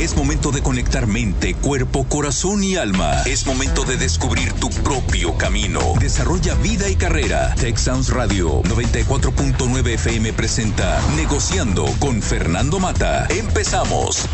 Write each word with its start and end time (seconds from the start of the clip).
Es 0.00 0.16
momento 0.16 0.50
de 0.50 0.62
conectar 0.62 1.06
mente, 1.06 1.52
cuerpo, 1.52 2.04
corazón 2.04 2.64
y 2.64 2.76
alma. 2.76 3.20
Es 3.26 3.46
momento 3.46 3.84
de 3.84 3.98
descubrir 3.98 4.50
tu 4.54 4.70
propio 4.70 5.36
camino. 5.36 5.78
Desarrolla 6.00 6.54
vida 6.54 6.88
y 6.88 6.96
carrera. 6.96 7.54
Tech 7.56 7.76
Sounds 7.76 8.08
Radio 8.08 8.62
94.9 8.62 9.86
FM 9.86 10.32
presenta 10.32 10.98
Negociando 11.16 11.84
con 11.98 12.22
Fernando 12.22 12.80
Mata. 12.80 13.26
Empezamos. 13.28 14.26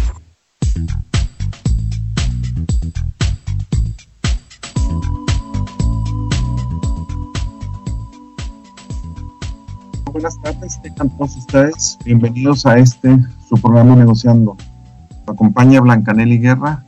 buenas 10.13 10.41
tardes, 10.41 10.81
tengan 10.81 11.11
todos 11.19 11.37
ustedes. 11.37 11.99
Bienvenidos 12.05 12.65
a 12.65 12.79
este, 12.79 13.19
su 13.49 13.57
programa 13.57 13.97
Negociando. 13.97 14.57
Acompaña 15.27 15.81
Blancanelli 15.81 16.39
Guerra, 16.39 16.85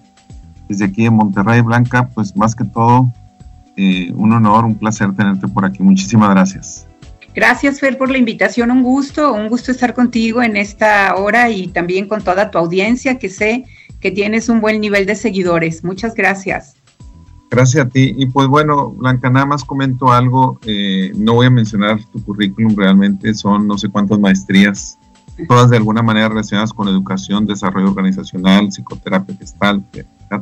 desde 0.69 0.87
aquí 0.87 1.07
en 1.07 1.15
Monterrey. 1.15 1.61
Blanca, 1.61 2.09
pues 2.15 2.37
más 2.37 2.55
que 2.55 2.65
todo, 2.65 3.13
eh, 3.77 4.13
un 4.15 4.33
honor, 4.33 4.65
un 4.65 4.77
placer 4.77 5.15
tenerte 5.15 5.49
por 5.49 5.65
aquí. 5.65 5.83
Muchísimas 5.83 6.31
gracias. 6.31 6.89
Gracias, 7.35 7.79
Fer, 7.79 7.97
por 7.97 8.11
la 8.11 8.19
invitación. 8.19 8.71
Un 8.71 8.83
gusto, 8.83 9.33
un 9.33 9.49
gusto 9.49 9.71
estar 9.71 9.95
contigo 9.95 10.43
en 10.43 10.57
esta 10.57 11.15
hora 11.15 11.51
y 11.51 11.69
también 11.69 12.09
con 12.09 12.23
toda 12.23 12.51
tu 12.51 12.59
audiencia, 12.59 13.19
que 13.19 13.29
sé 13.29 13.65
que 14.01 14.11
tienes 14.11 14.49
un 14.49 14.61
buen 14.61 14.81
nivel 14.81 15.07
de 15.07 15.15
seguidores. 15.15 15.85
Muchas 15.85 16.15
gracias. 16.15 16.75
Gracias 17.51 17.87
a 17.87 17.89
ti. 17.89 18.15
Y 18.17 18.27
pues 18.27 18.47
bueno, 18.49 18.91
Blanca, 18.91 19.31
nada 19.31 19.47
más 19.47 19.65
comento 19.65 20.13
algo. 20.13 20.59
Eh, 20.67 21.13
no 21.17 21.35
voy 21.35 21.47
a 21.47 21.51
mencionar 21.51 21.99
tu 22.13 22.23
currículum, 22.23 22.75
realmente 22.77 23.33
son 23.35 23.67
no 23.67 23.79
sé 23.79 23.89
cuántas 23.89 24.19
maestrías, 24.19 24.98
todas 25.47 25.71
de 25.71 25.77
alguna 25.77 26.03
manera 26.03 26.29
relacionadas 26.29 26.73
con 26.73 26.89
educación, 26.89 27.47
desarrollo 27.47 27.89
organizacional, 27.89 28.73
psicoterapia 28.73 29.37
gestal, 29.37 29.85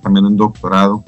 también 0.02 0.26
un 0.26 0.36
doctorado. 0.36 1.04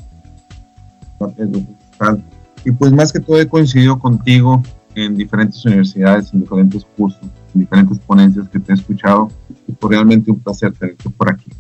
Y 2.64 2.70
pues 2.72 2.92
más 2.92 3.12
que 3.12 3.20
todo 3.20 3.40
he 3.40 3.48
coincidido 3.48 3.98
contigo 3.98 4.62
en 4.94 5.14
diferentes 5.14 5.64
universidades, 5.64 6.32
en 6.32 6.40
diferentes 6.40 6.84
cursos, 6.96 7.22
en 7.54 7.60
diferentes 7.60 7.98
ponencias 8.00 8.48
que 8.48 8.60
te 8.60 8.72
he 8.72 8.74
escuchado. 8.74 9.28
Y 9.66 9.72
fue 9.80 9.90
realmente 9.90 10.30
un 10.30 10.40
placer 10.40 10.72
tenerte 10.72 11.08
por 11.10 11.30
aquí. 11.30 11.50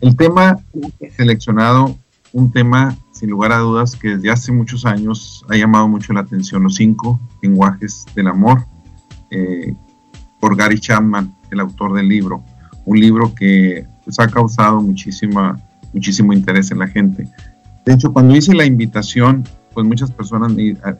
El 0.00 0.16
tema 0.16 0.58
seleccionado, 1.16 1.96
un 2.32 2.50
tema 2.50 2.96
sin 3.12 3.30
lugar 3.30 3.52
a 3.52 3.58
dudas 3.58 3.96
que 3.96 4.16
desde 4.16 4.30
hace 4.30 4.52
muchos 4.52 4.84
años 4.84 5.44
ha 5.48 5.56
llamado 5.56 5.88
mucho 5.88 6.12
la 6.12 6.20
atención 6.20 6.64
los 6.64 6.74
cinco 6.74 7.20
lenguajes 7.42 8.04
del 8.14 8.26
amor 8.26 8.66
eh, 9.30 9.74
por 10.40 10.56
Gary 10.56 10.78
Chapman, 10.78 11.33
el 11.54 11.60
autor 11.60 11.94
del 11.94 12.08
libro, 12.08 12.44
un 12.84 13.00
libro 13.00 13.34
que 13.34 13.86
pues, 14.04 14.18
ha 14.20 14.28
causado 14.28 14.80
muchísima, 14.80 15.58
muchísimo 15.92 16.32
interés 16.32 16.70
en 16.70 16.78
la 16.78 16.86
gente. 16.86 17.28
De 17.86 17.94
hecho, 17.94 18.12
cuando 18.12 18.36
hice 18.36 18.54
la 18.54 18.64
invitación, 18.64 19.44
pues 19.72 19.86
muchas 19.86 20.10
personas, 20.10 20.52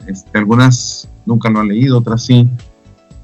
este, 0.06 0.38
algunas 0.38 1.08
nunca 1.26 1.50
lo 1.50 1.60
han 1.60 1.68
leído, 1.68 1.98
otras 1.98 2.24
sí, 2.24 2.48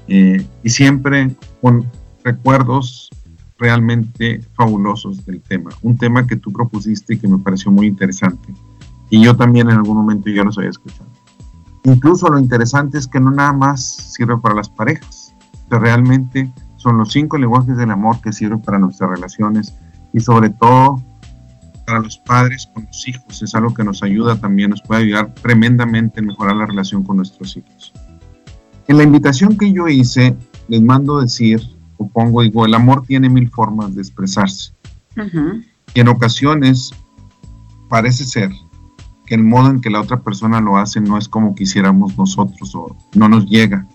eh, 0.09 0.45
y 0.63 0.71
siempre 0.71 1.31
con 1.61 1.85
recuerdos 2.25 3.11
realmente 3.59 4.41
fabulosos 4.55 5.25
del 5.27 5.43
tema, 5.43 5.71
un 5.83 5.97
tema 5.97 6.27
que 6.27 6.37
tú 6.37 6.51
propusiste 6.51 7.15
y 7.15 7.19
que 7.19 7.29
me 7.29 7.39
pareció 7.39 7.71
muy 7.71 7.87
interesante. 7.87 8.55
Y 9.11 9.23
yo 9.23 9.37
también 9.37 9.69
en 9.69 9.77
algún 9.77 9.97
momento 9.97 10.31
ya 10.31 10.45
los 10.45 10.57
había 10.57 10.71
escuchado. 10.71 11.11
Incluso 11.85 12.29
lo 12.29 12.39
interesante 12.39 12.99
es 12.99 13.07
que 13.07 13.21
no 13.21 13.31
nada 13.31 13.53
más 13.53 13.85
sirve 13.85 14.37
para 14.39 14.55
las 14.55 14.69
parejas, 14.69 15.35
que 15.71 15.79
realmente 15.79 16.53
son 16.81 16.97
los 16.97 17.13
cinco 17.13 17.37
lenguajes 17.37 17.77
del 17.77 17.91
amor 17.91 18.21
que 18.21 18.33
sirven 18.33 18.63
para 18.63 18.79
nuestras 18.79 19.11
relaciones 19.11 19.75
y 20.15 20.21
sobre 20.21 20.49
todo 20.49 21.03
para 21.87 22.01
los 22.01 22.19
padres 22.19 22.71
con 22.73 22.87
los 22.87 23.07
hijos. 23.07 23.43
Es 23.43 23.55
algo 23.55 23.75
que 23.75 23.85
nos 23.85 24.03
ayuda 24.03 24.37
también, 24.37 24.71
nos 24.71 24.83
puede 24.83 25.03
ayudar 25.03 25.35
tremendamente 25.35 26.21
en 26.21 26.27
mejorar 26.27 26.57
la 26.57 26.67
relación 26.67 27.03
con 27.03 27.19
nuestros 27.19 27.57
hijos. 27.57 27.93
En 28.89 28.97
la 28.97 29.03
invitación 29.03 29.59
que 29.59 29.73
yo 29.73 29.89
hice, 29.89 30.37
les 30.69 30.81
mando 30.81 31.21
decir, 31.21 31.61
o 31.99 32.09
pongo, 32.09 32.43
digo, 32.43 32.65
el 32.65 32.75
amor 32.75 33.03
tiene 33.07 33.29
mil 33.29 33.51
formas 33.51 33.95
de 33.95 34.01
expresarse. 34.01 34.73
Y 35.95 36.01
en 36.01 36.09
ocasiones 36.09 36.93
parece 37.89 38.25
ser 38.25 38.51
el 39.31 39.45
modo 39.45 39.71
en 39.71 39.81
que 39.81 39.91
la 39.91 40.01
otra 40.01 40.21
persona 40.21 40.61
lo 40.61 40.77
hace 40.77 41.01
no 41.01 41.17
es 41.17 41.29
como 41.29 41.55
quisiéramos 41.55 42.19
nosotros 42.19 42.75
o 42.75 42.97
no 43.15 43.29
nos 43.29 43.47
llega. 43.47 43.87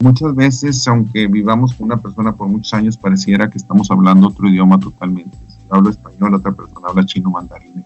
Muchas 0.00 0.34
veces, 0.34 0.86
aunque 0.86 1.26
vivamos 1.26 1.74
con 1.74 1.86
una 1.86 1.96
persona 1.96 2.32
por 2.32 2.48
muchos 2.48 2.72
años, 2.74 2.96
pareciera 2.96 3.50
que 3.50 3.58
estamos 3.58 3.90
hablando 3.90 4.28
otro 4.28 4.48
idioma 4.48 4.78
totalmente. 4.78 5.36
Si 5.48 5.66
hablo 5.70 5.90
español, 5.90 6.34
otra 6.34 6.52
persona 6.52 6.88
habla 6.88 7.04
chino 7.04 7.30
mandarín. 7.30 7.84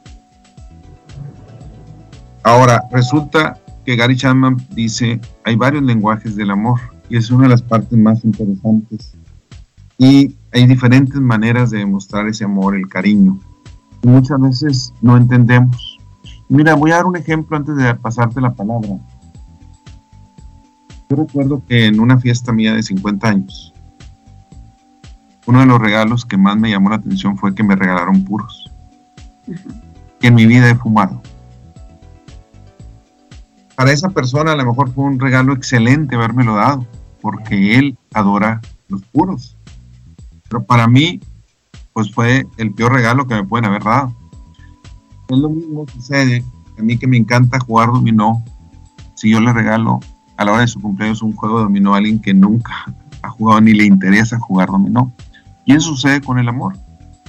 Ahora, 2.42 2.82
resulta 2.90 3.58
que 3.84 3.96
Gary 3.96 4.16
Chapman 4.16 4.56
dice, 4.70 5.20
hay 5.44 5.56
varios 5.56 5.82
lenguajes 5.82 6.36
del 6.36 6.50
amor 6.50 6.80
y 7.08 7.16
es 7.16 7.30
una 7.30 7.44
de 7.44 7.50
las 7.50 7.62
partes 7.62 7.98
más 7.98 8.24
interesantes. 8.24 9.14
Y 9.96 10.36
hay 10.52 10.66
diferentes 10.66 11.20
maneras 11.20 11.70
de 11.70 11.78
demostrar 11.78 12.26
ese 12.28 12.44
amor, 12.44 12.76
el 12.76 12.88
cariño. 12.88 13.38
Y 14.02 14.08
muchas 14.08 14.40
veces 14.40 14.92
no 15.00 15.16
entendemos 15.16 15.92
Mira, 16.52 16.74
voy 16.74 16.90
a 16.90 16.96
dar 16.96 17.06
un 17.06 17.16
ejemplo 17.16 17.56
antes 17.56 17.74
de 17.76 17.94
pasarte 17.94 18.38
la 18.38 18.52
palabra. 18.52 18.98
Yo 21.12 21.16
recuerdo 21.16 21.62
que 21.68 21.84
en 21.84 22.00
una 22.00 22.18
fiesta 22.18 22.52
mía 22.52 22.72
de 22.72 22.82
50 22.82 23.28
años, 23.28 23.74
uno 25.44 25.60
de 25.60 25.66
los 25.66 25.78
regalos 25.78 26.24
que 26.24 26.38
más 26.38 26.56
me 26.56 26.70
llamó 26.70 26.88
la 26.88 26.96
atención 26.96 27.36
fue 27.36 27.54
que 27.54 27.62
me 27.62 27.76
regalaron 27.76 28.24
puros. 28.24 28.70
Que 30.18 30.28
en 30.28 30.34
mi 30.34 30.46
vida 30.46 30.70
he 30.70 30.74
fumado. 30.74 31.20
Para 33.76 33.92
esa 33.92 34.08
persona 34.08 34.52
a 34.52 34.56
lo 34.56 34.64
mejor 34.64 34.90
fue 34.94 35.04
un 35.04 35.20
regalo 35.20 35.52
excelente 35.52 36.16
habérmelo 36.16 36.54
dado, 36.54 36.86
porque 37.20 37.78
él 37.78 37.98
adora 38.14 38.62
los 38.88 39.02
puros. 39.02 39.58
Pero 40.48 40.64
para 40.64 40.88
mí, 40.88 41.20
pues 41.92 42.10
fue 42.10 42.46
el 42.56 42.72
peor 42.72 42.94
regalo 42.94 43.26
que 43.26 43.34
me 43.34 43.44
pueden 43.44 43.66
haber 43.66 43.84
dado 43.84 44.16
es 45.28 45.38
lo 45.38 45.50
mismo 45.50 45.84
sucede. 45.88 46.42
A 46.78 46.82
mí 46.82 46.96
que 46.96 47.06
me 47.06 47.18
encanta 47.18 47.60
jugar 47.60 47.88
dominó, 47.92 48.42
si 49.14 49.30
yo 49.30 49.40
le 49.40 49.52
regalo 49.52 50.00
a 50.42 50.44
la 50.44 50.52
hora 50.52 50.60
de 50.62 50.68
su 50.68 50.80
cumpleaños 50.80 51.22
un 51.22 51.34
juego 51.34 51.58
de 51.58 51.64
dominó 51.64 51.94
a 51.94 51.98
alguien 51.98 52.20
que 52.20 52.34
nunca 52.34 52.92
ha 53.22 53.28
jugado 53.30 53.60
ni 53.60 53.72
le 53.72 53.84
interesa 53.84 54.38
jugar 54.38 54.68
dominó. 54.68 55.12
Y 55.64 55.74
eso 55.74 55.90
sucede 55.90 56.20
con 56.20 56.38
el 56.38 56.48
amor. 56.48 56.74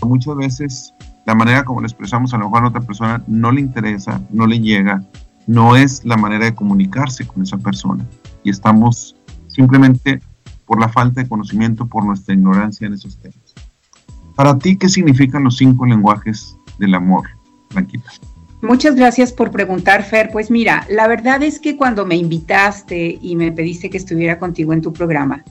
Muchas 0.02 0.36
veces 0.36 0.94
la 1.26 1.36
manera 1.36 1.64
como 1.64 1.80
lo 1.80 1.88
expresamos 1.88 2.34
a 2.34 2.38
lo 2.38 2.46
mejor 2.46 2.66
a 2.66 2.68
otra 2.70 2.82
persona 2.82 3.24
no 3.28 3.52
le 3.52 3.62
interesa, 3.62 4.20
no 4.32 4.48
le 4.48 4.60
llega, 4.60 5.02
no 5.48 5.76
es 5.76 6.04
la 6.04 6.18
manera 6.18 6.46
de 6.46 6.56
comunicarse 6.56 7.26
con 7.26 7.44
esa 7.44 7.58
persona. 7.58 8.06
Y 8.44 8.50
estamos 8.50 9.16
simplemente 9.48 10.22
por 10.66 10.80
la 10.80 10.90
falta 10.90 11.22
de 11.22 11.30
conocimiento, 11.30 11.86
por 11.86 12.04
nuestra 12.04 12.34
ignorancia 12.34 12.88
en 12.88 12.94
esos 12.94 13.18
temas. 13.20 13.54
Para 14.36 14.58
ti, 14.58 14.76
¿qué 14.76 14.90
significan 14.90 15.44
los 15.44 15.58
cinco 15.58 15.86
lenguajes 15.86 16.58
del 16.80 16.96
amor? 16.96 17.28
Muchas 18.64 18.96
gracias 18.96 19.34
por 19.34 19.52
preguntar, 19.52 20.06
Fer. 20.06 20.30
Pues 20.32 20.50
mira, 20.50 20.88
la 20.90 21.10
verdad 21.10 21.44
es 21.44 21.60
que 21.60 21.76
cuando 21.76 22.06
me 22.06 22.16
invitaste 22.16 23.20
y 23.22 23.36
me 23.36 23.52
pediste 23.52 23.90
que 23.90 23.98
estuviera 23.98 24.40
contigo 24.40 24.72
en 24.72 24.82
tu 24.82 24.94
programa, 24.94 25.44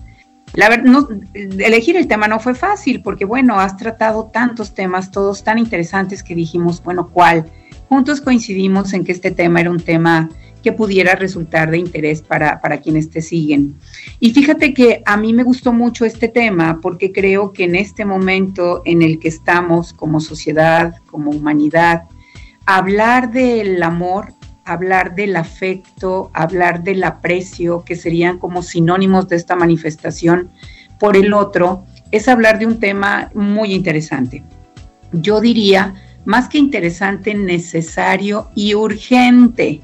la 0.55 0.71
verdad, 0.71 1.09
elegir 1.35 1.99
el 1.99 2.09
tema 2.09 2.27
no 2.27 2.41
fue 2.41 2.55
fácil 2.55 3.03
porque, 3.03 3.27
bueno, 3.27 3.61
has 3.61 3.77
tratado 3.77 4.31
tantos 4.33 4.73
temas, 4.73 5.11
todos 5.11 5.45
tan 5.45 5.59
interesantes 5.59 6.23
que 6.23 6.35
dijimos, 6.35 6.83
bueno, 6.83 7.11
¿cuál? 7.11 7.45
Juntos 7.91 8.23
coincidimos 8.23 8.95
en 8.95 9.05
que 9.05 9.13
este 9.13 9.31
tema 9.31 9.61
era 9.61 9.71
un 9.71 9.81
tema 9.81 10.31
que 10.63 10.73
pudiera 10.73 11.15
resultar 11.15 11.71
de 11.71 11.77
interés 11.77 12.23
para, 12.23 12.63
para 12.63 12.81
quienes 12.81 13.11
te 13.11 13.21
siguen. 13.21 13.75
Y 14.21 14.31
fíjate 14.31 14.73
que 14.73 15.03
a 15.05 15.19
mí 15.19 15.35
me 15.35 15.43
gustó 15.43 15.75
mucho 15.75 16.07
este 16.07 16.29
tema 16.29 16.81
porque 16.81 17.13
creo 17.13 17.53
que 17.53 17.65
en 17.65 17.75
este 17.75 18.07
momento 18.07 18.81
en 18.87 19.03
el 19.03 19.19
que 19.19 19.29
estamos 19.29 19.93
como 19.93 20.19
sociedad, 20.19 20.95
como 21.11 21.31
humanidad, 21.31 22.05
hablar 22.67 23.31
del 23.33 23.83
amor, 23.83 24.33
hablar 24.65 25.15
del 25.15 25.37
afecto, 25.37 26.31
hablar 26.33 26.83
del 26.83 27.05
aprecio, 27.05 27.85
que 27.85 27.97
serían 27.97 28.39
como 28.39 28.63
sinónimos 28.63 29.29
de 29.29 29.37
esta 29.37 29.57
manifestación 29.57 30.51
por 30.99 31.17
el 31.17 31.33
otro, 31.33 31.85
es 32.11 32.29
hablar 32.29 32.59
de 32.59 32.67
un 32.67 32.79
tema 32.79 33.31
muy 33.35 33.73
interesante. 33.73 34.45
Yo 35.13 35.41
diría, 35.41 35.95
más 36.25 36.49
que 36.49 36.59
interesante, 36.59 37.35
necesario 37.35 38.51
y 38.55 38.75
urgente. 38.75 39.81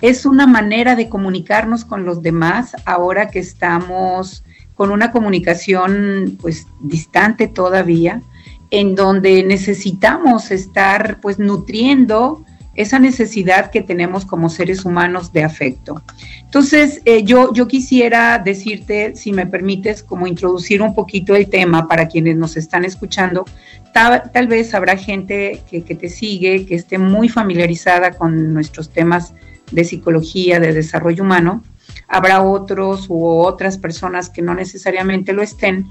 Es 0.00 0.26
una 0.26 0.46
manera 0.46 0.96
de 0.96 1.08
comunicarnos 1.08 1.84
con 1.84 2.04
los 2.04 2.22
demás 2.22 2.74
ahora 2.84 3.28
que 3.28 3.38
estamos 3.38 4.44
con 4.74 4.90
una 4.92 5.10
comunicación 5.10 6.38
pues 6.40 6.66
distante 6.80 7.48
todavía, 7.48 8.22
en 8.70 8.94
donde 8.94 9.42
necesitamos 9.44 10.50
estar 10.50 11.20
pues 11.20 11.38
nutriendo 11.38 12.44
esa 12.78 13.00
necesidad 13.00 13.72
que 13.72 13.82
tenemos 13.82 14.24
como 14.24 14.48
seres 14.48 14.84
humanos 14.84 15.32
de 15.32 15.42
afecto. 15.42 16.00
Entonces, 16.44 17.02
eh, 17.04 17.24
yo, 17.24 17.52
yo 17.52 17.66
quisiera 17.66 18.38
decirte, 18.38 19.16
si 19.16 19.32
me 19.32 19.46
permites, 19.46 20.04
como 20.04 20.28
introducir 20.28 20.80
un 20.80 20.94
poquito 20.94 21.34
el 21.34 21.48
tema 21.48 21.88
para 21.88 22.06
quienes 22.06 22.36
nos 22.36 22.56
están 22.56 22.84
escuchando. 22.84 23.44
Tal, 23.92 24.46
vez 24.46 24.74
habrá 24.74 24.96
gente 24.96 25.60
que, 25.68 25.82
que 25.82 25.96
te 25.96 26.08
sigue, 26.08 26.66
que 26.66 26.76
esté 26.76 26.98
muy 26.98 27.28
familiarizada 27.28 28.12
con 28.12 28.54
nuestros 28.54 28.90
temas 28.90 29.34
de 29.72 29.82
psicología, 29.82 30.60
de 30.60 30.72
desarrollo 30.72 31.24
humano. 31.24 31.64
Habrá 32.06 32.44
otros 32.44 33.06
u 33.08 33.24
otras 33.24 33.76
personas 33.76 34.30
que 34.30 34.40
no 34.40 34.54
necesariamente 34.54 35.32
lo 35.32 35.42
estén, 35.42 35.88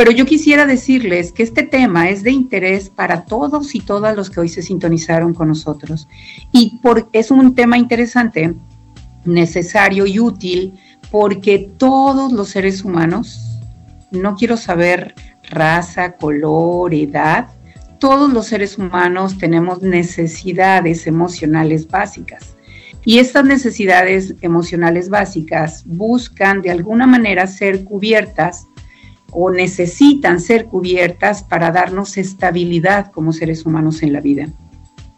pero 0.00 0.12
yo 0.12 0.24
quisiera 0.24 0.64
decirles 0.64 1.30
que 1.30 1.42
este 1.42 1.62
tema 1.62 2.08
es 2.08 2.22
de 2.22 2.30
interés 2.30 2.88
para 2.88 3.26
todos 3.26 3.74
y 3.74 3.80
todas 3.80 4.16
los 4.16 4.30
que 4.30 4.40
hoy 4.40 4.48
se 4.48 4.62
sintonizaron 4.62 5.34
con 5.34 5.48
nosotros. 5.48 6.08
Y 6.52 6.78
por, 6.78 7.10
es 7.12 7.30
un 7.30 7.54
tema 7.54 7.76
interesante 7.76 8.54
necesario 9.26 10.06
y 10.06 10.18
útil 10.18 10.80
porque 11.10 11.70
todos 11.76 12.32
los 12.32 12.48
seres 12.48 12.82
humanos, 12.82 13.60
no 14.10 14.36
quiero 14.36 14.56
saber 14.56 15.14
raza, 15.50 16.12
color, 16.12 16.94
edad, 16.94 17.48
todos 17.98 18.32
los 18.32 18.46
seres 18.46 18.78
humanos 18.78 19.36
tenemos 19.36 19.82
necesidades 19.82 21.06
emocionales 21.06 21.86
básicas. 21.86 22.56
Y 23.04 23.18
estas 23.18 23.44
necesidades 23.44 24.34
emocionales 24.40 25.10
básicas 25.10 25.82
buscan 25.84 26.62
de 26.62 26.70
alguna 26.70 27.06
manera 27.06 27.46
ser 27.46 27.84
cubiertas 27.84 28.66
o 29.32 29.50
necesitan 29.50 30.40
ser 30.40 30.66
cubiertas 30.66 31.42
para 31.42 31.70
darnos 31.70 32.16
estabilidad 32.16 33.10
como 33.12 33.32
seres 33.32 33.64
humanos 33.66 34.02
en 34.02 34.12
la 34.12 34.20
vida. 34.20 34.48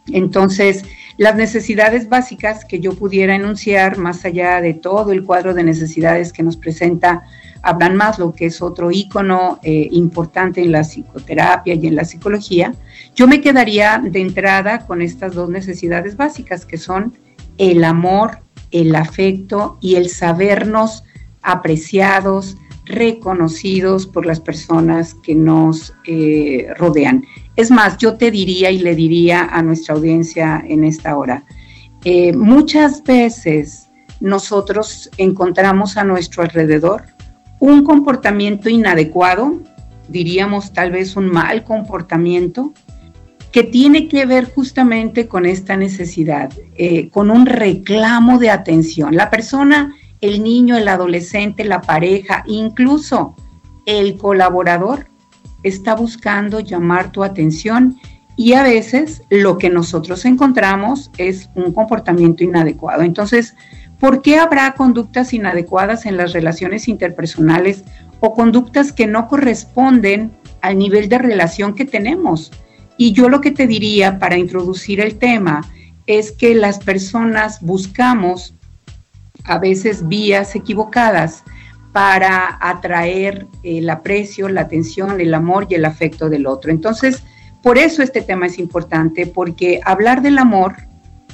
Entonces, 0.08 0.84
las 1.16 1.36
necesidades 1.36 2.08
básicas 2.08 2.64
que 2.64 2.80
yo 2.80 2.94
pudiera 2.94 3.36
enunciar, 3.36 3.98
más 3.98 4.24
allá 4.24 4.60
de 4.60 4.74
todo 4.74 5.12
el 5.12 5.24
cuadro 5.24 5.54
de 5.54 5.62
necesidades 5.62 6.32
que 6.32 6.42
nos 6.42 6.56
presenta 6.56 7.22
Abraham 7.62 7.94
Maslow, 7.94 8.32
que 8.32 8.46
es 8.46 8.60
otro 8.60 8.90
ícono 8.90 9.60
eh, 9.62 9.88
importante 9.92 10.60
en 10.60 10.72
la 10.72 10.82
psicoterapia 10.82 11.74
y 11.74 11.86
en 11.86 11.94
la 11.94 12.04
psicología, 12.04 12.74
yo 13.14 13.28
me 13.28 13.40
quedaría 13.40 14.02
de 14.02 14.20
entrada 14.20 14.86
con 14.86 15.02
estas 15.02 15.34
dos 15.34 15.48
necesidades 15.50 16.16
básicas, 16.16 16.66
que 16.66 16.78
son 16.78 17.16
el 17.58 17.84
amor, 17.84 18.38
el 18.72 18.94
afecto 18.96 19.78
y 19.80 19.94
el 19.94 20.08
sabernos 20.08 21.04
apreciados, 21.42 22.56
reconocidos 22.84 24.06
por 24.06 24.26
las 24.26 24.40
personas 24.40 25.14
que 25.14 25.34
nos 25.34 25.94
eh, 26.04 26.68
rodean. 26.76 27.24
Es 27.56 27.70
más, 27.70 27.98
yo 27.98 28.16
te 28.16 28.30
diría 28.30 28.70
y 28.70 28.78
le 28.78 28.94
diría 28.94 29.44
a 29.44 29.62
nuestra 29.62 29.94
audiencia 29.94 30.62
en 30.66 30.84
esta 30.84 31.16
hora, 31.16 31.44
eh, 32.04 32.32
muchas 32.32 33.04
veces 33.04 33.88
nosotros 34.20 35.10
encontramos 35.18 35.96
a 35.96 36.04
nuestro 36.04 36.42
alrededor 36.42 37.04
un 37.60 37.84
comportamiento 37.84 38.68
inadecuado, 38.68 39.60
diríamos 40.08 40.72
tal 40.72 40.90
vez 40.90 41.14
un 41.14 41.28
mal 41.28 41.62
comportamiento, 41.62 42.74
que 43.52 43.62
tiene 43.62 44.08
que 44.08 44.26
ver 44.26 44.50
justamente 44.52 45.28
con 45.28 45.46
esta 45.46 45.76
necesidad, 45.76 46.50
eh, 46.74 47.08
con 47.10 47.30
un 47.30 47.46
reclamo 47.46 48.38
de 48.38 48.50
atención. 48.50 49.14
La 49.14 49.30
persona, 49.30 49.94
el 50.22 50.42
niño, 50.42 50.76
el 50.78 50.88
adolescente, 50.88 51.64
la 51.64 51.82
pareja, 51.82 52.42
incluso 52.46 53.34
el 53.84 54.16
colaborador, 54.16 55.08
está 55.62 55.94
buscando 55.94 56.60
llamar 56.60 57.12
tu 57.12 57.22
atención 57.22 57.98
y 58.36 58.54
a 58.54 58.62
veces 58.62 59.22
lo 59.30 59.58
que 59.58 59.68
nosotros 59.68 60.24
encontramos 60.24 61.10
es 61.18 61.50
un 61.54 61.72
comportamiento 61.72 62.44
inadecuado. 62.44 63.02
Entonces, 63.02 63.54
¿por 64.00 64.22
qué 64.22 64.38
habrá 64.38 64.72
conductas 64.74 65.32
inadecuadas 65.34 66.06
en 66.06 66.16
las 66.16 66.32
relaciones 66.32 66.88
interpersonales 66.88 67.84
o 68.20 68.32
conductas 68.34 68.92
que 68.92 69.06
no 69.06 69.28
corresponden 69.28 70.32
al 70.62 70.78
nivel 70.78 71.08
de 71.08 71.18
relación 71.18 71.74
que 71.74 71.84
tenemos? 71.84 72.52
Y 72.96 73.12
yo 73.12 73.28
lo 73.28 73.40
que 73.40 73.50
te 73.50 73.66
diría 73.66 74.18
para 74.18 74.38
introducir 74.38 75.00
el 75.00 75.18
tema 75.18 75.62
es 76.06 76.32
que 76.32 76.54
las 76.54 76.78
personas 76.78 77.60
buscamos 77.60 78.54
a 79.44 79.58
veces 79.58 80.06
vías 80.08 80.54
equivocadas 80.54 81.44
para 81.92 82.58
atraer 82.60 83.46
el 83.62 83.88
aprecio, 83.90 84.48
la 84.48 84.62
atención, 84.62 85.20
el 85.20 85.34
amor 85.34 85.66
y 85.68 85.74
el 85.74 85.84
afecto 85.84 86.30
del 86.30 86.46
otro. 86.46 86.70
Entonces, 86.70 87.22
por 87.62 87.78
eso 87.78 88.02
este 88.02 88.22
tema 88.22 88.46
es 88.46 88.58
importante, 88.58 89.26
porque 89.26 89.80
hablar 89.84 90.22
del 90.22 90.38
amor, 90.38 90.76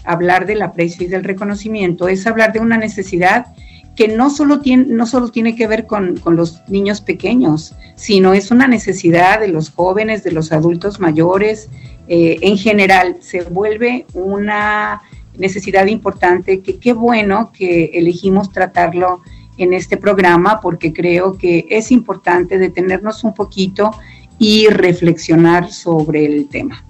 hablar 0.05 0.47
del 0.47 0.63
aprecio 0.63 1.07
y 1.07 1.09
del 1.09 1.25
reconocimiento 1.25 2.09
es 2.09 2.27
hablar 2.27 2.53
de 2.53 2.61
una 2.61 2.77
necesidad 2.77 3.47
que 3.95 4.09
no 4.09 4.31
solo 4.31 4.61
tiene, 4.61 4.85
no 4.89 5.07
solo 5.07 5.31
tiene 5.31 5.57
que 5.57 5.67
ver 5.67 5.87
con, 5.87 6.21
los 6.25 6.63
niños 6.69 7.01
pequeños, 7.01 7.75
sino 7.97 8.33
es 8.33 8.51
una 8.51 8.69
necesidad 8.69 9.41
de 9.41 9.49
los 9.49 9.71
jóvenes, 9.71 10.23
de 10.23 10.31
los 10.33 10.53
adultos 10.53 11.01
mayores, 11.01 11.69
eh, 12.07 12.37
en 12.43 12.57
general, 12.57 13.17
se 13.21 13.43
vuelve 13.43 14.07
una 14.15 15.03
necesidad 15.39 15.87
importante 15.87 16.61
que 16.61 16.79
qué 16.79 16.93
bueno 16.93 17.51
que 17.53 17.87
elegimos 17.95 18.51
tratarlo 18.51 19.23
en 19.57 19.73
este 19.73 19.97
programa 19.97 20.61
porque 20.61 20.93
creo 20.93 21.37
que 21.37 21.67
es 21.71 21.91
importante 21.91 22.59
detenernos 22.59 23.25
un 23.25 23.35
poquito 23.35 23.91
y 24.39 24.69
reflexionar 24.69 25.71
sobre 25.71 26.27
el 26.27 26.49
tema. 26.49 26.85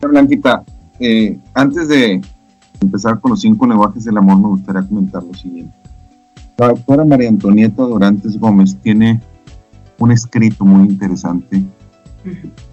Blanquita, 0.00 0.64
eh, 1.00 1.38
antes 1.54 1.88
de 1.88 2.20
empezar 2.80 3.20
con 3.20 3.32
los 3.32 3.40
cinco 3.40 3.66
lenguajes 3.66 4.04
del 4.04 4.16
amor, 4.16 4.38
me 4.40 4.48
gustaría 4.48 4.82
comentar 4.82 5.22
lo 5.22 5.34
siguiente. 5.34 5.76
La 6.56 6.68
doctora 6.68 7.04
María 7.04 7.28
Antonieta 7.28 7.82
Dorantes 7.82 8.38
Gómez 8.38 8.76
tiene 8.82 9.20
un 9.98 10.12
escrito 10.12 10.64
muy 10.64 10.88
interesante 10.88 11.62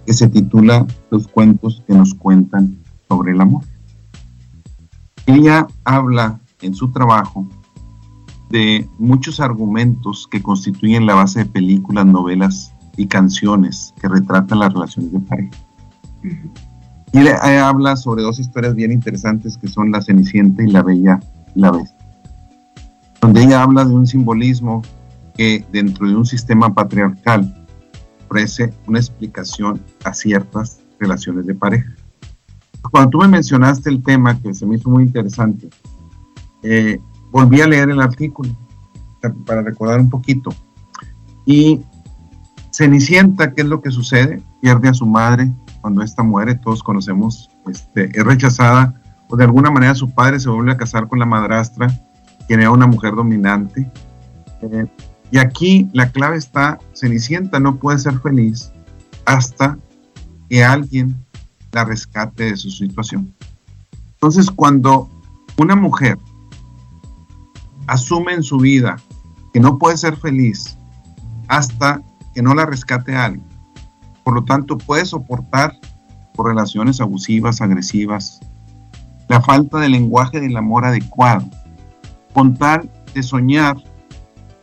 que 0.04 0.12
se 0.12 0.28
titula 0.28 0.86
Los 1.10 1.28
cuentos 1.28 1.82
que 1.86 1.94
nos 1.94 2.14
cuentan 2.14 2.78
sobre 3.08 3.32
el 3.32 3.40
amor. 3.40 3.62
Ella 5.26 5.66
habla 5.84 6.40
en 6.62 6.74
su 6.74 6.90
trabajo 6.90 7.46
de 8.50 8.88
muchos 8.98 9.40
argumentos 9.40 10.28
que 10.30 10.42
constituyen 10.42 11.06
la 11.06 11.14
base 11.14 11.40
de 11.40 11.46
películas, 11.46 12.06
novelas 12.06 12.72
y 12.96 13.06
canciones 13.06 13.92
que 14.00 14.08
retratan 14.08 14.60
las 14.60 14.72
relaciones 14.72 15.12
de 15.12 15.20
pareja. 15.20 15.50
Y 17.12 17.20
le, 17.20 17.32
habla 17.32 17.96
sobre 17.96 18.22
dos 18.22 18.38
historias 18.38 18.74
bien 18.74 18.92
interesantes 18.92 19.56
que 19.56 19.68
son 19.68 19.90
La 19.90 20.02
Cenicienta 20.02 20.62
y 20.62 20.68
La 20.68 20.82
Bella 20.82 21.18
y 21.54 21.60
la 21.60 21.72
Bestia, 21.72 22.08
donde 23.20 23.42
ella 23.42 23.62
habla 23.62 23.84
de 23.84 23.94
un 23.94 24.06
simbolismo 24.06 24.82
que 25.34 25.64
dentro 25.72 26.08
de 26.08 26.14
un 26.14 26.26
sistema 26.26 26.72
patriarcal 26.72 27.66
ofrece 28.26 28.72
una 28.86 28.98
explicación 28.98 29.80
a 30.04 30.12
ciertas 30.12 30.80
relaciones 30.98 31.46
de 31.46 31.54
pareja. 31.54 31.95
Cuando 32.90 33.10
tú 33.10 33.18
me 33.18 33.28
mencionaste 33.28 33.90
el 33.90 34.02
tema 34.02 34.40
que 34.40 34.54
se 34.54 34.66
me 34.66 34.76
hizo 34.76 34.90
muy 34.90 35.04
interesante, 35.04 35.68
eh, 36.62 37.00
volví 37.30 37.60
a 37.60 37.66
leer 37.66 37.90
el 37.90 38.00
artículo 38.00 38.50
para 39.44 39.62
recordar 39.62 40.00
un 40.00 40.10
poquito. 40.10 40.50
Y 41.44 41.80
Cenicienta, 42.72 43.54
¿qué 43.54 43.62
es 43.62 43.68
lo 43.68 43.80
que 43.80 43.90
sucede? 43.90 44.42
Pierde 44.60 44.88
a 44.88 44.94
su 44.94 45.06
madre 45.06 45.50
cuando 45.80 46.02
ésta 46.02 46.22
muere, 46.22 46.56
todos 46.56 46.82
conocemos, 46.82 47.48
este, 47.68 48.10
es 48.12 48.24
rechazada, 48.24 49.00
o 49.28 49.36
de 49.36 49.44
alguna 49.44 49.70
manera 49.70 49.94
su 49.94 50.12
padre 50.12 50.40
se 50.40 50.50
vuelve 50.50 50.72
a 50.72 50.76
casar 50.76 51.08
con 51.08 51.18
la 51.18 51.26
madrastra, 51.26 51.88
quien 52.46 52.60
era 52.60 52.70
una 52.70 52.86
mujer 52.86 53.14
dominante. 53.14 53.90
Eh, 54.62 54.86
y 55.30 55.38
aquí 55.38 55.88
la 55.92 56.10
clave 56.10 56.36
está, 56.36 56.78
Cenicienta 56.94 57.60
no 57.60 57.76
puede 57.76 57.98
ser 57.98 58.18
feliz 58.20 58.72
hasta 59.24 59.78
que 60.48 60.64
alguien 60.64 61.24
la 61.72 61.84
rescate 61.84 62.44
de 62.44 62.56
su 62.56 62.70
situación. 62.70 63.34
Entonces, 64.14 64.50
cuando 64.50 65.08
una 65.58 65.76
mujer 65.76 66.18
asume 67.86 68.32
en 68.34 68.42
su 68.42 68.58
vida 68.58 68.96
que 69.52 69.60
no 69.60 69.78
puede 69.78 69.96
ser 69.96 70.16
feliz 70.16 70.76
hasta 71.48 72.02
que 72.34 72.42
no 72.42 72.54
la 72.54 72.66
rescate 72.66 73.16
alguien. 73.16 73.46
Por 74.24 74.34
lo 74.34 74.44
tanto, 74.44 74.76
puede 74.76 75.06
soportar 75.06 75.74
por 76.34 76.48
relaciones 76.48 77.00
abusivas, 77.00 77.60
agresivas, 77.60 78.40
la 79.28 79.40
falta 79.40 79.78
de 79.78 79.88
lenguaje 79.88 80.40
del 80.40 80.56
amor 80.56 80.84
adecuado, 80.84 81.48
con 82.34 82.56
tal 82.56 82.90
de 83.14 83.22
soñar 83.22 83.76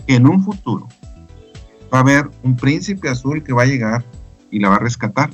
que 0.06 0.16
en 0.16 0.28
un 0.28 0.44
futuro 0.44 0.88
va 1.92 2.00
a 2.00 2.02
haber 2.02 2.30
un 2.44 2.56
príncipe 2.56 3.10
azul 3.10 3.44
que 3.44 3.54
va 3.54 3.64
a 3.64 3.68
llegar 3.68 4.06
y 4.52 4.60
la 4.60 4.70
va 4.70 4.76
a 4.76 4.80
rescatar. 4.80 5.32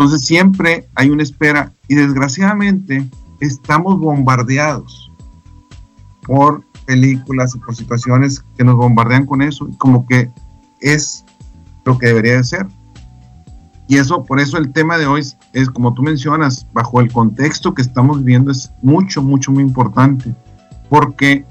Entonces 0.00 0.26
siempre 0.26 0.88
hay 0.94 1.10
una 1.10 1.22
espera 1.22 1.74
y 1.86 1.94
desgraciadamente 1.94 3.06
estamos 3.38 3.98
bombardeados 3.98 5.12
por 6.22 6.64
películas 6.86 7.54
y 7.54 7.58
por 7.58 7.76
situaciones 7.76 8.42
que 8.56 8.64
nos 8.64 8.76
bombardean 8.76 9.26
con 9.26 9.42
eso, 9.42 9.68
como 9.76 10.06
que 10.06 10.30
es 10.80 11.26
lo 11.84 11.98
que 11.98 12.06
debería 12.06 12.38
de 12.38 12.44
ser. 12.44 12.66
Y 13.88 13.98
eso, 13.98 14.24
por 14.24 14.40
eso 14.40 14.56
el 14.56 14.72
tema 14.72 14.96
de 14.96 15.06
hoy 15.06 15.20
es, 15.52 15.68
como 15.68 15.92
tú 15.92 16.02
mencionas, 16.02 16.66
bajo 16.72 17.02
el 17.02 17.12
contexto 17.12 17.74
que 17.74 17.82
estamos 17.82 18.24
viviendo, 18.24 18.52
es 18.52 18.72
mucho, 18.80 19.20
mucho, 19.22 19.52
muy 19.52 19.62
importante. 19.62 20.34
Porque 20.88 21.44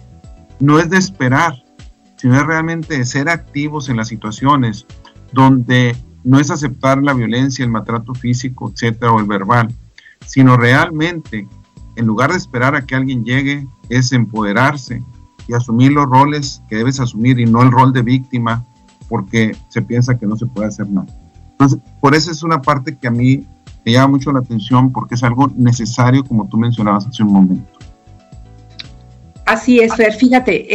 no 0.59 0.79
es 0.79 0.89
de 0.89 0.97
esperar, 0.97 1.53
sino 2.15 2.35
es 2.35 2.47
realmente 2.47 2.97
de 2.97 3.05
ser 3.05 3.29
activos 3.29 3.89
en 3.89 3.97
las 3.97 4.07
situaciones 4.07 4.87
donde 5.33 5.95
no 6.23 6.39
es 6.39 6.51
aceptar 6.51 7.01
la 7.01 7.13
violencia, 7.13 7.63
el 7.63 7.71
maltrato 7.71 8.13
físico, 8.13 8.71
etcétera, 8.73 9.11
o 9.11 9.19
el 9.19 9.25
verbal, 9.25 9.73
sino 10.25 10.57
realmente, 10.57 11.47
en 11.95 12.05
lugar 12.05 12.31
de 12.31 12.37
esperar 12.37 12.75
a 12.75 12.85
que 12.85 12.95
alguien 12.95 13.23
llegue, 13.23 13.67
es 13.89 14.11
empoderarse 14.11 15.03
y 15.47 15.53
asumir 15.53 15.91
los 15.91 16.05
roles 16.05 16.61
que 16.69 16.77
debes 16.77 16.99
asumir 16.99 17.39
y 17.39 17.45
no 17.45 17.63
el 17.63 17.71
rol 17.71 17.91
de 17.93 18.03
víctima, 18.03 18.65
porque 19.07 19.55
se 19.69 19.81
piensa 19.81 20.17
que 20.17 20.27
no 20.27 20.35
se 20.35 20.45
puede 20.45 20.67
hacer 20.67 20.89
nada. 20.89 21.07
Entonces, 21.51 21.79
por 21.99 22.15
eso 22.15 22.31
es 22.31 22.43
una 22.43 22.61
parte 22.61 22.97
que 22.97 23.07
a 23.07 23.11
mí 23.11 23.45
me 23.85 23.93
llama 23.93 24.09
mucho 24.09 24.31
la 24.31 24.39
atención 24.39 24.91
porque 24.91 25.15
es 25.15 25.23
algo 25.23 25.51
necesario, 25.55 26.23
como 26.23 26.47
tú 26.47 26.57
mencionabas 26.57 27.07
hace 27.07 27.23
un 27.23 27.33
momento. 27.33 27.79
Así 29.45 29.79
es, 29.79 29.95
Fer. 29.95 30.13
Fíjate, 30.13 30.67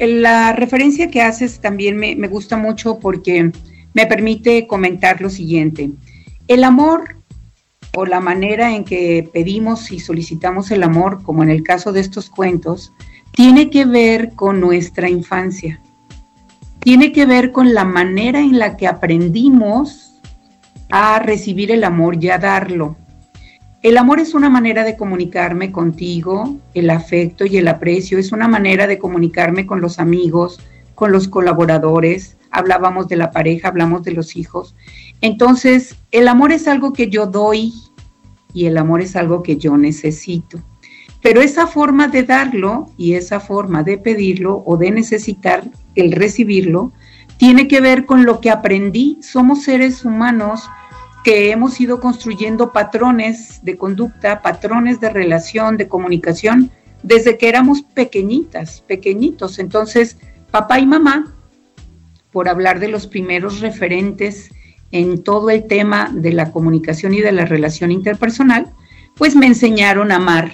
la 0.00 0.52
referencia 0.52 1.10
que 1.10 1.20
haces 1.20 1.60
también 1.60 1.96
me, 1.96 2.14
me 2.14 2.28
gusta 2.28 2.56
mucho 2.56 3.00
porque 3.00 3.50
me 3.98 4.06
permite 4.06 4.66
comentar 4.66 5.20
lo 5.20 5.28
siguiente. 5.28 5.90
El 6.46 6.64
amor 6.64 7.16
o 7.96 8.06
la 8.06 8.20
manera 8.20 8.74
en 8.74 8.84
que 8.84 9.28
pedimos 9.32 9.90
y 9.90 10.00
solicitamos 10.00 10.70
el 10.70 10.82
amor, 10.82 11.22
como 11.22 11.42
en 11.42 11.50
el 11.50 11.62
caso 11.62 11.92
de 11.92 12.00
estos 12.00 12.30
cuentos, 12.30 12.92
tiene 13.32 13.70
que 13.70 13.84
ver 13.84 14.34
con 14.34 14.60
nuestra 14.60 15.10
infancia 15.10 15.80
tiene 16.80 17.12
que 17.12 17.26
ver 17.26 17.52
con 17.52 17.74
la 17.74 17.84
manera 17.84 18.40
en 18.40 18.58
la 18.58 18.78
que 18.78 18.86
aprendimos 18.86 20.14
a 20.90 21.18
recibir 21.18 21.70
el 21.70 21.84
amor 21.84 22.22
y 22.22 22.30
a 22.30 22.38
darlo. 22.38 22.96
El 23.82 23.98
amor 23.98 24.20
es 24.20 24.32
una 24.32 24.48
manera 24.48 24.84
de 24.84 24.96
comunicarme 24.96 25.70
contigo, 25.70 26.56
el 26.74 26.88
afecto 26.88 27.44
y 27.44 27.58
el 27.58 27.68
aprecio 27.68 28.18
es 28.18 28.32
una 28.32 28.48
manera 28.48 28.86
de 28.86 28.98
comunicarme 28.98 29.66
con 29.66 29.82
los 29.82 29.98
amigos, 29.98 30.60
con 30.98 31.12
los 31.12 31.28
colaboradores, 31.28 32.36
hablábamos 32.50 33.06
de 33.06 33.14
la 33.14 33.30
pareja, 33.30 33.68
hablamos 33.68 34.02
de 34.02 34.10
los 34.10 34.34
hijos. 34.34 34.74
Entonces, 35.20 35.94
el 36.10 36.26
amor 36.26 36.50
es 36.50 36.66
algo 36.66 36.92
que 36.92 37.08
yo 37.08 37.26
doy 37.26 37.72
y 38.52 38.66
el 38.66 38.76
amor 38.76 39.00
es 39.00 39.14
algo 39.14 39.44
que 39.44 39.56
yo 39.58 39.76
necesito. 39.76 40.58
Pero 41.22 41.40
esa 41.40 41.68
forma 41.68 42.08
de 42.08 42.24
darlo 42.24 42.86
y 42.96 43.12
esa 43.12 43.38
forma 43.38 43.84
de 43.84 43.96
pedirlo 43.98 44.64
o 44.66 44.76
de 44.76 44.90
necesitar 44.90 45.62
el 45.94 46.10
recibirlo, 46.10 46.90
tiene 47.36 47.68
que 47.68 47.80
ver 47.80 48.04
con 48.04 48.24
lo 48.24 48.40
que 48.40 48.50
aprendí. 48.50 49.18
Somos 49.22 49.62
seres 49.62 50.04
humanos 50.04 50.68
que 51.22 51.52
hemos 51.52 51.80
ido 51.80 52.00
construyendo 52.00 52.72
patrones 52.72 53.60
de 53.62 53.76
conducta, 53.76 54.42
patrones 54.42 54.98
de 54.98 55.10
relación, 55.10 55.76
de 55.76 55.86
comunicación, 55.86 56.72
desde 57.04 57.38
que 57.38 57.48
éramos 57.48 57.82
pequeñitas, 57.82 58.80
pequeñitos. 58.80 59.60
Entonces, 59.60 60.16
papá 60.50 60.78
y 60.78 60.86
mamá, 60.86 61.34
por 62.32 62.48
hablar 62.48 62.80
de 62.80 62.88
los 62.88 63.06
primeros 63.06 63.60
referentes 63.60 64.50
en 64.90 65.22
todo 65.22 65.50
el 65.50 65.66
tema 65.66 66.10
de 66.12 66.32
la 66.32 66.50
comunicación 66.50 67.14
y 67.14 67.20
de 67.20 67.32
la 67.32 67.44
relación 67.44 67.90
interpersonal, 67.90 68.72
pues 69.16 69.36
me 69.36 69.46
enseñaron 69.46 70.12
a 70.12 70.16
amar 70.16 70.52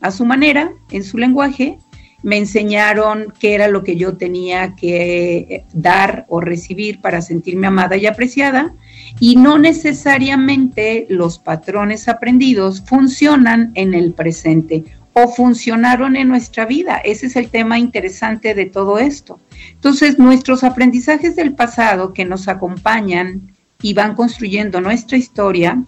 a 0.00 0.10
su 0.10 0.24
manera, 0.24 0.72
en 0.90 1.04
su 1.04 1.18
lenguaje, 1.18 1.78
me 2.22 2.36
enseñaron 2.36 3.32
qué 3.38 3.54
era 3.54 3.68
lo 3.68 3.82
que 3.82 3.96
yo 3.96 4.16
tenía 4.16 4.74
que 4.76 5.64
dar 5.72 6.26
o 6.28 6.40
recibir 6.40 7.00
para 7.00 7.22
sentirme 7.22 7.66
amada 7.66 7.96
y 7.96 8.06
apreciada. 8.06 8.74
Y 9.18 9.36
no 9.36 9.58
necesariamente 9.58 11.06
los 11.08 11.38
patrones 11.38 12.08
aprendidos 12.08 12.82
funcionan 12.82 13.72
en 13.74 13.94
el 13.94 14.12
presente 14.12 14.84
o 15.12 15.28
funcionaron 15.28 16.16
en 16.16 16.28
nuestra 16.28 16.66
vida. 16.66 16.98
Ese 16.98 17.26
es 17.26 17.36
el 17.36 17.48
tema 17.48 17.78
interesante 17.78 18.54
de 18.54 18.66
todo 18.66 18.98
esto. 18.98 19.40
Entonces, 19.72 20.18
nuestros 20.18 20.64
aprendizajes 20.64 21.36
del 21.36 21.54
pasado 21.54 22.12
que 22.12 22.24
nos 22.24 22.48
acompañan 22.48 23.52
y 23.82 23.94
van 23.94 24.14
construyendo 24.14 24.80
nuestra 24.80 25.16
historia, 25.16 25.82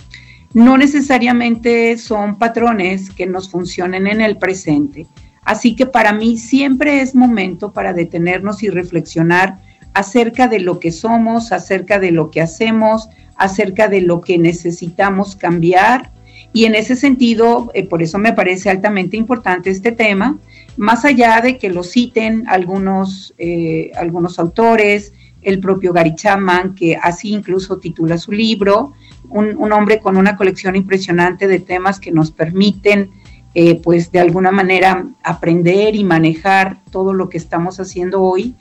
no 0.55 0.77
necesariamente 0.77 1.97
son 1.99 2.39
patrones 2.39 3.11
que 3.11 3.27
nos 3.27 3.51
funcionen 3.51 4.07
en 4.07 4.21
el 4.21 4.37
presente. 4.39 5.07
Así 5.45 5.75
que 5.75 5.87
para 5.87 6.13
mí 6.13 6.37
siempre 6.37 7.01
es 7.01 7.15
momento 7.15 7.73
para 7.73 7.93
detenernos 7.93 8.63
y 8.63 8.71
reflexionar 8.71 9.59
acerca 9.95 10.49
de 10.49 10.61
lo 10.61 10.79
que 10.79 10.93
somos, 10.93 11.53
acerca 11.53 11.99
de 11.99 12.13
lo 12.13 12.31
que 12.31 12.41
hacemos, 12.41 13.09
acerca 13.37 13.89
de 13.89 14.03
lo 14.03 14.21
que 14.21 14.39
necesitamos 14.39 15.37
cambiar. 15.37 16.13
Y 16.53 16.65
en 16.65 16.75
ese 16.75 16.97
sentido, 16.97 17.71
eh, 17.75 17.87
por 17.87 18.03
eso 18.03 18.19
me 18.19 18.33
parece 18.33 18.71
altamente 18.71 19.17
importante 19.17 19.71
este 19.71 19.93
tema, 19.93 20.39
más 20.77 21.05
allá 21.05 21.41
de 21.41 21.59
que 21.59 21.71
lo 21.71 21.83
citen 21.83 22.45
algunos, 22.47 23.35
eh, 23.39 23.93
algunos 23.97 24.39
autores, 24.39 25.13
el 25.41 25.61
propio 25.61 25.93
Gary 25.93 26.15
Chapman, 26.15 26.75
que 26.75 26.97
así 26.97 27.31
incluso 27.33 27.79
titula 27.79 28.19
su 28.19 28.33
libro, 28.33 28.93
un, 29.29 29.73
hombre 29.73 29.99
con 29.99 30.17
una 30.17 30.37
colección 30.37 30.77
impresionante 30.77 31.49
de 31.49 31.59
temas 31.59 31.99
que 31.99 32.13
nos 32.13 32.31
permiten 32.31 33.11
eh, 33.55 33.77
pues 33.77 34.13
de 34.13 34.21
alguna 34.21 34.51
manera 34.51 35.07
aprender 35.25 35.97
y 35.97 36.05
manejar 36.05 36.79
todo 36.91 37.13
lo 37.15 37.29
que 37.29 37.39
estamos 37.39 37.81
haciendo 37.81 38.23
hoy. 38.23 38.55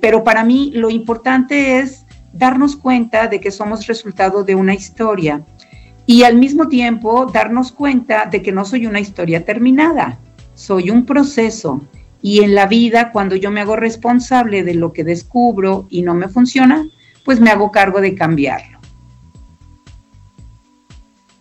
Pero 0.00 0.24
para 0.24 0.42
mí 0.42 0.70
lo 0.74 0.88
importante 0.88 1.80
es 1.80 2.06
darnos 2.32 2.76
cuenta 2.76 3.26
de 3.26 3.40
que 3.40 3.50
somos 3.50 3.86
resultado 3.86 4.42
de 4.42 4.54
una 4.54 4.74
historia 4.74 5.44
y 6.10 6.24
al 6.24 6.34
mismo 6.34 6.66
tiempo 6.66 7.26
darnos 7.26 7.70
cuenta 7.70 8.26
de 8.26 8.42
que 8.42 8.50
no 8.50 8.64
soy 8.64 8.84
una 8.84 8.98
historia 8.98 9.44
terminada, 9.44 10.18
soy 10.56 10.90
un 10.90 11.06
proceso 11.06 11.82
y 12.20 12.40
en 12.40 12.56
la 12.56 12.66
vida 12.66 13.12
cuando 13.12 13.36
yo 13.36 13.52
me 13.52 13.60
hago 13.60 13.76
responsable 13.76 14.64
de 14.64 14.74
lo 14.74 14.92
que 14.92 15.04
descubro 15.04 15.86
y 15.88 16.02
no 16.02 16.14
me 16.14 16.26
funciona, 16.26 16.84
pues 17.24 17.40
me 17.40 17.50
hago 17.50 17.70
cargo 17.70 18.00
de 18.00 18.16
cambiarlo. 18.16 18.80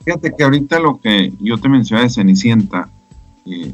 Fíjate 0.05 0.35
que 0.38 0.43
ahorita 0.43 0.79
lo 0.79 0.99
que 0.99 1.33
yo 1.39 1.57
te 1.57 1.67
mencioné 1.67 2.03
de 2.03 2.11
Cenicienta, 2.11 2.89
eh, 3.47 3.73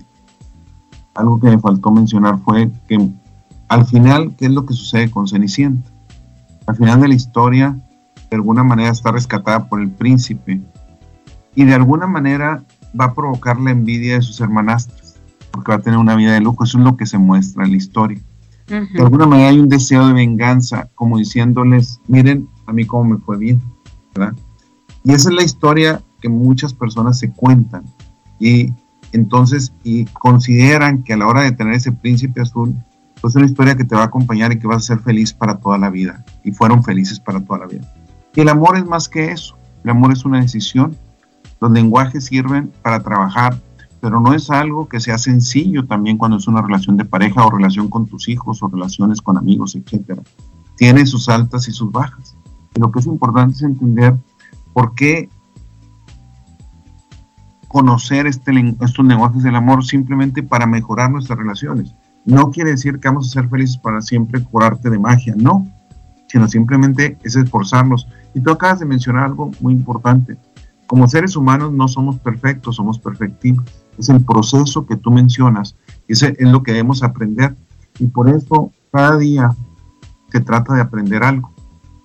algo 1.14 1.42
que 1.42 1.50
me 1.50 1.60
faltó 1.60 1.92
mencionar 1.92 2.40
fue 2.40 2.72
que 2.88 2.98
al 3.68 3.86
final, 3.86 4.34
¿qué 4.38 4.46
es 4.46 4.52
lo 4.52 4.66
que 4.66 4.74
sucede 4.74 5.12
con 5.12 5.28
Cenicienta? 5.28 5.92
Al 6.68 6.78
final 6.78 7.02
de 7.02 7.10
la 7.10 7.16
historia, 7.16 7.78
de 8.30 8.36
alguna 8.38 8.64
manera 8.64 8.92
está 8.92 9.12
rescatada 9.12 9.68
por 9.68 9.82
el 9.82 9.92
príncipe 9.92 10.62
y 11.56 11.66
de 11.66 11.74
alguna 11.74 12.08
manera 12.08 12.64
va 13.00 13.06
a 13.06 13.14
provocar 13.14 13.60
la 13.60 13.72
envidia 13.72 14.16
de 14.16 14.22
sus 14.22 14.40
hermanastras, 14.42 15.20
porque 15.52 15.72
va 15.72 15.78
a 15.78 15.82
tener 15.82 16.00
una 16.00 16.16
vida 16.16 16.34
de 16.34 16.42
lujo. 16.42 16.64
Eso 16.64 16.78
es 16.78 16.84
lo 16.84 16.98
que 16.98 17.06
se 17.06 17.18
muestra 17.18 17.66
en 17.66 17.72
la 17.72 17.78
historia. 17.78 18.20
De 18.68 19.02
alguna 19.02 19.28
manera 19.28 19.50
hay 19.50 19.60
un 19.60 19.70
deseo 19.70 20.08
de 20.08 20.14
venganza, 20.14 20.90
como 20.96 21.20
diciéndoles, 21.20 22.02
miren 22.08 22.50
a 22.66 22.74
mí 22.74 22.86
cómo 22.86 23.04
me 23.04 23.18
fue 23.20 23.38
bien, 23.38 23.62
¿verdad? 24.16 24.34
Y 25.04 25.14
esa 25.14 25.30
es 25.30 25.36
la 25.36 25.44
historia 25.44 26.02
muchas 26.30 26.74
personas 26.74 27.20
se 27.20 27.32
cuentan 27.32 27.84
y 28.40 28.74
entonces 29.12 29.74
y 29.84 30.06
consideran 30.06 31.04
que 31.04 31.14
a 31.14 31.18
la 31.18 31.28
hora 31.28 31.42
de 31.42 31.52
tener 31.52 31.74
ese 31.74 31.92
príncipe 31.92 32.42
azul, 32.42 32.76
pues 33.22 33.34
es 33.34 33.38
una 33.38 33.46
historia 33.46 33.76
que 33.76 33.86
te 33.86 33.96
va 33.96 34.02
a 34.02 34.06
acompañar 34.06 34.52
y 34.52 34.60
que 34.60 34.68
vas 34.68 34.84
a 34.84 34.96
ser 34.96 35.00
feliz 35.00 35.34
para 35.34 35.60
toda 35.60 35.78
la 35.78 35.90
vida 35.90 36.24
y 36.44 36.52
fueron 36.52 36.84
felices 36.84 37.20
para 37.20 37.44
toda 37.44 37.60
la 37.60 37.68
vida. 37.68 37.94
Y 38.36 38.42
el 38.42 38.50
amor 38.50 38.78
es 38.78 38.86
más 38.86 39.08
que 39.08 39.32
eso, 39.32 39.58
el 39.84 39.92
amor 39.92 40.12
es 40.12 40.26
una 40.26 40.42
decisión, 40.42 40.96
los 41.62 41.72
lenguajes 41.72 42.26
sirven 42.26 42.72
para 42.82 43.02
trabajar, 43.02 43.60
pero 44.02 44.20
no 44.20 44.34
es 44.34 44.50
algo 44.50 44.88
que 44.88 45.00
sea 45.00 45.18
sencillo 45.18 45.86
también 45.86 46.18
cuando 46.18 46.38
es 46.38 46.48
una 46.48 46.62
relación 46.62 46.98
de 46.98 47.06
pareja 47.06 47.46
o 47.46 47.52
relación 47.52 47.90
con 47.90 48.06
tus 48.06 48.28
hijos 48.28 48.62
o 48.62 48.68
relaciones 48.68 49.22
con 49.22 49.38
amigos, 49.38 49.76
etcétera. 49.76 50.22
Tiene 50.78 51.06
sus 51.06 51.30
altas 51.30 51.68
y 51.68 51.72
sus 51.72 51.92
bajas. 51.92 52.36
Y 52.76 52.80
lo 52.80 52.92
que 52.92 53.00
es 53.00 53.06
importante 53.08 53.56
es 53.56 53.64
entender 53.64 54.16
por 54.74 54.94
qué 54.94 55.30
conocer 57.68 58.28
este, 58.28 58.52
estos 58.82 59.06
lenguajes 59.06 59.44
del 59.44 59.56
amor 59.56 59.84
simplemente 59.84 60.44
para 60.44 60.66
mejorar 60.66 61.12
nuestras 61.12 61.38
relaciones. 61.38 61.94
No 62.26 62.50
quiere 62.50 62.72
decir 62.72 63.00
que 63.00 63.08
vamos 63.08 63.28
a 63.28 63.42
ser 63.42 63.50
felices 63.50 63.78
para 63.78 64.02
siempre 64.02 64.40
por 64.40 64.64
arte 64.64 64.90
de 64.90 64.98
magia, 64.98 65.36
no, 65.38 65.68
sino 66.28 66.48
simplemente 66.48 67.18
es 67.24 67.36
esforzarnos. 67.36 68.08
Y 68.34 68.40
tú 68.40 68.52
acabas 68.52 68.80
de 68.80 68.86
mencionar 68.86 69.26
algo 69.26 69.52
muy 69.62 69.74
importante. 69.74 70.38
Como 70.88 71.08
seres 71.08 71.36
humanos 71.36 71.72
no 71.72 71.88
somos 71.88 72.20
perfectos, 72.20 72.76
somos 72.76 73.00
perfectivos. 73.00 73.66
Es 73.98 74.10
el 74.10 74.24
proceso 74.24 74.86
que 74.86 74.98
tú 74.98 75.12
mencionas, 75.12 75.76
ese 76.08 76.36
es 76.38 76.50
lo 76.50 76.64
que 76.64 76.74
debemos 76.74 77.04
aprender. 77.04 77.56
Y 78.00 78.08
por 78.08 78.30
eso 78.30 78.72
cada 78.92 79.18
día 79.18 79.50
se 80.32 80.42
trata 80.42 80.74
de 80.74 80.82
aprender 80.82 81.24
algo. 81.24 81.54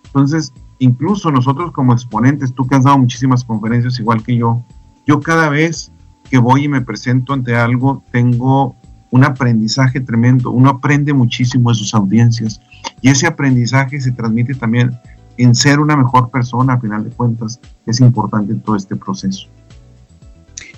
Entonces, 0.07 0.53
incluso 0.79 1.31
nosotros 1.31 1.73
como 1.73 1.93
exponentes, 1.93 2.55
tú 2.55 2.67
que 2.67 2.77
has 2.77 2.85
dado 2.85 2.99
muchísimas 2.99 3.45
conferencias 3.45 3.99
igual 3.99 4.23
que 4.23 4.37
yo, 4.37 4.65
yo 5.07 5.21
cada 5.21 5.49
vez 5.49 5.93
que 6.31 6.39
voy 6.39 6.65
y 6.65 6.69
me 6.69 6.81
presento 6.81 7.33
ante 7.33 7.57
algo, 7.57 8.05
tengo 8.13 8.77
un 9.11 9.25
aprendizaje 9.25 10.01
tremendo. 10.01 10.51
Uno 10.51 10.71
aprende 10.71 11.13
muchísimo 11.13 11.71
de 11.71 11.77
sus 11.77 11.95
audiencias 11.95 12.61
y 13.03 13.11
ese 13.11 13.27
aprendizaje 13.27 14.01
se 14.01 14.13
transmite 14.13 14.55
también 14.55 14.97
en 15.43 15.55
ser 15.55 15.81
una 15.81 15.97
mejor 15.97 16.31
persona, 16.31 16.75
a 16.75 16.81
final 16.81 17.05
de 17.05 17.11
cuentas, 17.11 17.61
es 17.87 18.01
importante 18.01 18.53
en 18.53 18.61
todo 18.61 18.77
este 18.77 18.97
proceso. 18.97 19.49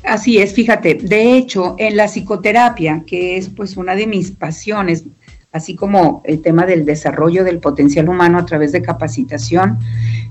Así 0.04 0.38
es, 0.38 0.52
fíjate, 0.52 0.94
de 0.94 1.36
hecho, 1.36 1.76
en 1.78 1.96
la 1.96 2.06
psicoterapia, 2.08 3.04
que 3.06 3.36
es 3.36 3.48
pues 3.48 3.76
una 3.76 3.94
de 3.94 4.06
mis 4.06 4.32
pasiones, 4.32 5.04
así 5.52 5.76
como 5.76 6.22
el 6.24 6.42
tema 6.42 6.66
del 6.66 6.84
desarrollo 6.84 7.44
del 7.44 7.60
potencial 7.60 8.08
humano 8.08 8.38
a 8.38 8.46
través 8.46 8.72
de 8.72 8.82
capacitación, 8.82 9.78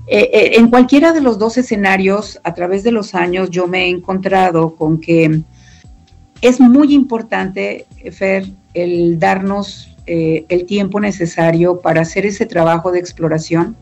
eh, 0.06 0.30
eh, 0.32 0.52
en 0.56 0.68
cualquiera 0.68 1.12
de 1.12 1.20
los 1.20 1.38
dos 1.38 1.56
escenarios, 1.56 2.38
a 2.44 2.52
través 2.54 2.82
de 2.82 2.92
los 2.92 3.14
años, 3.14 3.50
yo 3.50 3.66
me 3.66 3.84
he 3.84 3.88
encontrado 3.88 4.76
con 4.76 5.00
que 5.00 5.42
es 6.42 6.60
muy 6.60 6.92
importante, 6.92 7.86
Fer, 8.10 8.46
el 8.74 9.18
darnos 9.18 9.96
eh, 10.06 10.44
el 10.48 10.66
tiempo 10.66 10.98
necesario 11.00 11.80
para 11.80 12.00
hacer 12.00 12.26
ese 12.26 12.44
trabajo 12.44 12.90
de 12.90 12.98
exploración 12.98 13.76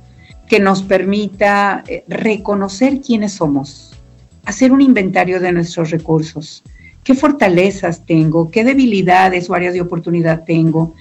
que 0.51 0.59
nos 0.59 0.83
permita 0.83 1.85
reconocer 2.09 3.01
quiénes 3.01 3.35
somos, 3.35 3.93
hacer 4.45 4.73
un 4.73 4.81
inventario 4.81 5.39
de 5.39 5.53
nuestros 5.53 5.93
recursos, 5.93 6.65
qué 7.05 7.15
fortalezas 7.15 8.05
tengo, 8.05 8.51
qué 8.51 8.65
debilidades 8.65 9.49
o 9.49 9.55
áreas 9.55 9.75
de 9.75 9.81
oportunidad 9.81 10.43
tengo. 10.45 10.93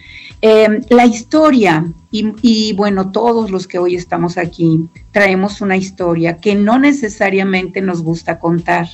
Em, 0.42 0.82
la 0.90 1.08
historia, 1.08 1.92
y, 2.12 2.74
bueno, 2.74 3.12
todos 3.12 3.50
los 3.50 3.68
que 3.68 3.80
hoy 3.80 3.96
estamos 3.96 4.38
aquí 4.38 4.88
traemos 5.12 5.62
una 5.62 5.78
historia 5.78 6.38
que 6.38 6.54
no 6.54 6.78
necesariamente 6.78 7.82
nos 7.82 8.04
gusta 8.04 8.38
contar, 8.38 8.88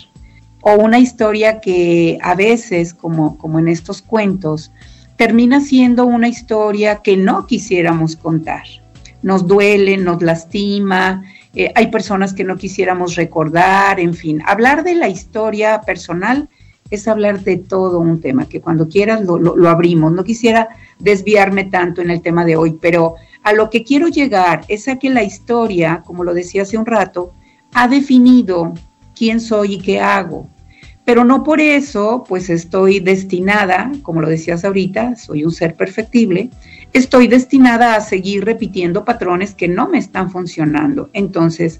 o 0.62 0.76
una 0.76 1.00
historia 1.00 1.60
que 1.60 2.18
a 2.22 2.34
veces, 2.34 2.94
como, 2.94 3.38
como 3.38 3.60
en 3.60 3.68
estos 3.68 4.02
cuentos, 4.02 4.72
termina 5.18 5.60
siendo 5.60 6.06
una 6.06 6.30
historia 6.30 7.02
que 7.04 7.18
no 7.18 7.46
quisiéramos 7.46 8.16
contar. 8.16 8.64
Nos 9.26 9.48
duele, 9.48 9.98
nos 9.98 10.22
lastima, 10.22 11.24
eh, 11.56 11.72
hay 11.74 11.88
personas 11.88 12.36
que 12.36 12.44
no 12.44 12.58
quisiéramos 12.58 13.16
recordar, 13.16 14.00
en 14.00 14.14
fin, 14.14 14.44
hablar 14.46 14.84
de 14.84 14.94
la 14.94 15.10
historia 15.10 15.82
personal 15.82 16.48
es 16.92 17.08
hablar 17.08 17.42
de 17.42 17.58
todo 17.58 18.00
un 18.00 18.22
tema, 18.22 18.48
que 18.48 18.62
cuando 18.62 18.88
quieras 18.88 19.22
lo, 19.26 19.70
abrimos. 19.70 20.12
No 20.12 20.24
quisiera 20.24 20.70
desviarme 21.00 21.64
tanto 21.64 22.02
en 22.02 22.12
el 22.12 22.22
tema 22.22 22.46
de 22.46 22.56
hoy, 22.56 22.78
pero 22.80 23.16
a 23.42 23.54
lo 23.54 23.72
que 23.72 23.84
quiero 23.84 24.08
llegar 24.10 24.62
es 24.68 24.88
a 24.88 25.00
que 25.00 25.10
la 25.10 25.24
historia, 25.24 26.04
como 26.06 26.24
lo 26.24 26.36
decía 26.36 26.62
hace 26.62 26.78
un 26.78 26.86
rato, 26.86 27.34
ha 27.74 27.88
definido 27.88 28.74
quién 29.16 29.42
soy 29.42 29.74
y 29.74 29.80
qué 29.80 30.00
hago. 30.00 30.48
Pero 31.06 31.24
no 31.24 31.44
por 31.44 31.62
eso, 31.62 32.24
pues 32.28 32.50
estoy 32.50 33.00
destinada, 33.00 33.92
como 34.02 34.22
lo 34.22 34.28
decías 34.28 34.66
ahorita, 34.66 35.16
soy 35.16 35.46
un 35.46 35.52
ser 35.52 35.76
perfectible, 35.76 36.50
estoy 36.94 37.28
destinada 37.28 37.96
a 37.96 38.02
seguir 38.02 38.44
repitiendo 38.44 39.06
patrones 39.06 39.54
que 39.54 39.68
no 39.68 39.88
me 39.88 40.00
están 40.00 40.32
funcionando. 40.32 41.12
Entonces, 41.14 41.80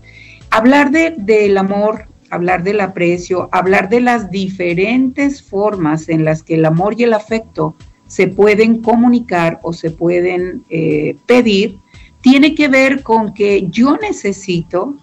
hablar 0.52 0.92
de, 0.92 1.16
del 1.18 1.58
amor 1.58 2.08
hablar 2.30 2.64
del 2.64 2.82
aprecio, 2.82 3.50
hablar 3.52 3.90
de 3.90 4.02
las 4.02 4.30
diferentes 4.30 5.42
formas 5.42 6.10
en 6.10 6.26
las 6.26 6.44
que 6.44 6.56
el 6.56 6.66
amor 6.66 6.96
y 6.98 7.04
el 7.04 7.14
afecto 7.14 7.76
se 8.08 8.28
pueden 8.28 8.82
comunicar 8.82 9.60
o 9.64 9.74
se 9.74 9.92
pueden 9.92 10.64
eh, 10.70 11.18
pedir, 11.26 11.80
tiene 12.22 12.56
que 12.56 12.68
ver 12.68 13.04
con 13.04 13.34
que 13.34 13.68
yo 13.70 13.98
necesito 13.98 14.96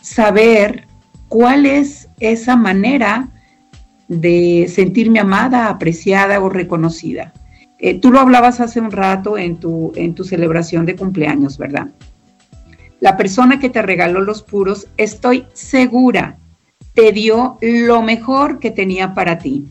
saber 0.00 0.86
cuál 1.28 1.66
es 1.66 2.08
esa 2.20 2.56
manera 2.56 3.28
de 4.10 4.66
sentirme 4.68 5.20
amada, 5.20 5.70
apreciada 5.70 6.38
o 6.40 6.50
reconocida. 6.50 7.32
Eh, 7.78 7.98
tú 7.98 8.12
lo 8.12 8.20
hablabas 8.20 8.60
hace 8.60 8.78
un 8.78 8.90
rato 8.90 9.38
en 9.38 9.56
tu, 9.56 9.92
en 9.96 10.14
tu 10.14 10.24
celebración 10.24 10.84
de 10.84 10.96
cumpleaños, 10.96 11.56
¿verdad? 11.56 11.88
La 13.00 13.16
persona 13.16 13.58
que 13.58 13.70
te 13.70 13.80
regaló 13.80 14.20
los 14.20 14.42
puros, 14.42 14.88
estoy 14.98 15.46
segura 15.54 16.36
te 16.94 17.12
dio 17.12 17.58
lo 17.60 18.02
mejor 18.02 18.58
que 18.58 18.70
tenía 18.70 19.14
para 19.14 19.38
ti. 19.38 19.64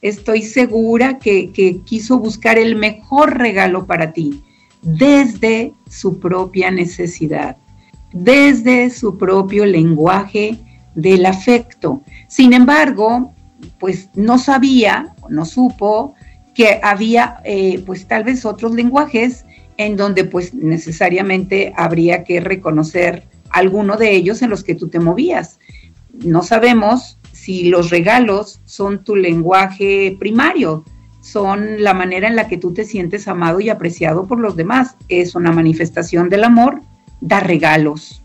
Estoy 0.00 0.42
segura 0.42 1.18
que, 1.18 1.50
quiso 1.84 2.18
buscar 2.18 2.58
el 2.58 2.76
mejor 2.76 3.38
regalo 3.38 3.86
para 3.86 4.12
ti 4.12 4.42
desde 4.82 5.72
su 5.88 6.20
propia 6.20 6.70
necesidad, 6.70 7.56
desde 8.12 8.90
su 8.90 9.16
propio 9.16 9.64
lenguaje 9.64 10.58
del 10.94 11.24
afecto. 11.24 12.02
Sin 12.28 12.52
embargo, 12.52 13.33
pues 13.78 14.10
no 14.14 14.38
sabía, 14.38 15.14
no 15.28 15.44
supo 15.44 16.14
que 16.54 16.80
había 16.82 17.36
eh, 17.44 17.82
pues 17.84 18.06
tal 18.06 18.24
vez 18.24 18.44
otros 18.44 18.74
lenguajes 18.74 19.44
en 19.76 19.96
donde 19.96 20.24
pues 20.24 20.54
necesariamente 20.54 21.72
habría 21.76 22.22
que 22.24 22.40
reconocer 22.40 23.24
alguno 23.50 23.96
de 23.96 24.14
ellos 24.14 24.42
en 24.42 24.50
los 24.50 24.62
que 24.62 24.74
tú 24.74 24.88
te 24.88 25.00
movías 25.00 25.58
no 26.22 26.42
sabemos 26.42 27.18
si 27.32 27.68
los 27.68 27.90
regalos 27.90 28.60
son 28.64 29.04
tu 29.04 29.16
lenguaje 29.16 30.16
primario, 30.18 30.84
son 31.20 31.82
la 31.82 31.94
manera 31.94 32.28
en 32.28 32.36
la 32.36 32.48
que 32.48 32.58
tú 32.58 32.72
te 32.72 32.84
sientes 32.84 33.28
amado 33.28 33.60
y 33.60 33.68
apreciado 33.70 34.26
por 34.26 34.38
los 34.38 34.56
demás. 34.56 34.96
Es 35.08 35.34
una 35.34 35.52
manifestación 35.52 36.28
del 36.28 36.44
amor, 36.44 36.80
da 37.20 37.40
regalos. 37.40 38.23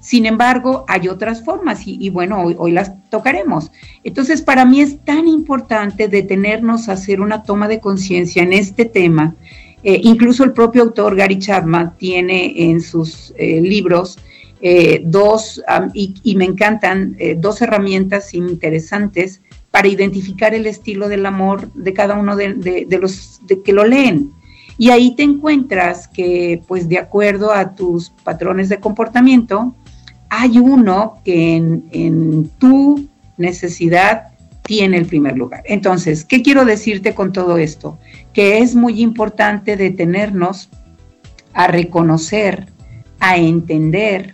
Sin 0.00 0.24
embargo, 0.24 0.86
hay 0.88 1.08
otras 1.08 1.44
formas 1.44 1.82
y, 1.84 2.08
bueno, 2.08 2.42
hoy, 2.42 2.72
las 2.72 2.92
tocaremos. 3.10 3.70
Entonces, 4.02 4.40
para 4.40 4.64
mí 4.64 4.80
es 4.80 4.98
tan 5.04 5.28
importante 5.28 6.08
detenernos 6.08 6.88
a 6.88 6.92
hacer 6.92 7.20
una 7.20 7.42
toma 7.42 7.68
de 7.68 7.80
conciencia 7.80 8.42
en 8.42 8.54
este 8.54 8.86
tema. 8.86 9.34
Eh, 9.82 10.00
incluso 10.02 10.42
el 10.44 10.52
propio 10.52 10.82
autor 10.82 11.16
Gary 11.16 11.38
Chapman 11.38 11.96
tiene 11.98 12.70
en 12.70 12.80
sus 12.80 13.34
eh, 13.36 13.60
libros 13.60 14.18
eh, 14.62 15.02
dos, 15.04 15.62
y, 15.94 16.36
me 16.36 16.46
encantan, 16.46 17.16
dos 17.36 17.60
herramientas 17.60 18.32
interesantes 18.32 19.42
para 19.70 19.88
identificar 19.88 20.54
el 20.54 20.66
estilo 20.66 21.08
del 21.08 21.24
amor 21.26 21.72
de 21.74 21.92
cada 21.92 22.14
uno 22.14 22.36
de, 22.36 22.86
los 23.00 23.40
que 23.64 23.72
lo 23.72 23.84
leen. 23.84 24.32
Y 24.78 24.90
ahí 24.90 25.14
te 25.14 25.22
encuentras 25.22 26.08
que, 26.08 26.62
pues 26.66 26.88
de 26.88 26.98
acuerdo 26.98 27.52
a 27.52 27.74
tus 27.74 28.10
patrones 28.24 28.70
de 28.70 28.80
comportamiento, 28.80 29.74
hay 30.30 30.58
uno 30.58 31.20
que 31.24 31.56
en, 31.56 32.50
tu 32.58 33.08
necesidad 33.36 34.28
tiene 34.62 34.96
el 34.96 35.06
primer 35.06 35.36
lugar. 35.36 35.62
Entonces, 35.66 36.24
¿qué 36.24 36.42
quiero 36.42 36.64
decirte 36.64 37.14
con 37.14 37.32
todo 37.32 37.58
esto? 37.58 37.98
Que 38.32 38.58
es 38.58 38.74
muy 38.74 39.02
importante 39.02 39.76
detenernos 39.76 40.70
a 41.52 41.66
reconocer, 41.66 42.66
a 43.18 43.36
entender 43.36 44.32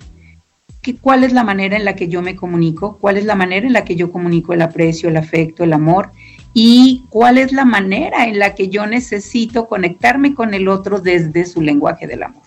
cuál 1.00 1.24
es 1.24 1.32
la 1.32 1.42
manera 1.42 1.76
en 1.76 1.84
la 1.84 1.96
que 1.96 2.08
yo 2.08 2.22
me 2.22 2.36
comunico, 2.36 2.98
cuál 2.98 3.16
es 3.16 3.24
la 3.24 3.34
manera 3.34 3.66
en 3.66 3.72
la 3.72 3.84
que 3.84 3.96
yo 3.96 4.12
comunico 4.12 4.52
el 4.52 4.62
aprecio, 4.62 5.08
el 5.08 5.16
afecto, 5.16 5.64
el 5.64 5.72
amor 5.72 6.12
y 6.52 7.04
cuál 7.10 7.38
es 7.38 7.52
la 7.52 7.64
manera 7.64 8.26
en 8.26 8.38
la 8.38 8.54
que 8.54 8.68
yo 8.68 8.86
necesito 8.86 9.66
conectarme 9.66 10.34
con 10.34 10.54
el 10.54 10.68
otro 10.68 11.00
desde 11.00 11.44
su 11.44 11.60
lenguaje 11.60 12.06
del 12.06 12.22
amor. 12.22 12.42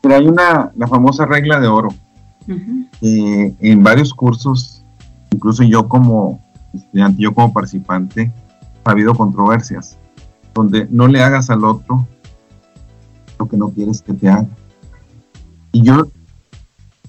Pero 0.00 0.16
hay 0.16 0.26
una, 0.26 0.72
la 0.76 0.86
famosa 0.86 1.26
regla 1.26 1.60
de 1.60 1.68
oro. 1.68 1.88
En 3.00 3.82
varios 3.82 4.14
cursos, 4.14 4.84
incluso 5.32 5.62
yo 5.62 5.88
como 5.88 6.44
estudiante, 6.74 7.22
yo 7.22 7.34
como 7.34 7.52
participante, 7.52 8.32
ha 8.84 8.90
habido 8.90 9.14
controversias, 9.14 9.98
donde 10.54 10.86
no 10.90 11.08
le 11.08 11.22
hagas 11.22 11.50
al 11.50 11.64
otro 11.64 12.06
lo 13.38 13.48
que 13.48 13.56
no 13.56 13.70
quieres 13.70 14.02
que 14.02 14.14
te 14.14 14.28
haga. 14.28 14.48
Y 15.72 15.82
yo 15.82 16.08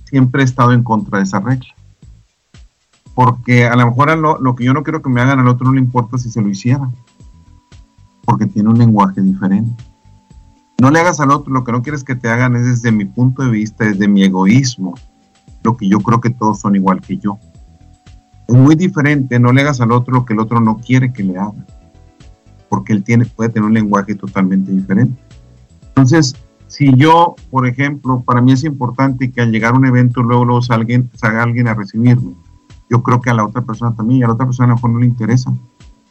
siempre 0.05 0.41
he 0.41 0.45
estado 0.45 0.73
en 0.73 0.83
contra 0.83 1.19
de 1.19 1.23
esa 1.23 1.39
regla. 1.39 1.67
Porque 3.15 3.65
a 3.65 3.75
lo 3.75 3.87
mejor 3.87 4.15
lo, 4.17 4.55
que 4.55 4.63
yo 4.63 4.73
no 4.73 4.83
quiero 4.83 5.01
que 5.01 5.09
me 5.09 5.21
hagan 5.21 5.39
al 5.39 5.47
otro 5.47 5.65
no 5.65 5.73
le 5.73 5.79
importa 5.79 6.17
si 6.17 6.29
se 6.29 6.41
lo 6.41 6.49
hiciera. 6.49 6.89
Porque 8.25 8.45
tiene 8.45 8.69
un 8.69 8.77
lenguaje 8.77 9.21
diferente. 9.21 9.83
No 10.79 10.91
le 10.91 10.99
hagas 10.99 11.19
al 11.19 11.31
otro 11.31 11.51
lo 11.51 11.63
que 11.63 11.71
no 11.71 11.81
quieres 11.81 12.03
que 12.03 12.15
te 12.15 12.29
hagan 12.29 12.55
es 12.55 12.65
desde 12.65 12.91
mi 12.91 13.05
punto 13.05 13.41
de 13.41 13.49
vista, 13.49 13.85
desde 13.85 14.07
mi 14.07 14.23
egoísmo, 14.23 14.93
lo 15.67 15.75
que 15.75 15.89
yo 15.89 15.99
creo 15.99 16.21
que 16.21 16.29
todos 16.29 16.61
son 16.61 16.77
igual 16.77 17.01
que 17.01 17.17
yo. 17.17 17.37
Es 18.47 18.55
muy 18.55 18.75
diferente, 18.75 19.37
no 19.37 19.51
le 19.51 19.61
hagas 19.61 19.81
al 19.81 19.91
otro 19.91 20.13
lo 20.13 20.25
que 20.25 20.33
el 20.33 20.39
otro 20.39 20.61
no 20.61 20.77
quiere 20.77 21.11
que 21.11 21.23
le 21.23 21.37
haga, 21.37 21.65
porque 22.69 22.93
él 22.93 23.03
tiene, 23.03 23.25
puede 23.25 23.49
tener 23.49 23.67
un 23.67 23.73
lenguaje 23.73 24.15
totalmente 24.15 24.71
diferente. 24.71 25.21
Entonces, 25.89 26.37
si 26.67 26.95
yo, 26.95 27.35
por 27.51 27.67
ejemplo, 27.67 28.23
para 28.25 28.41
mí 28.41 28.53
es 28.53 28.63
importante 28.63 29.29
que 29.29 29.41
al 29.41 29.51
llegar 29.51 29.73
a 29.73 29.77
un 29.77 29.85
evento 29.85 30.23
luego, 30.23 30.45
luego 30.45 30.61
salga, 30.61 31.03
salga 31.13 31.43
alguien 31.43 31.67
a 31.67 31.73
recibirme, 31.73 32.33
yo 32.89 33.03
creo 33.03 33.19
que 33.19 33.29
a 33.29 33.33
la 33.33 33.45
otra 33.45 33.61
persona 33.63 33.93
también, 33.93 34.21
y 34.21 34.23
a 34.23 34.27
la 34.27 34.33
otra 34.35 34.45
persona 34.45 34.67
a 34.67 34.69
lo 34.69 34.75
mejor 34.75 34.91
no 34.91 34.99
le 34.99 35.07
interesa. 35.07 35.53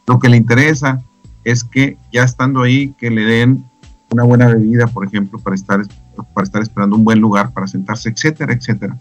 Lo 0.06 0.18
que 0.18 0.28
le 0.28 0.36
interesa 0.36 1.02
es 1.44 1.64
que 1.64 1.96
ya 2.12 2.24
estando 2.24 2.60
ahí, 2.60 2.92
que 2.98 3.10
le 3.10 3.22
den 3.24 3.64
una 4.12 4.24
buena 4.24 4.48
bebida, 4.48 4.86
por 4.86 5.06
ejemplo, 5.06 5.38
para 5.38 5.56
estar, 5.56 5.80
para 6.24 6.44
estar 6.44 6.62
esperando 6.62 6.96
un 6.96 7.04
buen 7.04 7.20
lugar 7.20 7.52
para 7.52 7.66
sentarse, 7.66 8.08
etcétera, 8.08 8.52
etcétera. 8.52 8.96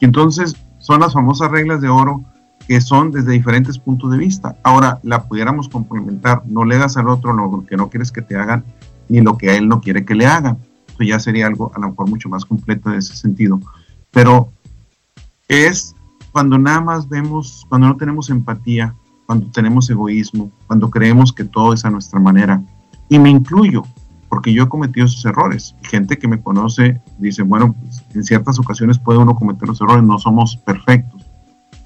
Y 0.00 0.04
entonces 0.04 0.56
son 0.78 1.00
las 1.00 1.12
famosas 1.12 1.50
reglas 1.50 1.80
de 1.80 1.88
oro 1.88 2.24
que 2.66 2.80
son 2.80 3.12
desde 3.12 3.32
diferentes 3.32 3.78
puntos 3.78 4.10
de 4.10 4.18
vista. 4.18 4.56
Ahora, 4.62 4.98
la 5.02 5.24
pudiéramos 5.24 5.68
complementar, 5.68 6.42
no 6.46 6.64
le 6.64 6.78
das 6.78 6.96
al 6.96 7.08
otro 7.08 7.32
lo 7.32 7.64
que 7.64 7.76
no 7.76 7.88
quieres 7.88 8.10
que 8.10 8.22
te 8.22 8.36
hagan, 8.36 8.64
ni 9.08 9.20
lo 9.20 9.38
que 9.38 9.50
a 9.50 9.56
él 9.56 9.68
no 9.68 9.80
quiere 9.80 10.04
que 10.04 10.14
le 10.14 10.26
hagan 10.26 10.58
esto 10.96 11.04
ya 11.04 11.18
sería 11.20 11.46
algo 11.46 11.70
a 11.74 11.78
lo 11.78 11.90
mejor 11.90 12.08
mucho 12.08 12.30
más 12.30 12.46
completo 12.46 12.90
en 12.90 12.96
ese 12.96 13.14
sentido, 13.14 13.60
pero 14.10 14.50
es 15.46 15.94
cuando 16.32 16.58
nada 16.58 16.80
más 16.80 17.06
vemos, 17.06 17.66
cuando 17.68 17.88
no 17.88 17.96
tenemos 17.98 18.30
empatía, 18.30 18.94
cuando 19.26 19.50
tenemos 19.50 19.90
egoísmo, 19.90 20.50
cuando 20.66 20.88
creemos 20.88 21.34
que 21.34 21.44
todo 21.44 21.74
es 21.74 21.84
a 21.84 21.90
nuestra 21.90 22.18
manera. 22.18 22.62
Y 23.10 23.18
me 23.18 23.28
incluyo, 23.28 23.82
porque 24.36 24.52
yo 24.52 24.64
he 24.64 24.68
cometido 24.68 25.06
esos 25.06 25.24
errores. 25.24 25.74
Gente 25.80 26.18
que 26.18 26.28
me 26.28 26.38
conoce 26.38 27.00
dice, 27.16 27.40
bueno, 27.40 27.72
pues, 27.72 28.04
en 28.14 28.22
ciertas 28.22 28.58
ocasiones 28.58 28.98
puede 28.98 29.18
uno 29.18 29.34
cometer 29.34 29.66
los 29.66 29.80
errores, 29.80 30.04
no 30.04 30.18
somos 30.18 30.58
perfectos. 30.58 31.24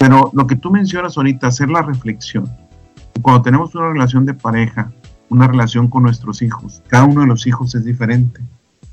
Pero 0.00 0.32
lo 0.34 0.48
que 0.48 0.56
tú 0.56 0.72
mencionas 0.72 1.16
ahorita, 1.16 1.46
hacer 1.46 1.70
la 1.70 1.82
reflexión. 1.82 2.50
Cuando 3.22 3.42
tenemos 3.42 3.72
una 3.76 3.90
relación 3.90 4.26
de 4.26 4.34
pareja, 4.34 4.90
una 5.28 5.46
relación 5.46 5.86
con 5.86 6.02
nuestros 6.02 6.42
hijos, 6.42 6.82
cada 6.88 7.04
uno 7.04 7.20
de 7.20 7.28
los 7.28 7.46
hijos 7.46 7.72
es 7.76 7.84
diferente. 7.84 8.40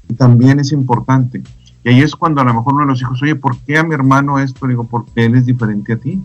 Y 0.07 0.13
también 0.13 0.59
es 0.59 0.71
importante. 0.71 1.41
Y 1.83 1.89
ahí 1.89 2.01
es 2.01 2.15
cuando 2.15 2.41
a 2.41 2.43
lo 2.43 2.53
mejor 2.53 2.75
uno 2.75 2.83
de 2.83 2.91
los 2.91 3.01
hijos, 3.01 3.23
oye, 3.23 3.33
¿por 3.33 3.57
qué 3.61 3.79
a 3.79 3.83
mi 3.83 3.95
hermano 3.95 4.37
esto? 4.37 4.67
Digo, 4.67 4.83
porque 4.83 5.25
él 5.25 5.33
es 5.33 5.47
diferente 5.47 5.93
a 5.93 5.97
ti. 5.97 6.21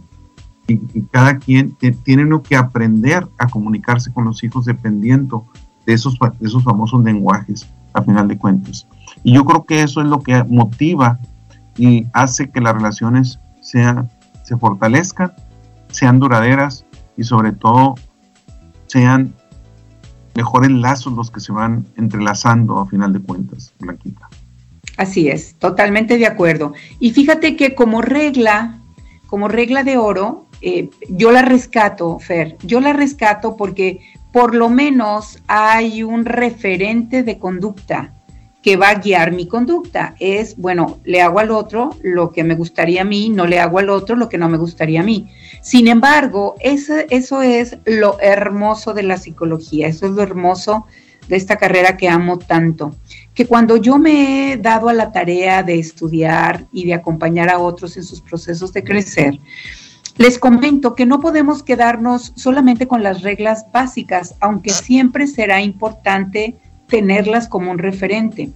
Y, 0.66 0.79
cada 1.11 1.38
quien 1.38 1.75
tiene 2.05 2.29
que 2.42 2.57
aprender 2.57 3.27
a 3.38 3.49
comunicarse 3.49 4.12
con 4.12 4.27
los 4.27 4.45
hijos 4.45 4.66
dependiendo 4.66 5.47
de 5.87 5.95
esos, 5.95 6.18
de 6.18 6.47
esos 6.47 6.62
famosos 6.62 7.03
lenguajes, 7.03 7.68
a 7.92 8.03
final 8.03 8.29
de 8.29 8.38
cuentas. 8.38 8.87
Y 9.23 9.35
yo 9.35 9.45
creo 9.45 9.64
que 9.64 9.83
eso 9.83 10.01
es 10.01 10.09
lo 10.09 10.21
que 10.21 10.42
motiva 10.45 11.18
y 11.77 12.07
hace 12.12 12.51
que 12.51 12.61
las 12.61 12.75
relaciones 12.75 13.40
sean, 13.61 14.11
se 14.45 14.57
fortalezcan, 14.57 15.33
sean 15.90 16.18
duraderas 16.18 16.85
y 17.16 17.25
sobre 17.25 17.53
todo 17.53 17.95
sean 18.87 19.35
mejores 20.35 20.71
lazos 20.71 21.12
los 21.12 21.31
que 21.31 21.40
se 21.40 21.53
van 21.53 21.87
entrelazando 21.97 22.79
a 22.79 22.87
final 22.87 23.12
de 23.12 23.21
cuentas, 23.21 23.73
Blanquita. 23.79 24.29
Así 24.97 25.29
es, 25.29 25.57
totalmente 25.57 26.18
de 26.18 26.27
acuerdo. 26.27 26.73
Y 26.99 27.12
fíjate 27.12 27.57
que 27.57 27.75
como 27.75 28.03
regla, 28.03 28.81
como 29.27 29.49
regla 29.49 29.85
de 29.85 29.97
oro, 29.97 30.47
eh, 30.61 30.90
yo 31.09 31.33
la 31.33 31.42
rescato, 31.42 32.18
Fer, 32.18 32.57
yo 32.62 32.81
la 32.81 32.92
rescato 32.92 33.57
porque 33.57 34.01
por 34.33 34.55
lo 34.55 34.68
menos 34.71 35.38
hay 35.47 36.03
un 36.03 36.25
referente 36.25 37.23
de 37.23 37.38
conducta 37.38 38.14
que 38.62 38.77
va 38.77 38.90
a 38.90 38.95
guiar 38.95 39.33
mi 39.33 39.47
conducta. 39.47 40.14
Es, 40.21 40.57
bueno, 40.57 41.01
le 41.05 41.21
hago 41.21 41.40
al 41.40 41.51
otro 41.51 41.90
lo 42.03 42.31
que 42.31 42.45
me 42.45 42.55
gustaría 42.55 43.03
a 43.03 43.05
mí, 43.05 43.29
no 43.29 43.47
le 43.47 43.59
hago 43.59 43.79
al 43.79 43.90
otro 43.90 44.16
lo 44.16 44.29
que 44.29 44.38
no 44.38 44.49
me 44.49 44.57
gustaría 44.57 45.01
a 45.01 45.05
mí. 45.05 45.29
Sin 45.61 45.88
embargo, 45.88 46.55
eso, 46.61 47.42
es 47.42 47.79
lo 47.85 48.18
hermoso 48.21 48.95
de 48.95 49.03
la 49.03 49.16
psicología, 49.16 49.88
eso 49.88 50.07
es 50.07 50.12
lo 50.12 50.23
hermoso 50.23 50.87
de 51.29 51.37
esta 51.37 51.57
carrera 51.57 51.97
que 51.97 52.09
amo 52.09 52.38
tanto, 52.38 52.97
que 53.33 53.47
cuando 53.47 53.77
yo 53.77 53.97
me 53.99 54.53
he 54.53 54.57
dado 54.57 54.88
a 54.88 54.92
la 54.92 55.12
tarea 55.12 55.62
de 55.62 55.79
estudiar 55.79 56.66
y 56.73 56.85
de 56.87 56.95
acompañar 56.95 57.49
a 57.49 57.59
otros 57.59 57.97
en 57.97 58.03
sus 58.03 58.21
procesos 58.21 58.73
de 58.73 58.83
crecer, 58.83 59.38
les 60.18 60.38
comento 60.38 60.94
que 60.94 61.07
no 61.07 61.20
podemos 61.20 61.62
quedarnos 61.62 62.33
solamente 62.37 62.87
con 62.87 63.03
las 63.03 63.22
reglas 63.22 63.66
básicas, 63.72 64.35
aunque 64.40 64.70
siempre 64.70 65.27
será 65.27 65.62
importante 65.62 66.59
tenerlas 66.87 67.48
como 67.48 67.70
un 67.70 67.79
referente. 67.79 68.51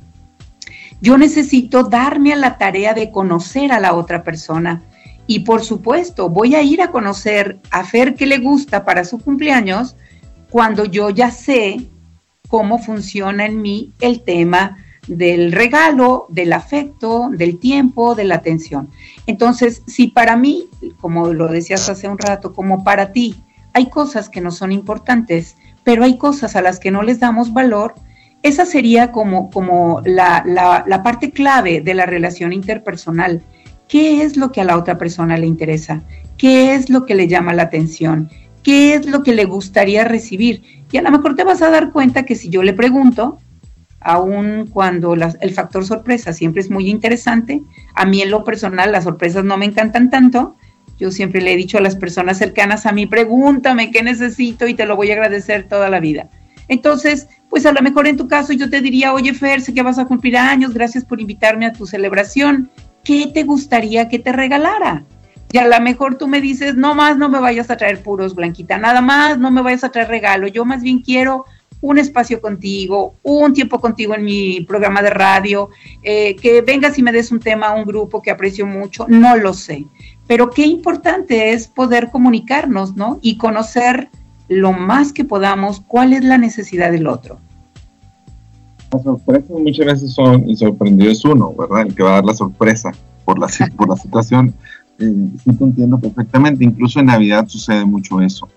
Yo 1.01 1.19
necesito 1.19 1.85
darme 1.85 2.33
a 2.33 2.37
la 2.37 2.59
tarea 2.59 2.95
de 2.95 3.11
conocer 3.11 3.73
a 3.73 3.81
la 3.81 3.95
otra 3.95 4.23
persona 4.23 4.83
y 5.27 5.41
por 5.41 5.63
supuesto 5.63 6.29
voy 6.29 6.55
a 6.55 6.63
ir 6.63 6.81
a 6.81 6.91
conocer 6.91 7.59
a 7.71 7.85
Fer 7.85 8.15
que 8.15 8.27
le 8.27 8.39
gusta 8.39 8.85
para 8.85 9.05
su 9.05 9.19
cumpleaños 9.19 9.97
cuando 10.51 10.85
yo 10.85 11.11
ya 11.11 11.31
sé 11.31 11.91
cómo 12.49 12.79
funciona 12.79 13.45
en 13.47 13.61
mí 13.61 13.93
el 14.01 14.23
tema 14.23 14.79
del 15.07 15.53
regalo, 15.53 16.27
del 16.29 16.53
afecto, 16.53 17.31
del 17.33 17.59
tiempo, 17.59 18.15
de 18.15 18.25
la 18.25 18.37
atención. 18.37 18.91
Entonces, 19.27 19.83
si 19.87 20.09
para 20.09 20.37
mí, 20.37 20.69
como 21.01 21.33
lo 21.33 21.49
decías 21.49 21.89
hace 21.89 22.09
un 22.09 22.19
rato, 22.19 22.53
como 22.53 22.85
para 22.85 23.13
ti, 23.13 23.43
hay 23.73 23.91
cosas 23.91 24.29
que 24.29 24.41
no 24.41 24.51
son 24.51 24.73
importantes, 24.73 25.57
pero 25.85 26.05
hay 26.05 26.19
cosas 26.19 26.57
a 26.57 26.63
las 26.63 26.81
que 26.81 26.91
no 26.91 27.03
les 27.03 27.21
damos 27.21 27.53
valor, 27.53 27.95
esa 28.43 28.65
sería 28.67 29.13
como, 29.13 29.51
como 29.51 30.03
la, 30.05 30.43
la 30.45 31.03
parte 31.03 31.31
clave 31.31 31.81
de 31.81 31.95
la 31.95 32.07
relación 32.07 32.53
interpersonal. 32.53 33.43
¿Qué 33.89 34.23
es 34.23 34.37
lo 34.37 34.51
que 34.51 34.61
a 34.61 34.65
la 34.65 34.77
otra 34.77 34.99
persona 34.99 35.37
le 35.37 35.47
interesa? 35.47 36.03
¿Qué 36.37 36.75
es 36.75 36.91
lo 36.91 37.07
que 37.07 37.15
le 37.15 37.29
llama 37.29 37.55
la 37.55 37.65
atención? 37.65 38.31
¿Qué 38.63 38.95
es 38.95 39.07
lo 39.07 39.23
que 39.23 39.35
le 39.35 39.45
gustaría 39.45 40.05
recibir? 40.05 40.85
Y 40.91 40.97
a 40.97 41.03
lo 41.03 41.11
mejor 41.11 41.37
te 41.37 41.45
vas 41.45 41.63
a 41.63 41.71
dar 41.71 41.93
cuenta 41.93 42.25
que 42.25 42.35
si 42.35 42.49
yo 42.49 42.63
le 42.63 42.73
pregunto, 42.73 43.39
aun 44.07 44.69
cuando 44.69 45.15
el 45.15 45.53
factor 45.53 45.85
sorpresa 45.85 46.33
siempre 46.33 46.63
es 46.63 46.71
muy 46.71 46.89
interesante. 46.89 47.63
A 47.93 48.07
mí 48.07 48.23
en 48.23 48.31
lo 48.31 48.45
personal 48.45 48.93
las 48.93 49.05
sorpresas 49.05 49.45
no 49.45 49.59
me 49.59 49.67
encantan 49.67 50.11
tanto. 50.11 50.57
Yo 50.97 51.11
siempre 51.11 51.43
le 51.43 51.53
he 51.53 51.57
dicho 51.57 51.77
a 51.77 51.81
las 51.81 51.97
personas 51.97 52.39
cercanas 52.39 52.87
a 52.87 52.93
mí, 52.93 53.07
pregúntame 53.07 53.91
qué 53.91 54.05
necesito 54.05 54.69
y 54.69 54.75
te 54.75 54.87
lo 54.87 54.95
voy 54.95 55.11
a 55.11 55.15
agradecer 55.15 55.67
toda 55.69 55.91
la 55.91 55.99
vida. 55.99 56.31
Entonces, 56.69 57.29
pues 57.51 57.67
a 57.67 57.73
lo 57.73 57.83
mejor 57.83 58.07
en 58.07 58.17
tu 58.17 58.29
caso 58.29 58.53
yo 58.53 58.71
te 58.71 58.81
diría, 58.81 59.13
oye 59.13 59.35
Fer, 59.35 59.61
sé 59.61 59.75
que 59.75 59.83
vas 59.83 59.99
a 59.99 60.07
cumplir 60.07 60.37
años, 60.37 60.73
gracias 60.73 61.05
por 61.05 61.21
invitarme 61.21 61.67
a 61.67 61.73
tu 61.73 61.85
celebración. 61.85 62.71
¿Qué 63.03 63.31
te 63.35 63.43
gustaría 63.43 64.09
que 64.09 64.21
te 64.21 64.33
regalara? 64.33 65.05
Y 65.51 65.59
a 65.59 65.67
lo 65.67 65.81
mejor 65.81 66.17
tú 66.17 66.29
me 66.29 66.41
dices, 66.41 66.77
no 66.77 66.95
más, 66.95 67.17
no 67.17 67.29
me 67.29 67.41
vayas 67.41 67.71
a 67.71 67.77
traer 67.77 68.03
puros, 68.03 68.37
Blanquita, 68.37 68.79
nada 68.79 69.01
más, 69.01 69.39
no 69.39 69.51
me 69.51 69.63
vayas 69.63 69.83
a 69.83 69.91
traer 69.91 70.09
regalo. 70.09 70.47
Yo 70.47 70.65
más 70.65 70.83
bien 70.83 71.01
quiero 71.01 71.45
un 71.81 71.99
espacio 71.99 72.41
contigo, 72.41 73.17
un 73.23 73.53
tiempo 73.53 73.81
contigo 73.81 74.15
en 74.15 74.25
mi 74.25 74.61
programa 74.63 75.03
de 75.03 75.11
radio, 75.11 75.71
eh, 76.03 76.37
que 76.37 76.63
vengas 76.63 76.99
y 76.99 77.03
me 77.03 77.13
des 77.13 77.31
un 77.31 77.41
tema 77.41 77.69
a 77.69 77.75
un 77.75 77.85
grupo 77.85 78.23
que 78.23 78.31
aprecio 78.31 78.67
mucho, 78.67 79.07
no 79.09 79.37
lo 79.37 79.53
sé. 79.55 79.87
Pero 80.27 80.51
qué 80.51 80.67
importante 80.67 81.53
es 81.53 81.69
poder 81.69 82.11
comunicarnos, 82.11 82.97
¿no? 82.97 83.19
Y 83.23 83.37
conocer 83.37 84.11
lo 84.49 84.73
más 84.73 85.13
que 85.13 85.25
podamos 85.25 85.81
cuál 85.81 86.13
es 86.13 86.25
la 86.25 86.39
necesidad 86.39 86.91
del 86.91 87.07
otro. 87.07 87.39
Las 88.93 89.03
sorpresas 89.03 89.51
muchas 89.51 89.87
veces 89.87 90.13
son, 90.13 90.49
y 90.49 90.57
sorprendido 90.57 91.11
es 91.11 91.25
uno, 91.25 91.53
¿verdad? 91.57 91.87
El 91.87 91.95
que 91.95 92.03
va 92.03 92.11
a 92.11 92.15
dar 92.15 92.25
la 92.25 92.35
sorpresa 92.35 92.93
por 93.25 93.39
la, 93.39 93.49
por 93.77 93.89
la 93.89 93.97
situación. 93.97 94.55
Eh, 94.99 95.13
sí 95.45 95.53
te 95.55 95.65
entiendo 95.65 95.99
perfectamente, 95.99 96.65
incluso 96.65 97.01
en 97.01 97.07
Navidad 97.07 97.47
sucede 97.49 97.85
mucho 97.85 98.21
eso. 98.21 98.49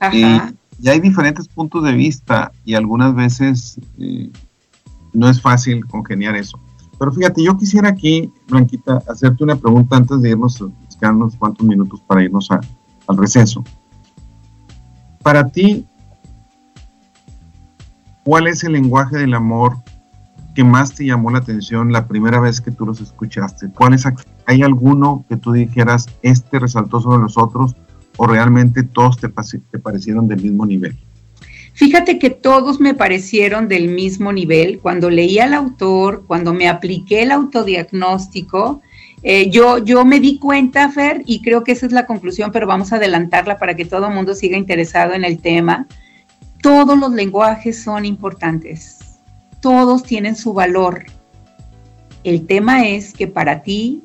Ajá 0.00 0.52
y 0.80 0.88
hay 0.88 1.00
diferentes 1.00 1.48
puntos 1.48 1.84
de 1.84 1.92
vista 1.92 2.52
y 2.64 2.74
algunas 2.74 3.14
veces 3.14 3.80
eh, 3.98 4.30
no 5.12 5.28
es 5.28 5.40
fácil 5.40 5.86
congeniar 5.86 6.36
eso. 6.36 6.60
Pero 6.98 7.12
fíjate, 7.12 7.42
yo 7.42 7.56
quisiera 7.56 7.88
aquí, 7.88 8.32
Blanquita, 8.48 9.02
hacerte 9.08 9.44
una 9.44 9.56
pregunta 9.56 9.96
antes 9.96 10.20
de 10.20 10.30
irnos, 10.30 10.62
quedan 10.98 11.16
unos 11.16 11.36
cuantos 11.36 11.66
minutos 11.66 12.00
para 12.06 12.24
irnos 12.24 12.48
al 12.50 13.16
receso. 13.16 13.64
Para 15.22 15.48
ti, 15.48 15.86
¿cuál 18.24 18.46
es 18.46 18.64
el 18.64 18.72
lenguaje 18.72 19.16
del 19.16 19.34
amor 19.34 19.76
que 20.54 20.64
más 20.64 20.92
te 20.92 21.04
llamó 21.04 21.30
la 21.30 21.38
atención 21.38 21.92
la 21.92 22.08
primera 22.08 22.40
vez 22.40 22.60
que 22.60 22.72
tú 22.72 22.84
los 22.84 23.00
escuchaste? 23.00 23.70
¿Cuál 23.70 23.94
es, 23.94 24.04
¿Hay 24.46 24.62
alguno 24.62 25.24
que 25.28 25.36
tú 25.36 25.52
dijeras, 25.52 26.06
este 26.22 26.58
resaltó 26.58 27.00
sobre 27.00 27.22
los 27.22 27.38
otros? 27.38 27.76
O 28.18 28.26
realmente 28.26 28.82
todos 28.82 29.16
te, 29.16 29.28
parecieron 29.78 30.28
del 30.28 30.42
mismo 30.42 30.66
nivel? 30.66 30.96
Fíjate 31.72 32.18
que 32.18 32.30
todos 32.30 32.80
me 32.80 32.92
parecieron 32.92 33.68
del 33.68 33.88
mismo 33.88 34.32
nivel. 34.32 34.80
Cuando 34.80 35.08
leí 35.08 35.38
al 35.38 35.54
autor, 35.54 36.24
cuando 36.26 36.52
me 36.52 36.68
apliqué 36.68 37.22
el 37.22 37.30
autodiagnóstico, 37.30 38.82
eh, 39.22 39.48
yo, 39.50 39.78
yo 39.78 40.04
me 40.04 40.18
di 40.18 40.40
cuenta, 40.40 40.90
Fer, 40.90 41.22
y 41.26 41.40
creo 41.40 41.62
que 41.62 41.72
esa 41.72 41.86
es 41.86 41.92
la 41.92 42.06
conclusión, 42.06 42.50
pero 42.52 42.66
vamos 42.66 42.92
a 42.92 42.96
adelantarla 42.96 43.58
para 43.58 43.76
que 43.76 43.84
todo 43.84 44.08
el 44.08 44.14
mundo 44.14 44.34
siga 44.34 44.56
interesado 44.56 45.14
en 45.14 45.24
el 45.24 45.40
tema. 45.40 45.86
Todos 46.60 46.98
los 46.98 47.12
lenguajes 47.12 47.80
son 47.80 48.04
importantes, 48.04 48.98
todos 49.60 50.02
tienen 50.02 50.34
su 50.34 50.52
valor. 50.52 51.04
El 52.24 52.46
tema 52.46 52.88
es 52.88 53.12
que 53.12 53.28
para 53.28 53.62
ti 53.62 54.02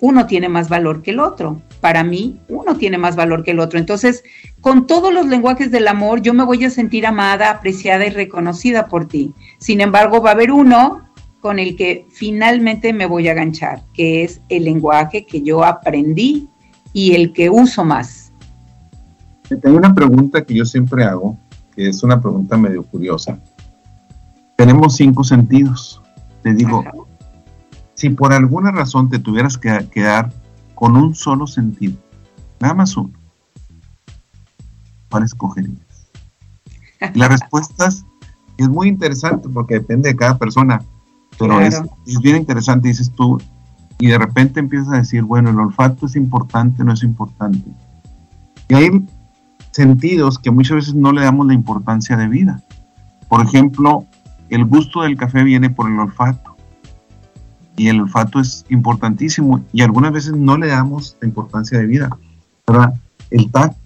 uno 0.00 0.26
tiene 0.26 0.50
más 0.50 0.68
valor 0.68 1.00
que 1.00 1.12
el 1.12 1.20
otro 1.20 1.62
para 1.84 2.02
mí 2.02 2.40
uno 2.48 2.78
tiene 2.78 2.96
más 2.96 3.14
valor 3.14 3.44
que 3.44 3.50
el 3.50 3.60
otro. 3.60 3.78
Entonces, 3.78 4.24
con 4.62 4.86
todos 4.86 5.12
los 5.12 5.26
lenguajes 5.26 5.70
del 5.70 5.86
amor, 5.86 6.22
yo 6.22 6.32
me 6.32 6.42
voy 6.42 6.64
a 6.64 6.70
sentir 6.70 7.04
amada, 7.04 7.50
apreciada 7.50 8.06
y 8.06 8.08
reconocida 8.08 8.86
por 8.86 9.06
ti. 9.06 9.34
Sin 9.58 9.82
embargo, 9.82 10.22
va 10.22 10.30
a 10.30 10.32
haber 10.32 10.50
uno 10.50 11.02
con 11.42 11.58
el 11.58 11.76
que 11.76 12.06
finalmente 12.10 12.94
me 12.94 13.04
voy 13.04 13.28
a 13.28 13.34
ganchar, 13.34 13.82
que 13.92 14.24
es 14.24 14.40
el 14.48 14.64
lenguaje 14.64 15.26
que 15.26 15.42
yo 15.42 15.62
aprendí 15.62 16.48
y 16.94 17.12
el 17.16 17.34
que 17.34 17.50
uso 17.50 17.84
más. 17.84 18.32
Tengo 19.60 19.76
una 19.76 19.94
pregunta 19.94 20.42
que 20.42 20.54
yo 20.54 20.64
siempre 20.64 21.04
hago, 21.04 21.36
que 21.76 21.90
es 21.90 22.02
una 22.02 22.18
pregunta 22.18 22.56
medio 22.56 22.82
curiosa. 22.84 23.38
Tenemos 24.56 24.96
cinco 24.96 25.22
sentidos. 25.22 26.00
Te 26.42 26.54
digo, 26.54 26.82
si 27.92 28.08
por 28.08 28.32
alguna 28.32 28.70
razón 28.70 29.10
te 29.10 29.18
tuvieras 29.18 29.58
que 29.58 29.86
quedar 29.92 30.30
con 30.74 30.96
un 30.96 31.14
solo 31.14 31.46
sentido, 31.46 31.96
nada 32.60 32.74
más 32.74 32.96
uno, 32.96 33.12
¿cuál 35.10 35.24
escogerías? 35.24 36.10
la 37.14 37.28
respuesta 37.28 37.88
es 38.56 38.68
muy 38.68 38.88
interesante 38.88 39.48
porque 39.48 39.74
depende 39.74 40.10
de 40.10 40.16
cada 40.16 40.38
persona, 40.38 40.80
Pero 41.38 41.60
es, 41.60 41.80
es 42.06 42.20
bien 42.20 42.36
interesante, 42.36 42.88
dices 42.88 43.10
tú, 43.12 43.38
y 43.98 44.08
de 44.08 44.18
repente 44.18 44.60
empiezas 44.60 44.92
a 44.92 44.96
decir, 44.96 45.22
bueno, 45.22 45.50
el 45.50 45.58
olfato 45.58 46.06
es 46.06 46.16
importante, 46.16 46.84
no 46.84 46.92
es 46.92 47.02
importante. 47.02 47.70
Y 48.68 48.74
hay 48.74 49.06
sentidos 49.70 50.38
que 50.38 50.50
muchas 50.50 50.76
veces 50.76 50.94
no 50.94 51.12
le 51.12 51.22
damos 51.22 51.46
la 51.46 51.54
importancia 51.54 52.16
de 52.16 52.28
vida. 52.28 52.62
Por 53.28 53.44
ejemplo, 53.44 54.04
el 54.48 54.64
gusto 54.64 55.02
del 55.02 55.16
café 55.16 55.42
viene 55.42 55.70
por 55.70 55.90
el 55.90 55.98
olfato. 55.98 56.53
Y 57.76 57.88
el 57.88 58.00
olfato 58.00 58.40
es 58.40 58.64
importantísimo 58.68 59.64
y 59.72 59.82
algunas 59.82 60.12
veces 60.12 60.32
no 60.34 60.56
le 60.56 60.68
damos 60.68 61.16
la 61.20 61.28
importancia 61.28 61.78
de 61.78 61.86
vida. 61.86 62.10
¿verdad? 62.66 62.94
El 63.30 63.50
tacto, 63.50 63.78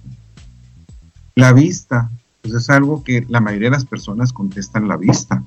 la 1.35 1.53
vista, 1.53 2.11
pues 2.43 2.55
es 2.55 2.71
algo 2.71 3.03
que 3.03 3.25
la 3.29 3.41
mayoría 3.41 3.69
de 3.69 3.77
las 3.77 3.85
personas 3.85 4.33
contestan 4.33 4.89
la 4.89 4.97
vista, 4.97 5.43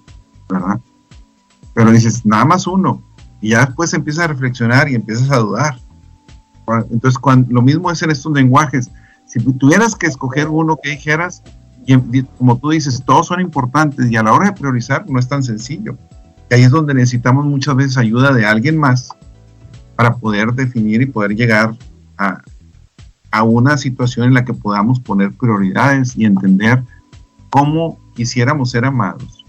¿verdad? 0.50 0.80
Pero 1.74 1.92
dices, 1.92 2.26
nada 2.26 2.46
más 2.46 2.68
uno. 2.68 3.04
Y 3.42 3.50
ya 3.50 3.66
después 3.66 3.94
empiezas 3.94 4.26
a 4.26 4.28
reflexionar 4.28 4.90
y 4.90 4.96
empiezas 4.96 5.30
a 5.32 5.38
dudar. 5.38 5.78
Entonces, 6.92 7.18
cuando, 7.18 7.52
lo 7.52 7.62
mismo 7.62 7.92
es 7.92 8.02
en 8.02 8.12
estos 8.12 8.32
lenguajes. 8.34 8.90
Si 9.26 9.40
tuvieras 9.40 9.96
que 9.96 10.08
escoger 10.08 10.48
uno 10.48 10.78
que 10.82 10.92
dijeras, 10.92 11.44
y 11.86 12.24
como 12.24 12.58
tú 12.58 12.70
dices, 12.70 13.04
todos 13.06 13.28
son 13.28 13.42
importantes 13.42 14.12
y 14.12 14.16
a 14.16 14.24
la 14.24 14.34
hora 14.34 14.48
de 14.48 14.54
priorizar 14.54 15.10
no 15.10 15.20
es 15.20 15.28
tan 15.28 15.44
sencillo. 15.44 15.98
Y 16.52 16.54
ahí 16.54 16.64
es 16.64 16.72
donde 16.72 16.94
necesitamos 16.94 17.46
muchas 17.46 17.78
veces 17.78 17.98
ayuda 17.98 18.34
de 18.34 18.46
alguien 18.46 18.78
más 18.78 19.16
para 19.96 20.18
poder 20.18 20.52
definir 20.52 21.02
y 21.02 21.06
poder 21.06 21.34
llegar 21.34 21.78
a, 22.18 22.42
a 23.32 23.44
una 23.44 23.78
situación 23.78 24.28
en 24.28 24.34
la 24.34 24.44
que 24.44 24.54
podamos 24.54 25.00
poner 25.00 25.32
prioridades 25.32 26.14
y 26.18 26.26
entender 26.26 26.84
cómo 27.50 28.00
quisiéramos 28.16 28.72
ser 28.72 28.84
amados, 28.84 29.46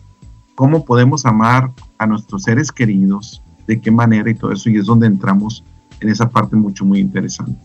cómo 0.55 0.85
podemos 0.85 1.27
amar 1.27 1.73
a 1.99 2.07
nuestros 2.07 2.45
seres 2.45 2.71
queridos, 2.71 3.43
de 3.67 3.81
qué 3.81 3.91
manera 3.91 4.31
y 4.31 4.35
todo 4.37 4.53
eso. 4.53 4.71
Y 4.71 4.77
es 4.77 4.87
donde 4.87 5.09
entramos 5.09 5.65
en 5.99 6.09
esa 6.09 6.31
parte 6.31 6.55
mucho, 6.55 6.85
muy 6.85 7.01
interesante. 7.01 7.59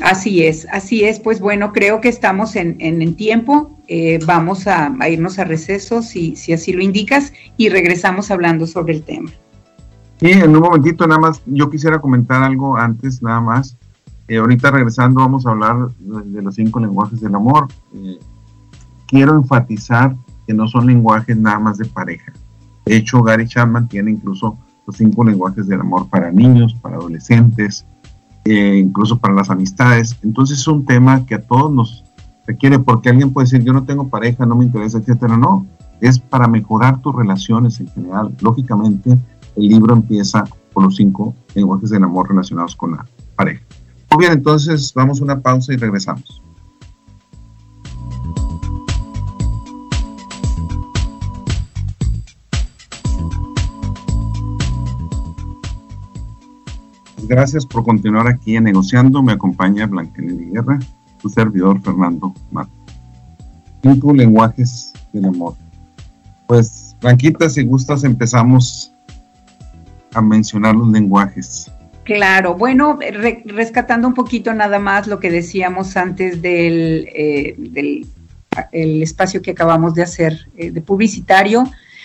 Así 0.00 0.44
es, 0.44 0.66
así 0.70 1.04
es. 1.04 1.20
Pues 1.20 1.40
bueno, 1.40 1.72
creo 1.72 2.00
que 2.00 2.08
estamos 2.08 2.56
en, 2.56 2.76
en, 2.80 3.16
tiempo. 3.16 3.78
Eh, 3.88 4.18
vamos 4.26 4.66
a, 4.66 4.94
irnos 5.08 5.38
a 5.38 5.44
receso 5.44 6.02
si, 6.02 6.36
si 6.36 6.52
así 6.52 6.72
lo 6.72 6.82
indicas 6.82 7.32
y 7.56 7.68
regresamos 7.68 8.30
hablando 8.30 8.66
sobre 8.66 8.94
el 8.94 9.02
tema. 9.02 9.30
Sí, 10.20 10.32
en 10.32 10.56
un 10.56 10.62
momentito 10.62 11.06
nada 11.06 11.20
más, 11.20 11.42
yo 11.46 11.70
quisiera 11.70 12.00
comentar 12.00 12.42
algo 12.42 12.76
antes, 12.76 13.22
nada 13.22 13.40
más. 13.40 13.76
Eh, 14.28 14.38
ahorita 14.38 14.70
regresando 14.70 15.20
vamos 15.20 15.46
a 15.46 15.50
hablar 15.50 15.88
de, 15.98 16.42
los 16.42 16.54
cinco 16.54 16.80
lenguajes 16.80 17.20
del 17.20 17.34
amor. 17.34 17.68
Eh, 17.94 18.18
quiero 19.06 19.36
enfatizar 19.36 20.16
que 20.46 20.54
no 20.54 20.66
son 20.68 20.86
lenguajes 20.86 21.36
nada 21.36 21.58
más 21.58 21.78
de 21.78 21.84
pareja. 21.86 22.32
De 22.84 22.96
hecho, 22.96 23.22
Gary 23.22 23.46
Chapman 23.46 23.88
tiene 23.88 24.12
incluso 24.12 24.58
los 24.86 24.96
cinco 24.96 25.24
lenguajes 25.24 25.66
del 25.66 25.80
amor 25.80 26.08
para 26.08 26.30
niños, 26.30 26.74
para 26.80 26.96
adolescentes, 26.96 27.86
eh, 28.46 28.78
incluso 28.78 29.18
para 29.18 29.34
las 29.34 29.50
amistades. 29.50 30.16
Entonces 30.22 30.60
es 30.60 30.68
un 30.68 30.84
tema 30.84 31.26
que 31.26 31.34
a 31.34 31.42
todos 31.42 31.72
nos 31.72 32.04
requiere, 32.46 32.78
porque 32.78 33.08
alguien 33.08 33.32
puede 33.32 33.46
decir, 33.46 33.62
yo 33.64 33.72
no 33.72 33.84
tengo 33.84 34.08
pareja, 34.08 34.46
no 34.46 34.54
me 34.54 34.64
interesa, 34.64 34.98
etcétera. 34.98 35.36
No, 35.36 35.66
es 36.00 36.18
para 36.18 36.46
mejorar 36.46 37.00
tus 37.00 37.14
relaciones 37.14 37.80
en 37.80 37.88
general. 37.88 38.34
Lógicamente, 38.40 39.18
el 39.56 39.68
libro 39.68 39.94
empieza 39.94 40.44
con 40.72 40.84
los 40.84 40.96
cinco 40.96 41.34
lenguajes 41.54 41.90
del 41.90 42.04
amor 42.04 42.28
relacionados 42.28 42.76
con 42.76 42.92
la 42.92 43.04
pareja. 43.34 43.62
Muy 44.10 44.20
bien, 44.20 44.32
entonces 44.32 44.92
vamos 44.94 45.20
a 45.20 45.24
una 45.24 45.40
pausa 45.40 45.72
y 45.72 45.76
regresamos. 45.76 46.40
Gracias 57.26 57.66
por 57.66 57.84
continuar 57.84 58.28
aquí 58.28 58.58
Negociando. 58.60 59.22
Me 59.22 59.32
acompaña 59.32 59.86
Blanquenel 59.86 60.50
Guerra, 60.52 60.78
su 61.20 61.28
servidor 61.28 61.80
Fernando 61.82 62.34
Marco. 62.50 62.72
Cinco 63.82 64.12
lenguajes 64.12 64.92
del 65.12 65.26
amor. 65.26 65.54
Pues, 66.46 66.96
Blanquita, 67.00 67.48
si 67.48 67.64
gustas, 67.64 68.04
empezamos 68.04 68.92
a 70.14 70.20
mencionar 70.20 70.74
los 70.74 70.88
lenguajes. 70.88 71.70
Claro, 72.04 72.54
bueno, 72.54 72.98
rescatando 73.46 74.06
un 74.06 74.14
poquito 74.14 74.54
nada 74.54 74.78
más 74.78 75.08
lo 75.08 75.18
que 75.18 75.30
decíamos 75.30 75.96
antes 75.96 76.40
del, 76.40 77.08
eh, 77.12 77.56
el 78.72 79.02
espacio 79.02 79.42
que 79.42 79.50
acabamos 79.50 79.94
de 79.94 80.02
hacer 80.02 80.48
eh, 80.56 80.70
de 80.70 80.80
publicitario. 80.80 81.64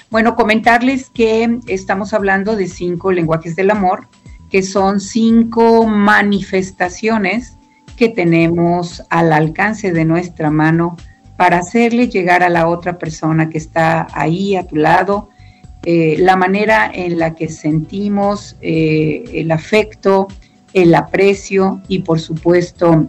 Bueno, 0.10 0.36
comentarles 0.36 1.10
que 1.10 1.60
estamos 1.68 2.14
hablando 2.14 2.56
de 2.56 2.68
cinco 2.68 3.12
lenguajes 3.12 3.56
del 3.56 3.70
amor 3.70 4.08
que 4.52 4.62
son 4.62 5.00
cinco 5.00 5.88
manifestaciones 5.88 7.58
que 7.96 8.10
tenemos 8.10 9.04
al 9.10 9.34
alcance 9.34 9.92
de 9.92 10.06
nuestra 10.06 10.52
mano 10.52 10.98
para 11.38 11.60
hacerle 11.60 12.10
llegar 12.10 12.44
a 12.44 12.50
la 12.50 12.68
otra 12.68 12.98
persona 12.98 13.50
que 13.50 13.58
está 13.58 14.08
ahí 14.14 14.56
a 14.56 14.68
tu 14.68 14.76
lado 14.76 15.30
eh, 15.84 16.16
la 16.20 16.36
manera 16.36 16.92
en 16.94 17.18
la 17.18 17.34
que 17.34 17.50
sentimos 17.50 18.56
eh, 18.62 19.24
el 19.34 19.52
afecto, 19.52 20.28
el 20.74 20.94
aprecio 20.94 21.82
y 21.88 22.00
por 22.00 22.20
supuesto 22.20 23.08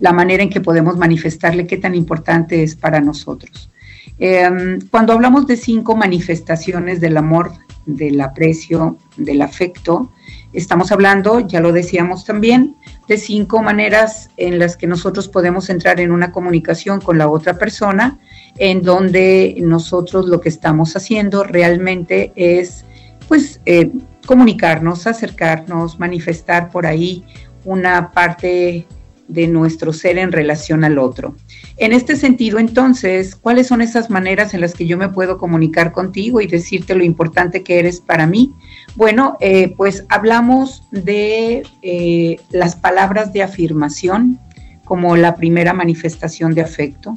la 0.00 0.12
manera 0.12 0.42
en 0.42 0.48
que 0.48 0.62
podemos 0.62 0.96
manifestarle 0.96 1.66
qué 1.66 1.76
tan 1.76 1.94
importante 1.94 2.62
es 2.62 2.74
para 2.74 3.00
nosotros. 3.00 3.70
Em, 4.18 4.78
cuando 4.90 5.12
hablamos 5.12 5.46
de 5.46 5.56
cinco 5.56 5.94
manifestaciones 5.94 7.00
del 7.00 7.18
amor, 7.18 7.52
del 7.84 8.20
aprecio, 8.20 8.96
del 9.16 9.42
afecto, 9.42 10.10
Estamos 10.52 10.92
hablando, 10.92 11.40
ya 11.40 11.60
lo 11.60 11.72
decíamos 11.72 12.24
también, 12.24 12.76
de 13.06 13.18
cinco 13.18 13.62
maneras 13.62 14.30
en 14.38 14.58
las 14.58 14.76
que 14.76 14.86
nosotros 14.86 15.28
podemos 15.28 15.68
entrar 15.68 16.00
en 16.00 16.10
una 16.10 16.32
comunicación 16.32 17.00
con 17.00 17.18
la 17.18 17.28
otra 17.28 17.58
persona, 17.58 18.18
en 18.56 18.82
donde 18.82 19.56
nosotros 19.60 20.26
lo 20.26 20.40
que 20.40 20.48
estamos 20.48 20.96
haciendo 20.96 21.44
realmente 21.44 22.32
es, 22.34 22.84
pues, 23.28 23.60
eh, 23.66 23.90
comunicarnos, 24.26 25.06
acercarnos, 25.06 25.98
manifestar 25.98 26.70
por 26.70 26.86
ahí 26.86 27.24
una 27.64 28.10
parte 28.10 28.86
de 29.28 29.46
nuestro 29.46 29.92
ser 29.92 30.16
en 30.16 30.32
relación 30.32 30.82
al 30.82 30.98
otro. 30.98 31.34
En 31.80 31.92
este 31.92 32.16
sentido, 32.16 32.58
entonces, 32.58 33.36
¿cuáles 33.36 33.68
son 33.68 33.80
esas 33.80 34.10
maneras 34.10 34.52
en 34.52 34.60
las 34.60 34.74
que 34.74 34.86
yo 34.86 34.98
me 34.98 35.10
puedo 35.10 35.38
comunicar 35.38 35.92
contigo 35.92 36.40
y 36.40 36.48
decirte 36.48 36.96
lo 36.96 37.04
importante 37.04 37.62
que 37.62 37.78
eres 37.78 38.00
para 38.00 38.26
mí? 38.26 38.52
Bueno, 38.96 39.36
eh, 39.38 39.74
pues 39.76 40.04
hablamos 40.08 40.82
de 40.90 41.62
eh, 41.82 42.36
las 42.50 42.74
palabras 42.74 43.32
de 43.32 43.44
afirmación 43.44 44.40
como 44.84 45.16
la 45.16 45.36
primera 45.36 45.72
manifestación 45.72 46.52
de 46.52 46.62
afecto. 46.62 47.14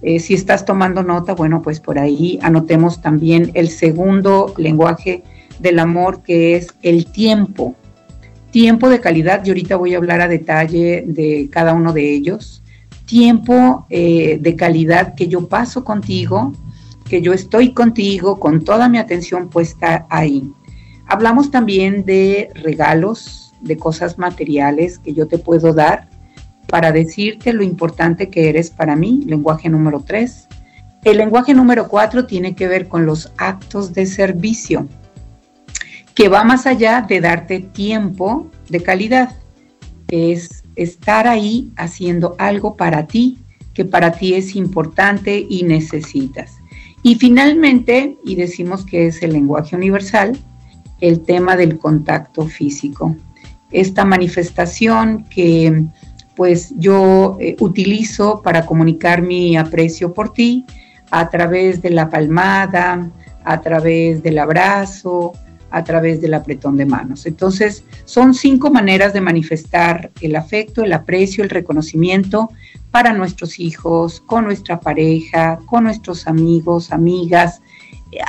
Eh, 0.00 0.20
si 0.20 0.32
estás 0.32 0.64
tomando 0.64 1.02
nota, 1.02 1.34
bueno, 1.34 1.60
pues 1.60 1.78
por 1.78 1.98
ahí 1.98 2.38
anotemos 2.40 3.02
también 3.02 3.50
el 3.52 3.68
segundo 3.68 4.54
lenguaje 4.56 5.22
del 5.58 5.78
amor, 5.78 6.22
que 6.22 6.56
es 6.56 6.68
el 6.80 7.12
tiempo. 7.12 7.74
Tiempo 8.52 8.88
de 8.88 9.00
calidad, 9.00 9.44
y 9.44 9.50
ahorita 9.50 9.76
voy 9.76 9.92
a 9.92 9.98
hablar 9.98 10.22
a 10.22 10.28
detalle 10.28 11.04
de 11.06 11.50
cada 11.52 11.74
uno 11.74 11.92
de 11.92 12.10
ellos. 12.10 12.61
Tiempo 13.12 13.86
de 13.90 14.54
calidad 14.56 15.14
que 15.14 15.28
yo 15.28 15.46
paso 15.46 15.84
contigo, 15.84 16.54
que 17.04 17.20
yo 17.20 17.34
estoy 17.34 17.74
contigo 17.74 18.40
con 18.40 18.64
toda 18.64 18.88
mi 18.88 18.96
atención 18.96 19.50
puesta 19.50 20.06
ahí. 20.08 20.50
Hablamos 21.06 21.50
también 21.50 22.06
de 22.06 22.48
regalos, 22.54 23.52
de 23.60 23.76
cosas 23.76 24.16
materiales 24.16 24.98
que 24.98 25.12
yo 25.12 25.28
te 25.28 25.36
puedo 25.36 25.74
dar 25.74 26.08
para 26.68 26.90
decirte 26.90 27.52
lo 27.52 27.62
importante 27.62 28.30
que 28.30 28.48
eres 28.48 28.70
para 28.70 28.96
mí, 28.96 29.20
lenguaje 29.26 29.68
número 29.68 30.00
tres. 30.00 30.48
El 31.04 31.18
lenguaje 31.18 31.52
número 31.52 31.88
cuatro 31.88 32.24
tiene 32.24 32.54
que 32.54 32.66
ver 32.66 32.88
con 32.88 33.04
los 33.04 33.30
actos 33.36 33.92
de 33.92 34.06
servicio, 34.06 34.88
que 36.14 36.30
va 36.30 36.44
más 36.44 36.64
allá 36.66 37.04
de 37.06 37.20
darte 37.20 37.60
tiempo 37.60 38.50
de 38.70 38.82
calidad. 38.82 39.36
Es 40.08 40.61
estar 40.76 41.26
ahí 41.26 41.72
haciendo 41.76 42.34
algo 42.38 42.76
para 42.76 43.06
ti, 43.06 43.38
que 43.74 43.84
para 43.84 44.12
ti 44.12 44.34
es 44.34 44.54
importante 44.56 45.46
y 45.48 45.62
necesitas. 45.62 46.58
Y 47.02 47.16
finalmente, 47.16 48.16
y 48.24 48.36
decimos 48.36 48.84
que 48.84 49.06
es 49.06 49.22
el 49.22 49.32
lenguaje 49.32 49.74
universal, 49.74 50.38
el 51.00 51.20
tema 51.20 51.56
del 51.56 51.78
contacto 51.78 52.46
físico. 52.46 53.16
Esta 53.70 54.04
manifestación 54.04 55.24
que 55.24 55.84
pues 56.36 56.72
yo 56.78 57.36
eh, 57.40 57.56
utilizo 57.60 58.40
para 58.42 58.64
comunicar 58.64 59.20
mi 59.20 59.56
aprecio 59.56 60.14
por 60.14 60.32
ti 60.32 60.64
a 61.10 61.28
través 61.28 61.82
de 61.82 61.90
la 61.90 62.08
palmada, 62.08 63.10
a 63.44 63.60
través 63.60 64.22
del 64.22 64.38
abrazo, 64.38 65.32
a 65.72 65.82
través 65.84 66.20
del 66.20 66.34
apretón 66.34 66.76
de 66.76 66.86
manos. 66.86 67.26
Entonces, 67.26 67.84
son 68.04 68.34
cinco 68.34 68.70
maneras 68.70 69.12
de 69.12 69.20
manifestar 69.20 70.12
el 70.20 70.36
afecto, 70.36 70.84
el 70.84 70.92
aprecio, 70.92 71.42
el 71.42 71.50
reconocimiento 71.50 72.50
para 72.90 73.14
nuestros 73.14 73.58
hijos, 73.58 74.20
con 74.20 74.44
nuestra 74.44 74.78
pareja, 74.78 75.58
con 75.66 75.84
nuestros 75.84 76.26
amigos, 76.26 76.92
amigas, 76.92 77.62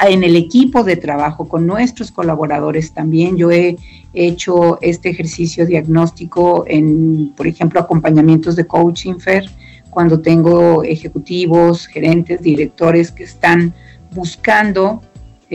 en 0.07 0.23
el 0.23 0.37
equipo 0.37 0.83
de 0.83 0.95
trabajo, 0.95 1.49
con 1.49 1.67
nuestros 1.67 2.11
colaboradores 2.11 2.93
también. 2.93 3.35
Yo 3.35 3.51
he 3.51 3.75
hecho 4.13 4.79
este 4.81 5.09
ejercicio 5.09 5.65
diagnóstico 5.65 6.63
en, 6.67 7.33
por 7.35 7.47
ejemplo, 7.47 7.81
acompañamientos 7.81 8.55
de 8.55 8.65
coaching, 8.65 9.15
Fer, 9.15 9.49
cuando 9.89 10.21
tengo 10.21 10.83
ejecutivos, 10.83 11.85
gerentes, 11.87 12.41
directores 12.41 13.11
que 13.11 13.25
están 13.25 13.73
buscando 14.11 15.01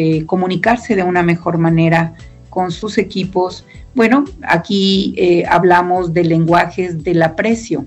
eh, 0.01 0.25
comunicarse 0.27 0.95
de 0.95 1.03
una 1.03 1.25
mejor 1.25 1.59
manera 1.59 2.15
con 2.51 2.71
sus 2.71 2.99
equipos. 2.99 3.67
Bueno, 3.97 4.27
aquí 4.47 5.13
eh, 5.17 5.43
hablamos 5.49 6.13
de 6.13 6.23
lenguajes 6.23 7.03
del 7.03 7.21
aprecio, 7.21 7.85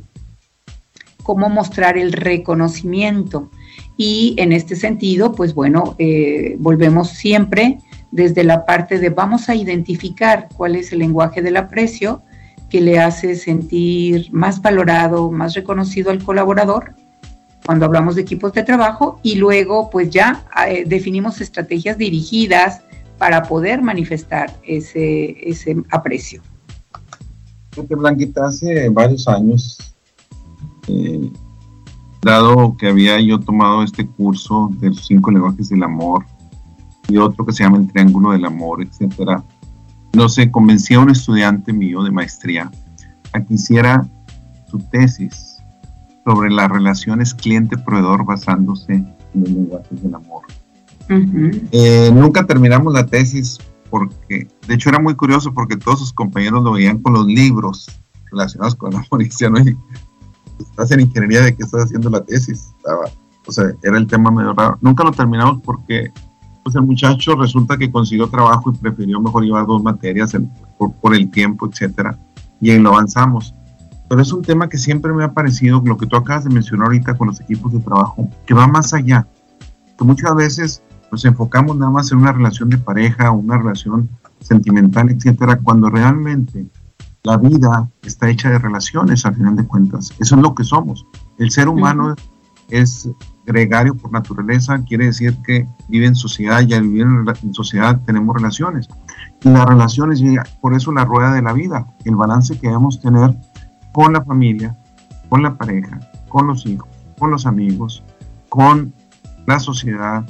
cómo 1.24 1.48
mostrar 1.48 1.98
el 1.98 2.12
reconocimiento. 2.12 3.50
Y 3.96 4.36
en 4.38 4.52
este 4.52 4.76
sentido, 4.76 5.32
pues 5.32 5.54
bueno, 5.54 5.96
eh, 6.00 6.58
volvemos 6.60 7.12
siempre 7.12 7.78
desde 8.12 8.44
la 8.44 8.66
parte 8.66 9.00
de 9.00 9.10
vamos 9.10 9.48
a 9.48 9.56
identificar 9.56 10.50
cuál 10.58 10.76
es 10.76 10.92
el 10.92 11.00
lenguaje 11.00 11.42
del 11.42 11.56
aprecio 11.56 12.24
que 12.70 12.82
le 12.82 13.00
hace 13.00 13.36
sentir 13.36 14.28
más 14.34 14.62
valorado, 14.62 15.32
más 15.32 15.54
reconocido 15.54 16.12
al 16.12 16.22
colaborador 16.22 16.94
cuando 17.66 17.86
hablamos 17.86 18.16
de 18.16 18.22
equipos 18.22 18.54
de 18.54 18.64
trabajo 18.64 19.20
y 19.24 19.36
luego 19.36 19.90
pues 19.90 20.10
ya 20.10 20.46
eh, 20.68 20.84
definimos 20.86 21.42
estrategias 21.42 21.98
dirigidas 21.98 22.82
para 23.18 23.44
poder 23.44 23.82
manifestar 23.82 24.52
ese, 24.64 25.38
ese 25.48 25.78
aprecio. 25.92 26.42
Blanquita, 27.88 28.48
hace 28.48 28.90
varios 28.90 29.28
años, 29.28 29.78
eh, 30.88 31.32
dado 32.22 32.76
que 32.78 32.88
había 32.88 33.20
yo 33.22 33.40
tomado 33.40 33.84
este 33.84 34.06
curso 34.06 34.70
de 34.80 34.90
los 34.90 35.06
cinco 35.06 35.32
lenguajes 35.32 35.70
del 35.70 35.84
amor 35.84 36.26
y 37.08 37.18
otro 37.18 37.46
que 37.46 37.54
se 37.54 37.64
llama 37.64 37.78
el 37.78 37.92
triángulo 37.92 38.32
del 38.32 38.46
amor, 38.46 38.82
etcétera, 38.82 39.44
no 40.14 40.28
sé, 40.28 40.52
convencí 40.52 40.94
a 40.94 41.00
un 41.00 41.10
estudiante 41.10 41.72
mío 41.72 42.04
de 42.04 42.12
maestría 42.12 42.70
a 43.34 43.42
que 43.42 43.54
hiciera 43.54 44.06
su 44.70 44.80
tesis 44.90 45.51
sobre 46.26 46.52
las 46.52 46.70
relaciones 46.70 47.34
cliente-proveedor 47.34 48.26
basándose 48.26 48.94
en 48.94 49.16
los 49.34 49.50
lenguajes 49.50 50.04
del 50.04 50.16
amor. 50.16 50.44
Eh, 51.72 52.10
nunca 52.14 52.46
terminamos 52.46 52.94
la 52.94 53.06
tesis 53.06 53.58
porque, 53.90 54.48
de 54.68 54.74
hecho, 54.74 54.90
era 54.90 55.00
muy 55.00 55.16
curioso 55.16 55.54
porque 55.54 55.76
todos 55.76 56.00
sus 56.00 56.14
compañeros 56.14 56.64
lo 56.64 56.74
veían 56.74 57.02
con 57.02 57.14
los 57.14 57.26
libros 57.26 57.88
relacionados 58.32 58.76
con 58.76 58.94
el 58.94 59.00
amor 59.00 59.22
y 59.22 59.26
decían, 59.26 59.56
oye, 59.56 59.76
estás 60.60 60.92
en 60.92 61.02
ingeniería 61.02 61.42
de 61.42 61.56
qué 61.56 61.64
estás 61.64 61.86
haciendo 61.86 62.10
la 62.10 62.24
tesis. 62.24 62.72
Estaba, 62.78 63.06
o 63.46 63.52
sea, 63.52 63.66
era 63.84 63.98
el 63.98 64.08
tema 64.08 64.32
medio 64.32 64.54
raro. 64.54 64.78
Nunca 64.82 65.04
lo 65.04 65.12
terminamos 65.12 65.62
porque 65.64 66.12
pues 66.64 66.76
el 66.76 66.84
muchacho 66.84 67.36
resulta 67.36 67.78
que 67.78 67.92
consiguió 67.92 68.28
trabajo 68.28 68.72
y 68.72 68.78
prefirió 68.78 69.20
mejor 69.20 69.44
llevar 69.44 69.66
dos 69.66 69.82
materias 69.82 70.38
por, 70.78 70.94
por, 70.94 71.16
el 71.16 71.30
tiempo, 71.32 71.68
etcétera, 71.68 72.18
y 72.62 72.70
ahí 72.70 72.80
lo 72.80 72.90
avanzamos 72.90 73.56
pero 74.12 74.24
es 74.24 74.34
un 74.34 74.42
tema 74.42 74.68
que 74.68 74.78
siempre 74.78 75.14
me 75.14 75.24
ha 75.24 75.32
parecido, 75.32 75.82
lo 75.86 75.96
que 75.96 76.06
tú 76.06 76.18
acabas 76.18 76.44
de 76.44 76.50
mencionar 76.50 76.88
ahorita 76.88 77.14
con 77.14 77.30
los 77.30 77.40
equipos 77.40 77.72
de 77.72 77.80
trabajo, 77.80 78.28
que 78.46 78.54
va 78.54 78.68
más 78.68 78.94
allá. 78.94 79.26
Que 79.98 80.04
muchas 80.04 80.36
veces 80.36 80.84
nos 81.10 81.24
enfocamos 81.24 81.78
nada 81.78 81.94
más 81.94 82.12
en 82.12 82.18
una 82.18 82.34
relación 82.34 82.70
de 82.70 82.78
pareja, 82.78 83.32
una 83.32 83.58
relación 83.58 84.10
sentimental, 84.42 85.10
etcétera, 85.12 85.62
cuando 85.64 85.90
realmente 85.90 86.68
la 87.24 87.38
vida 87.38 87.90
está 88.04 88.30
hecha 88.30 88.50
de 88.50 88.60
relaciones, 88.60 89.26
al 89.26 89.36
final 89.36 89.56
de 89.56 89.66
cuentas. 89.66 90.12
Eso 90.20 90.36
es 90.36 90.42
lo 90.42 90.56
que 90.56 90.66
somos. 90.66 91.06
El 91.40 91.50
ser 91.50 91.70
humano 91.70 92.14
es 92.68 93.10
gregario 93.46 93.96
por 93.96 94.12
naturaleza, 94.12 94.84
quiere 94.84 95.06
decir 95.06 95.38
que 95.46 95.70
vive 95.88 96.08
en 96.08 96.16
sociedad 96.16 96.60
y 96.68 96.74
al 96.74 96.84
vivir 96.84 97.08
en 97.44 97.54
sociedad 97.54 98.02
tenemos 98.06 98.36
relaciones. 98.36 98.90
Y 99.42 99.48
las 99.48 99.66
relaciones, 99.66 100.22
por 100.62 100.74
eso 100.74 100.92
la 100.92 101.06
rueda 101.06 101.32
de 101.34 101.42
la 101.42 101.54
vida, 101.54 101.88
el 102.04 102.18
balance 102.18 102.60
que 102.60 102.68
debemos 102.68 103.00
tener 103.00 103.38
con 103.92 104.14
la 104.14 104.24
familia, 104.24 104.78
con 105.30 105.44
la 105.44 105.56
pareja, 105.56 106.00
con 106.30 106.48
los 106.48 106.66
hijos, 106.66 106.90
con 107.18 107.32
los 107.32 107.46
amigos, 107.46 108.04
con 108.50 108.94
la 109.48 109.60
sociedad, 109.60 110.26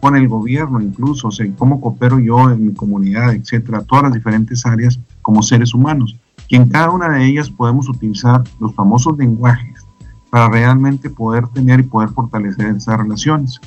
con 0.00 0.16
el 0.16 0.28
gobierno 0.28 0.80
incluso, 0.80 1.28
o 1.28 1.30
sea, 1.30 1.46
cómo 1.56 1.80
coopero 1.80 2.18
yo 2.18 2.50
en 2.50 2.66
mi 2.66 2.74
comunidad, 2.74 3.34
etcétera, 3.34 3.82
todas 3.82 4.04
las 4.04 4.12
diferentes 4.12 4.66
áreas 4.66 5.00
como 5.22 5.42
seres 5.42 5.72
humanos. 5.74 6.18
Y 6.48 6.56
en 6.56 6.68
cada 6.68 6.90
una 6.90 7.08
de 7.08 7.24
ellas 7.24 7.48
podemos 7.48 7.88
utilizar 7.88 8.42
los 8.60 8.74
famosos 8.74 9.16
lenguajes 9.16 9.84
para 10.30 10.48
realmente 10.48 11.08
poder 11.08 11.48
tener 11.48 11.80
y 11.80 11.84
poder 11.84 12.10
fortalecer 12.10 12.66
esas 12.66 12.98
relaciones. 12.98 13.60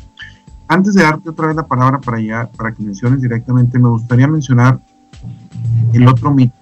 Antes 0.67 0.93
de 0.95 1.03
darte 1.03 1.29
otra 1.29 1.47
vez 1.47 1.55
la 1.55 1.65
palabra 1.65 1.99
para 2.01 2.17
allá, 2.17 2.49
para 2.57 2.73
que 2.73 2.83
menciones 2.83 3.21
directamente, 3.21 3.79
me 3.79 3.89
gustaría 3.89 4.27
mencionar 4.27 4.81
el 5.93 6.07
otro 6.07 6.33
mito 6.33 6.56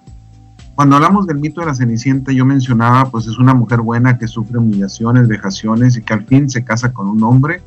cuando 0.76 0.96
hablamos 0.96 1.26
del 1.26 1.38
mito 1.38 1.62
de 1.62 1.68
la 1.68 1.74
Cenicienta, 1.74 2.32
yo 2.32 2.44
mencionaba, 2.44 3.10
pues 3.10 3.26
es 3.26 3.38
una 3.38 3.54
mujer 3.54 3.80
buena 3.80 4.18
que 4.18 4.28
sufre 4.28 4.58
humillaciones, 4.58 5.26
vejaciones 5.26 5.96
y 5.96 6.02
que 6.02 6.12
al 6.12 6.26
fin 6.26 6.50
se 6.50 6.64
casa 6.64 6.92
con 6.92 7.08
un 7.08 7.22
hombre 7.22 7.62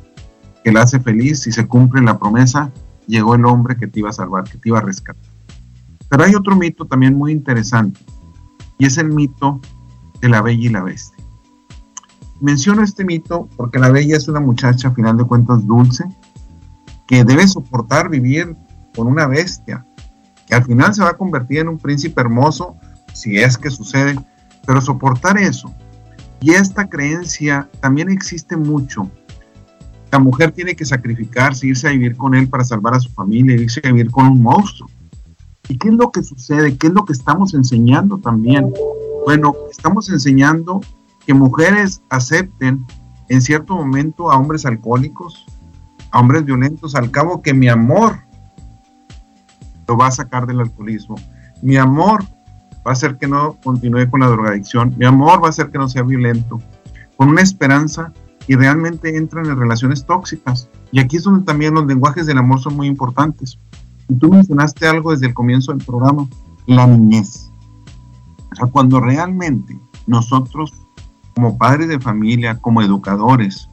que 0.62 0.70
la 0.70 0.82
hace 0.82 1.00
feliz 1.00 1.44
y 1.48 1.52
se 1.52 1.66
cumple 1.66 2.02
la 2.02 2.20
promesa, 2.20 2.70
llegó 3.08 3.34
el 3.34 3.44
hombre 3.46 3.76
que 3.76 3.88
te 3.88 3.98
iba 3.98 4.10
a 4.10 4.12
salvar, 4.12 4.44
que 4.44 4.58
te 4.58 4.68
iba 4.68 4.78
a 4.78 4.82
rescatar. 4.82 5.28
Pero 6.08 6.22
hay 6.22 6.36
otro 6.36 6.54
mito 6.54 6.86
también 6.86 7.18
muy 7.18 7.32
interesante 7.32 7.98
y 8.78 8.86
es 8.86 8.96
el 8.96 9.10
mito 9.10 9.60
de 10.20 10.28
la 10.28 10.40
bella 10.40 10.66
y 10.66 10.68
la 10.68 10.84
bestia. 10.84 11.24
Menciono 12.40 12.84
este 12.84 13.04
mito 13.04 13.48
porque 13.56 13.80
la 13.80 13.90
bella 13.90 14.16
es 14.16 14.28
una 14.28 14.38
muchacha, 14.38 14.86
a 14.86 14.94
final 14.94 15.16
de 15.16 15.24
cuentas, 15.24 15.66
dulce, 15.66 16.04
que 17.08 17.24
debe 17.24 17.48
soportar 17.48 18.08
vivir 18.08 18.54
con 18.94 19.08
una 19.08 19.26
bestia, 19.26 19.84
que 20.46 20.54
al 20.54 20.64
final 20.64 20.94
se 20.94 21.02
va 21.02 21.10
a 21.10 21.16
convertir 21.16 21.58
en 21.58 21.70
un 21.70 21.78
príncipe 21.78 22.20
hermoso 22.20 22.76
si 23.12 23.38
es 23.38 23.56
que 23.58 23.70
sucede, 23.70 24.18
pero 24.66 24.80
soportar 24.80 25.38
eso. 25.38 25.72
Y 26.40 26.52
esta 26.52 26.88
creencia 26.88 27.68
también 27.80 28.10
existe 28.10 28.56
mucho. 28.56 29.10
La 30.10 30.18
mujer 30.18 30.52
tiene 30.52 30.74
que 30.74 30.84
sacrificarse, 30.84 31.66
irse 31.66 31.88
a 31.88 31.92
vivir 31.92 32.16
con 32.16 32.34
él 32.34 32.48
para 32.48 32.64
salvar 32.64 32.94
a 32.94 33.00
su 33.00 33.10
familia, 33.10 33.56
irse 33.56 33.80
a 33.84 33.88
vivir 33.88 34.10
con 34.10 34.26
un 34.26 34.42
monstruo. 34.42 34.88
¿Y 35.68 35.78
qué 35.78 35.88
es 35.88 35.94
lo 35.94 36.10
que 36.10 36.22
sucede? 36.22 36.76
¿Qué 36.76 36.88
es 36.88 36.92
lo 36.92 37.04
que 37.04 37.12
estamos 37.12 37.54
enseñando 37.54 38.18
también? 38.18 38.72
Bueno, 39.24 39.54
estamos 39.70 40.08
enseñando 40.10 40.80
que 41.24 41.34
mujeres 41.34 42.02
acepten 42.10 42.84
en 43.28 43.40
cierto 43.40 43.76
momento 43.76 44.32
a 44.32 44.36
hombres 44.36 44.66
alcohólicos, 44.66 45.46
a 46.10 46.18
hombres 46.18 46.44
violentos, 46.44 46.96
al 46.96 47.12
cabo 47.12 47.42
que 47.42 47.54
mi 47.54 47.68
amor 47.68 48.18
lo 49.86 49.96
va 49.96 50.08
a 50.08 50.10
sacar 50.10 50.46
del 50.46 50.60
alcoholismo. 50.60 51.14
Mi 51.62 51.76
amor 51.76 52.24
va 52.86 52.90
a 52.90 52.92
hacer 52.92 53.16
que 53.18 53.28
no 53.28 53.58
continúe 53.62 54.10
con 54.10 54.20
la 54.20 54.28
drogadicción, 54.28 54.94
mi 54.96 55.06
amor 55.06 55.42
va 55.42 55.46
a 55.46 55.50
hacer 55.50 55.70
que 55.70 55.78
no 55.78 55.88
sea 55.88 56.02
violento, 56.02 56.60
con 57.16 57.28
una 57.28 57.42
esperanza 57.42 58.12
y 58.46 58.56
realmente 58.56 59.16
entran 59.16 59.46
en 59.46 59.58
relaciones 59.58 60.06
tóxicas. 60.06 60.68
Y 60.92 61.00
aquí 61.00 61.16
es 61.16 61.24
donde 61.24 61.44
también 61.44 61.74
los 61.74 61.86
lenguajes 61.86 62.26
del 62.26 62.38
amor 62.38 62.60
son 62.60 62.76
muy 62.76 62.86
importantes. 62.86 63.58
Y 64.08 64.14
tú 64.14 64.30
mencionaste 64.30 64.88
algo 64.88 65.12
desde 65.12 65.26
el 65.26 65.34
comienzo 65.34 65.72
del 65.72 65.84
programa, 65.84 66.26
la 66.66 66.86
niñez. 66.86 67.50
O 68.50 68.56
sea, 68.56 68.66
cuando 68.66 69.00
realmente 69.00 69.78
nosotros, 70.06 70.72
como 71.34 71.56
padres 71.58 71.88
de 71.88 72.00
familia, 72.00 72.56
como 72.56 72.82
educadores, 72.82 73.68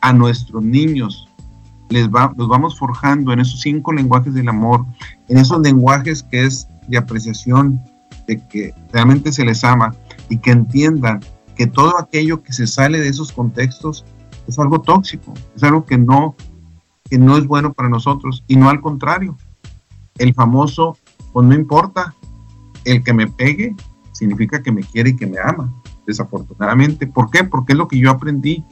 a 0.00 0.12
nuestros 0.12 0.62
niños 0.64 1.28
les 1.88 2.08
va, 2.08 2.32
los 2.36 2.48
vamos 2.48 2.78
forjando 2.78 3.32
en 3.32 3.40
esos 3.40 3.60
cinco 3.60 3.92
lenguajes 3.92 4.34
del 4.34 4.48
amor, 4.48 4.84
en 5.28 5.38
esos 5.38 5.60
lenguajes 5.60 6.22
que 6.24 6.44
es 6.44 6.68
de 6.88 6.98
apreciación, 6.98 7.80
de 8.26 8.46
que 8.48 8.74
realmente 8.92 9.32
se 9.32 9.44
les 9.44 9.64
ama 9.64 9.94
y 10.28 10.38
que 10.38 10.50
entiendan 10.50 11.20
que 11.54 11.66
todo 11.66 11.98
aquello 11.98 12.42
que 12.42 12.52
se 12.52 12.66
sale 12.66 13.00
de 13.00 13.08
esos 13.08 13.32
contextos 13.32 14.04
es 14.46 14.58
algo 14.58 14.80
tóxico, 14.80 15.32
es 15.54 15.62
algo 15.62 15.84
que 15.84 15.98
no, 15.98 16.36
que 17.08 17.18
no 17.18 17.36
es 17.36 17.46
bueno 17.46 17.72
para 17.72 17.88
nosotros 17.88 18.44
y 18.46 18.56
no 18.56 18.68
al 18.68 18.80
contrario. 18.80 19.36
El 20.18 20.34
famoso, 20.34 20.96
pues 21.32 21.46
no 21.46 21.54
importa, 21.54 22.14
el 22.84 23.02
que 23.02 23.12
me 23.12 23.26
pegue 23.26 23.74
significa 24.12 24.62
que 24.62 24.72
me 24.72 24.82
quiere 24.82 25.10
y 25.10 25.16
que 25.16 25.26
me 25.26 25.38
ama, 25.38 25.72
desafortunadamente. 26.06 27.06
¿Por 27.06 27.30
qué? 27.30 27.44
Porque 27.44 27.72
es 27.72 27.78
lo 27.78 27.88
que 27.88 27.98
yo 27.98 28.10
aprendí 28.10 28.64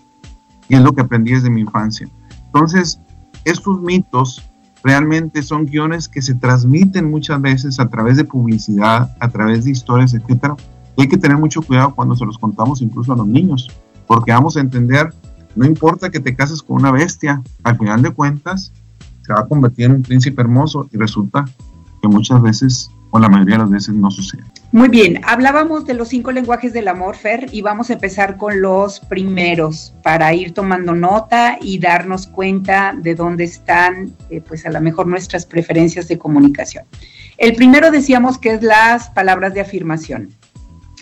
y 0.69 0.75
es 0.75 0.81
lo 0.81 0.93
que 0.93 1.03
aprendí 1.03 1.33
desde 1.33 1.51
mi 1.51 1.63
infancia. 1.63 2.09
Entonces, 2.47 3.01
estos 3.45 3.81
mitos 3.83 4.43
realmente 4.85 5.43
son 5.43 5.65
guiones 5.65 6.09
que 6.09 6.21
se 6.21 6.35
transmiten 6.35 7.11
muchas 7.11 7.41
veces 7.41 7.81
a 7.81 7.89
través 7.89 8.19
de 8.19 8.25
publicidad, 8.25 9.17
a 9.19 9.29
través 9.31 9.65
de 9.65 9.71
historias, 9.71 10.13
etcétera. 10.13 10.55
Y 10.97 11.03
hay 11.03 11.09
que 11.09 11.17
tener 11.17 11.39
mucho 11.39 11.63
cuidado 11.63 11.95
cuando 11.95 12.15
se 12.15 12.27
los 12.27 12.39
contamos 12.39 12.83
incluso 12.83 13.15
a 13.15 13.17
los 13.17 13.27
niños, 13.27 13.71
porque 14.07 14.33
vamos 14.33 14.59
a 14.59 14.61
entender, 14.61 15.13
no 15.57 15.65
importa 15.65 16.11
que 16.11 16.21
te 16.21 16.37
cases 16.37 16.63
con 16.63 16.77
una 16.77 16.93
bestia, 16.93 17.43
al 17.63 17.79
final 17.79 18.03
de 18.03 18.11
cuentas 18.11 18.73
se 19.23 19.33
va 19.33 19.41
a 19.41 19.47
convertir 19.47 19.87
en 19.87 19.93
un 19.93 20.03
príncipe 20.03 20.43
hermoso 20.43 20.87
y 20.93 20.99
resulta 20.99 21.47
que 22.03 22.09
muchas 22.09 22.43
veces 22.43 22.91
o 23.15 23.19
la 23.21 23.29
mayoría 23.29 23.55
de 23.55 23.61
las 23.61 23.71
veces 23.71 23.95
no 23.95 24.11
sucede. 24.11 24.43
Muy 24.73 24.89
bien, 24.89 25.21
hablábamos 25.25 25.85
de 25.85 25.95
los 25.95 26.09
cinco 26.09 26.33
lenguajes 26.33 26.73
del 26.73 26.89
amor, 26.89 27.15
Fer, 27.15 27.47
y 27.53 27.63
vamos 27.63 27.89
a 27.89 27.93
empezar 27.93 28.37
con 28.37 28.61
los 28.61 28.99
primeros 28.99 29.95
para 30.03 30.35
ir 30.35 30.53
tomando 30.53 30.97
nota 30.97 31.57
y 31.61 31.79
darnos 31.79 32.27
cuenta 32.27 32.93
de 33.01 33.15
dónde 33.15 33.45
están, 33.45 34.17
eh, 34.31 34.41
pues 34.41 34.67
a 34.67 34.71
lo 34.73 34.81
mejor 34.81 35.07
nuestras 35.07 35.47
preferencias 35.47 36.09
de 36.09 36.19
comunicación. 36.19 36.87
El 37.39 37.55
primero 37.55 37.93
decíamos 37.93 38.37
que 38.37 38.55
es 38.55 38.65
las 38.65 39.11
palabras 39.11 39.55
de 39.55 39.61
afirmación. 39.61 40.35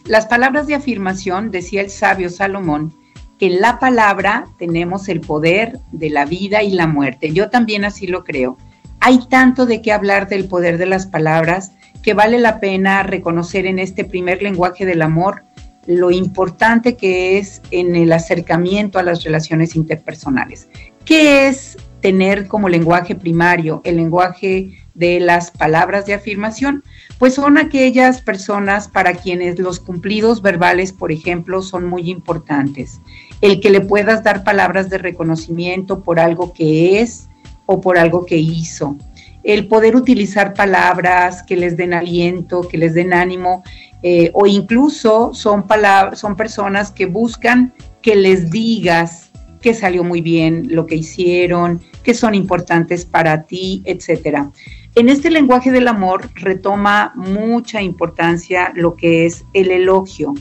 Las 0.05 0.27
palabras 0.27 0.67
de 0.67 0.75
afirmación, 0.75 1.51
decía 1.51 1.81
el 1.81 1.89
sabio 1.89 2.29
Salomón, 2.29 2.93
que 3.39 3.47
en 3.47 3.63
la 3.63 3.79
palabra 3.79 4.45
tenemos 4.59 5.09
el 5.09 5.23
poder 5.23 5.79
de 5.93 6.11
la 6.11 6.27
vida 6.27 6.63
y 6.63 6.73
la 6.73 6.87
muerte. 6.87 7.33
Yo 7.33 7.49
también 7.49 7.87
así 7.87 8.07
lo 8.07 8.23
creo. 8.23 8.59
Hay 9.01 9.27
tanto 9.31 9.65
de 9.65 9.81
qué 9.81 9.93
hablar 9.93 10.29
del 10.29 10.45
poder 10.45 10.77
de 10.77 10.87
las 10.87 11.07
palabras 11.07 11.73
que 12.03 12.15
vale 12.15 12.39
la 12.39 12.61
pena 12.61 13.03
reconocer 13.03 13.67
en 13.67 13.79
este 13.79 14.05
primer 14.05 14.43
lenguaje 14.43 14.85
del 14.85 15.03
amor 15.03 15.45
lo 15.87 16.11
importante 16.11 16.97
que 16.97 17.39
es 17.39 17.63
en 17.71 17.97
el 17.97 18.13
acercamiento 18.13 18.99
a 18.99 19.03
las 19.03 19.25
relaciones 19.25 19.75
interpersonales. 19.75 20.69
¿Qué 21.05 21.49
es 21.49 21.77
tener 22.01 22.47
como 22.49 22.69
lenguaje 22.69 23.15
primario 23.15 23.81
el 23.85 23.97
lenguaje 23.97 24.79
de 24.95 25.19
las 25.21 25.51
palabras 25.51 26.07
de 26.07 26.15
afirmación? 26.15 26.85
Pues 27.19 27.35
son 27.35 27.59
aquellas 27.59 28.21
personas 28.21 28.89
para 28.89 29.15
quienes 29.15 29.59
los 29.59 29.81
cumplidos 29.81 30.43
verbales, 30.43 30.93
por 30.93 31.11
ejemplo, 31.11 31.63
son 31.63 31.87
muy 31.87 32.11
importantes. 32.11 33.01
El 33.41 33.61
que 33.61 33.71
le 33.71 33.81
puedas 33.81 34.23
dar 34.23 34.45
palabras 34.45 34.89
de 34.89 34.99
reconocimiento 34.99 36.03
por 36.03 36.21
algo 36.21 36.53
que 36.53 37.01
es 37.01 37.29
o 37.67 37.81
por 37.81 37.99
algo 37.99 38.25
que 38.27 38.37
hizo 38.37 38.97
el 39.45 39.67
poder 39.67 39.97
utilizar 39.97 40.55
palabras 40.55 41.43
que 41.43 41.57
les 41.57 41.77
den 41.77 41.95
aliento, 41.95 42.63
que 42.63 42.79
les 42.79 42.95
den 42.95 43.13
ánimo, 43.13 43.63
eh, 44.03 44.31
o 44.35 44.47
incluso 44.47 45.33
son, 45.33 45.67
son 46.15 46.37
personas 46.37 46.91
que 46.91 47.07
buscan 47.07 47.73
que 48.01 48.17
les 48.17 48.51
digas 48.51 49.31
que 49.61 49.75
salió 49.75 50.03
muy 50.03 50.21
bien 50.21 50.67
lo 50.71 50.87
que 50.87 50.97
hicieron, 50.97 51.81
que 52.03 52.15
son 52.15 52.35
importantes 52.35 53.05
para 53.05 53.45
ti, 53.45 53.83
etcétera. 53.85 54.51
En 54.95 55.09
este 55.09 55.31
lenguaje 55.31 55.71
del 55.71 55.89
amor 55.89 56.29
retoma 56.35 57.13
mucha 57.15 57.81
importancia 57.81 58.73
lo 58.75 58.97
que 58.97 59.25
es 59.25 59.47
el 59.55 59.71
elogio. 59.71 60.35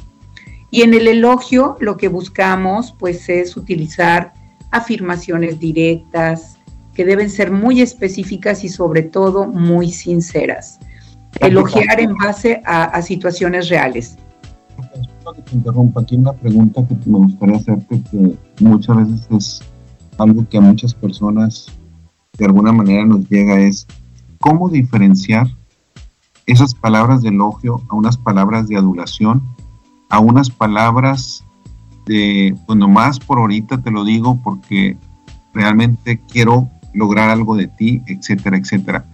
Y 0.72 0.82
en 0.82 0.94
el 0.94 1.08
elogio 1.08 1.78
lo 1.80 1.98
que 1.98 2.08
buscamos 2.08 2.94
pues 2.98 3.30
es 3.30 3.56
utilizar 3.56 4.34
afirmaciones 4.72 5.60
directas, 5.60 6.58
que 6.94 7.06
deben 7.06 7.30
ser 7.30 7.52
muy 7.52 7.82
específicas 7.82 8.64
y 8.64 8.70
sobre 8.70 9.04
todo 9.04 9.48
muy 9.48 9.92
sinceras. 9.92 10.80
Elogiar 11.40 12.00
en 12.00 12.16
base 12.16 12.62
a, 12.66 13.02
situaciones 13.02 13.70
reales. 13.70 14.18
Que 15.36 15.42
te 15.42 15.56
interrumpa, 15.56 16.02
aquí 16.02 16.18
una 16.18 16.34
pregunta 16.34 16.86
que 16.86 16.96
me 17.06 17.20
gustaría 17.20 17.56
hacerte 17.56 18.02
que 18.12 18.36
muchas 18.60 18.98
veces 18.98 19.28
es 19.32 19.62
algo 20.18 20.48
que 20.50 20.58
a 20.58 20.62
muchas 20.62 20.94
personas 20.94 21.68
de 22.38 22.46
alguna 22.46 22.72
manera 22.72 23.06
nos 23.06 23.30
llega 23.30 23.60
es 23.62 23.88
cómo 24.40 24.70
diferenciar 24.70 25.48
esas 26.48 26.74
palabras 26.74 27.22
de 27.22 27.30
elogio 27.30 27.82
a 27.90 27.96
unas 27.96 28.18
palabras 28.18 28.68
de 28.68 28.78
adulación, 28.78 29.44
a 30.10 30.20
unas 30.20 30.50
palabras 30.50 31.46
de, 32.06 32.56
bueno, 32.68 32.90
más 32.90 33.20
por 33.20 33.38
ahorita 33.38 33.82
te 33.82 33.92
lo 33.92 34.04
digo 34.04 34.42
porque 34.44 34.98
realmente 35.54 36.20
quiero 36.28 36.70
lograr 36.94 37.30
algo 37.30 37.56
de 37.56 37.68
ti, 37.68 38.02
etcétera, 38.06 38.58
etcétera. 38.58 39.06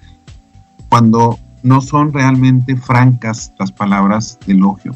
Cuando 0.90 1.40
no 1.64 1.82
son 1.82 2.14
realmente 2.14 2.76
francas 2.76 3.54
las 3.60 3.72
palabras 3.72 4.40
de 4.46 4.54
elogio. 4.54 4.96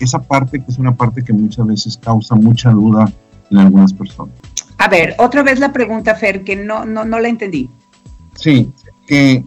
Esa 0.00 0.20
parte 0.20 0.60
que 0.60 0.70
es 0.70 0.78
una 0.78 0.94
parte 0.94 1.22
que 1.22 1.32
muchas 1.32 1.66
veces 1.66 1.96
causa 1.96 2.34
mucha 2.34 2.70
duda 2.70 3.10
en 3.50 3.58
algunas 3.58 3.92
personas. 3.92 4.34
A 4.78 4.88
ver, 4.88 5.14
otra 5.18 5.42
vez 5.42 5.58
la 5.58 5.72
pregunta, 5.72 6.14
Fer, 6.14 6.44
que 6.44 6.56
no, 6.56 6.84
no, 6.84 7.04
no 7.04 7.18
la 7.18 7.28
entendí. 7.28 7.70
Sí, 8.36 8.72
que 9.06 9.44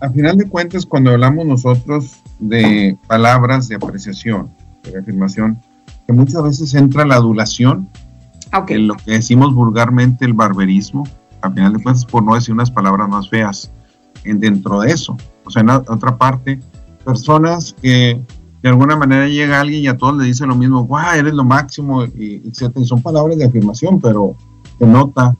a 0.00 0.10
final 0.10 0.36
de 0.36 0.46
cuentas 0.46 0.84
cuando 0.84 1.10
hablamos 1.10 1.46
nosotros 1.46 2.20
de 2.38 2.96
palabras 3.06 3.68
de 3.68 3.76
apreciación, 3.76 4.52
de 4.82 4.98
afirmación, 4.98 5.60
que 6.06 6.12
muchas 6.12 6.42
veces 6.42 6.74
entra 6.74 7.06
la 7.06 7.14
adulación, 7.14 7.88
okay. 8.52 8.76
en 8.76 8.88
lo 8.88 8.96
que 8.96 9.12
decimos 9.12 9.54
vulgarmente 9.54 10.26
el 10.26 10.34
barberismo, 10.34 11.04
a 11.44 11.50
final 11.50 11.72
de 11.72 11.82
cuentas, 11.82 12.04
por 12.04 12.22
no 12.22 12.34
decir 12.34 12.54
unas 12.54 12.70
palabras 12.70 13.08
más 13.08 13.28
feas, 13.28 13.70
en, 14.24 14.40
dentro 14.40 14.80
de 14.80 14.90
eso. 14.90 15.16
O 15.44 15.50
sea, 15.50 15.62
en 15.62 15.70
otra 15.70 16.16
parte, 16.16 16.58
personas 17.04 17.74
que 17.80 18.20
de 18.62 18.68
alguna 18.68 18.96
manera 18.96 19.28
llega 19.28 19.60
alguien 19.60 19.82
y 19.82 19.88
a 19.88 19.96
todos 19.96 20.16
le 20.16 20.24
dice 20.24 20.46
lo 20.46 20.54
mismo, 20.54 20.84
guau, 20.84 21.14
eres 21.14 21.34
lo 21.34 21.44
máximo, 21.44 22.04
y, 22.04 22.42
etcétera. 22.46 22.80
Y 22.80 22.86
son 22.86 23.02
palabras 23.02 23.36
de 23.36 23.44
afirmación, 23.44 24.00
pero 24.00 24.36
se 24.78 24.86
nota 24.86 25.36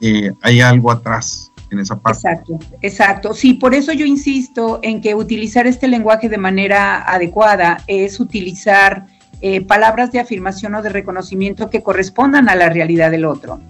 que 0.00 0.32
hay 0.42 0.60
algo 0.60 0.92
atrás 0.92 1.52
en 1.70 1.80
esa 1.80 1.98
parte. 1.98 2.18
Exacto, 2.18 2.58
exacto. 2.82 3.34
Sí, 3.34 3.54
por 3.54 3.74
eso 3.74 3.92
yo 3.92 4.06
insisto 4.06 4.78
en 4.82 5.00
que 5.00 5.14
utilizar 5.14 5.66
este 5.66 5.88
lenguaje 5.88 6.28
de 6.28 6.38
manera 6.38 7.02
adecuada 7.02 7.82
es 7.88 8.20
utilizar 8.20 9.06
eh, 9.40 9.60
palabras 9.60 10.12
de 10.12 10.20
afirmación 10.20 10.74
o 10.76 10.82
de 10.82 10.88
reconocimiento 10.88 11.68
que 11.68 11.82
correspondan 11.82 12.48
a 12.48 12.54
la 12.54 12.68
realidad 12.68 13.10
del 13.10 13.24
otro. 13.24 13.60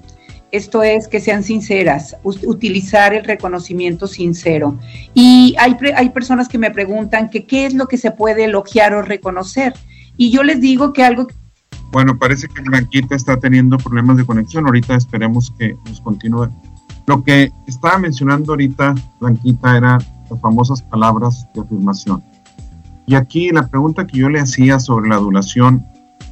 Esto 0.52 0.82
es 0.82 1.08
que 1.08 1.20
sean 1.20 1.42
sinceras, 1.42 2.16
utilizar 2.22 3.12
el 3.14 3.24
reconocimiento 3.24 4.06
sincero. 4.06 4.78
Y 5.12 5.56
hay, 5.58 5.76
hay 5.96 6.10
personas 6.10 6.48
que 6.48 6.58
me 6.58 6.70
preguntan 6.70 7.30
que 7.30 7.46
qué 7.46 7.66
es 7.66 7.74
lo 7.74 7.88
que 7.88 7.98
se 7.98 8.12
puede 8.12 8.44
elogiar 8.44 8.94
o 8.94 9.02
reconocer. 9.02 9.74
Y 10.16 10.30
yo 10.30 10.42
les 10.42 10.60
digo 10.60 10.92
que 10.92 11.04
algo... 11.04 11.26
Bueno, 11.90 12.18
parece 12.18 12.48
que 12.48 12.62
Blanquita 12.62 13.16
está 13.16 13.38
teniendo 13.38 13.76
problemas 13.78 14.16
de 14.16 14.24
conexión. 14.24 14.66
Ahorita 14.66 14.94
esperemos 14.94 15.52
que 15.58 15.74
nos 15.86 16.00
continúe. 16.00 16.48
Lo 17.06 17.22
que 17.22 17.50
estaba 17.66 17.98
mencionando 17.98 18.52
ahorita, 18.52 18.94
Blanquita, 19.20 19.76
era 19.76 19.98
las 20.30 20.40
famosas 20.40 20.82
palabras 20.82 21.46
de 21.54 21.60
afirmación. 21.60 22.22
Y 23.06 23.14
aquí 23.14 23.50
la 23.50 23.66
pregunta 23.68 24.06
que 24.06 24.18
yo 24.18 24.28
le 24.28 24.40
hacía 24.40 24.80
sobre 24.80 25.08
la 25.08 25.16
adulación 25.16 25.86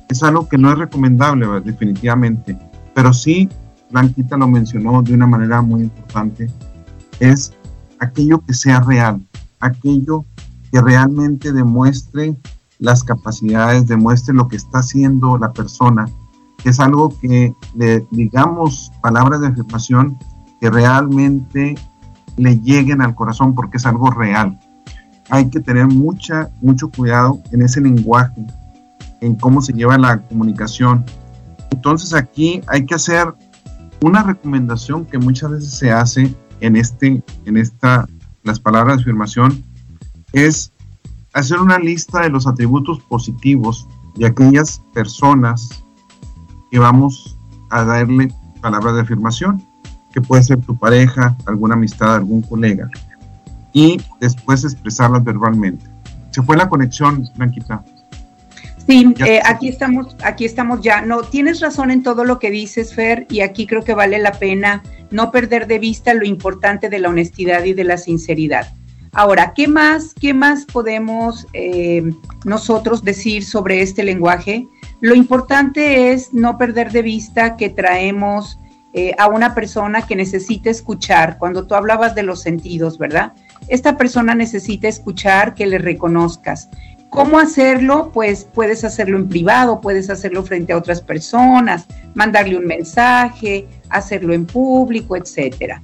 es 0.08 0.22
algo 0.22 0.48
que 0.48 0.58
no 0.58 0.72
es 0.72 0.78
recomendable, 0.78 1.46
definitivamente, 1.64 2.58
pero 2.94 3.12
sí 3.12 3.48
Blanquita 3.90 4.36
lo 4.36 4.48
mencionó 4.48 5.02
de 5.02 5.14
una 5.14 5.26
manera 5.26 5.62
muy 5.62 5.82
importante, 5.82 6.50
es 7.20 7.52
aquello 8.00 8.44
que 8.44 8.54
sea 8.54 8.80
real, 8.80 9.24
aquello 9.60 10.24
que 10.72 10.80
realmente 10.80 11.52
demuestre 11.52 12.36
las 12.78 13.04
capacidades, 13.04 13.86
demuestre 13.86 14.34
lo 14.34 14.48
que 14.48 14.56
está 14.56 14.78
haciendo 14.78 15.38
la 15.38 15.52
persona, 15.52 16.06
que 16.62 16.70
es 16.70 16.80
algo 16.80 17.16
que 17.20 17.54
le 17.74 18.06
digamos 18.10 18.90
palabras 19.02 19.40
de 19.40 19.48
afirmación 19.48 20.18
que 20.60 20.70
realmente 20.70 21.74
le 22.36 22.58
lleguen 22.60 23.02
al 23.02 23.14
corazón 23.14 23.54
porque 23.54 23.76
es 23.76 23.86
algo 23.86 24.10
real. 24.10 24.58
Hay 25.30 25.48
que 25.48 25.60
tener 25.60 25.86
mucha, 25.86 26.50
mucho 26.60 26.90
cuidado 26.90 27.40
en 27.52 27.62
ese 27.62 27.80
lenguaje, 27.80 28.46
en 29.20 29.34
cómo 29.36 29.62
se 29.62 29.72
lleva 29.72 29.96
la 29.98 30.20
comunicación. 30.22 31.04
Entonces 31.70 32.14
aquí 32.14 32.60
hay 32.66 32.84
que 32.84 32.94
hacer 32.94 33.34
una 34.04 34.22
recomendación 34.22 35.06
que 35.06 35.16
muchas 35.16 35.50
veces 35.50 35.70
se 35.70 35.90
hace 35.90 36.34
en 36.60 36.76
este, 36.76 37.22
en 37.46 37.56
esta, 37.56 38.06
las 38.42 38.60
palabras 38.60 38.98
de 38.98 39.02
afirmación, 39.02 39.64
es 40.34 40.72
hacer 41.32 41.58
una 41.58 41.78
lista 41.78 42.20
de 42.20 42.28
los 42.28 42.46
atributos 42.46 43.00
positivos 43.00 43.88
de 44.16 44.26
aquellas 44.26 44.82
personas 44.92 45.82
que 46.70 46.78
vamos 46.78 47.38
a 47.70 47.82
darle 47.84 48.30
palabras 48.60 48.94
de 48.94 49.00
afirmación, 49.00 49.62
que 50.12 50.20
puede 50.20 50.42
ser 50.42 50.60
tu 50.60 50.78
pareja, 50.78 51.34
alguna 51.46 51.74
amistad, 51.74 52.14
algún 52.14 52.42
colega, 52.42 52.90
y 53.72 53.96
después 54.20 54.64
expresarlas 54.64 55.24
verbalmente. 55.24 55.90
Se 56.30 56.42
fue 56.42 56.58
la 56.58 56.68
conexión, 56.68 57.24
Blanquita. 57.36 57.82
Sí, 58.86 59.14
eh, 59.26 59.40
aquí 59.44 59.68
estamos, 59.68 60.14
aquí 60.22 60.44
estamos 60.44 60.82
ya. 60.82 61.00
No, 61.00 61.22
tienes 61.22 61.60
razón 61.60 61.90
en 61.90 62.02
todo 62.02 62.24
lo 62.24 62.38
que 62.38 62.50
dices, 62.50 62.94
Fer, 62.94 63.26
y 63.30 63.40
aquí 63.40 63.66
creo 63.66 63.82
que 63.82 63.94
vale 63.94 64.18
la 64.18 64.32
pena 64.32 64.82
no 65.10 65.30
perder 65.30 65.66
de 65.66 65.78
vista 65.78 66.12
lo 66.12 66.26
importante 66.26 66.88
de 66.88 66.98
la 66.98 67.08
honestidad 67.08 67.64
y 67.64 67.72
de 67.72 67.84
la 67.84 67.96
sinceridad. 67.96 68.68
Ahora, 69.12 69.54
¿qué 69.54 69.68
más, 69.68 70.12
qué 70.12 70.34
más 70.34 70.64
podemos 70.64 71.46
eh, 71.52 72.02
nosotros 72.44 73.04
decir 73.04 73.44
sobre 73.44 73.80
este 73.80 74.02
lenguaje? 74.02 74.66
Lo 75.00 75.14
importante 75.14 76.12
es 76.12 76.34
no 76.34 76.58
perder 76.58 76.90
de 76.90 77.02
vista 77.02 77.56
que 77.56 77.70
traemos 77.70 78.58
eh, 78.92 79.14
a 79.18 79.28
una 79.28 79.54
persona 79.54 80.02
que 80.02 80.16
necesita 80.16 80.68
escuchar. 80.68 81.38
Cuando 81.38 81.66
tú 81.66 81.74
hablabas 81.74 82.14
de 82.14 82.24
los 82.24 82.42
sentidos, 82.42 82.98
¿verdad? 82.98 83.32
Esta 83.68 83.96
persona 83.96 84.34
necesita 84.34 84.88
escuchar 84.88 85.54
que 85.54 85.66
le 85.66 85.78
reconozcas. 85.78 86.68
¿Cómo 87.14 87.38
hacerlo? 87.38 88.10
Pues 88.12 88.44
puedes 88.44 88.82
hacerlo 88.82 89.16
en 89.18 89.28
privado, 89.28 89.80
puedes 89.80 90.10
hacerlo 90.10 90.42
frente 90.42 90.72
a 90.72 90.76
otras 90.76 91.00
personas, 91.00 91.86
mandarle 92.12 92.56
un 92.58 92.66
mensaje, 92.66 93.68
hacerlo 93.88 94.34
en 94.34 94.44
público, 94.46 95.16
etcétera. 95.16 95.80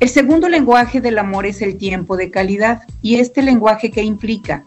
El 0.00 0.08
segundo 0.08 0.48
lenguaje 0.48 1.00
del 1.00 1.18
amor 1.18 1.46
es 1.46 1.62
el 1.62 1.76
tiempo 1.76 2.16
de 2.16 2.32
calidad. 2.32 2.82
¿Y 3.02 3.20
este 3.20 3.40
lenguaje 3.40 3.92
qué 3.92 4.02
implica? 4.02 4.64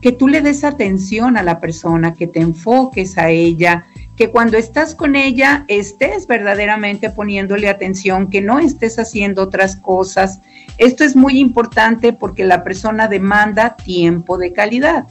Que 0.00 0.12
tú 0.12 0.28
le 0.28 0.40
des 0.40 0.64
atención 0.64 1.36
a 1.36 1.42
la 1.42 1.60
persona, 1.60 2.14
que 2.14 2.26
te 2.26 2.40
enfoques 2.40 3.18
a 3.18 3.28
ella, 3.28 3.84
que 4.16 4.30
cuando 4.30 4.56
estás 4.56 4.94
con 4.94 5.14
ella 5.14 5.66
estés 5.68 6.26
verdaderamente 6.26 7.10
poniéndole 7.10 7.68
atención, 7.68 8.30
que 8.30 8.40
no 8.40 8.60
estés 8.60 8.98
haciendo 8.98 9.42
otras 9.42 9.76
cosas. 9.76 10.40
Esto 10.78 11.04
es 11.04 11.16
muy 11.16 11.38
importante 11.38 12.14
porque 12.14 12.46
la 12.46 12.64
persona 12.64 13.08
demanda 13.08 13.76
tiempo 13.76 14.38
de 14.38 14.54
calidad. 14.54 15.06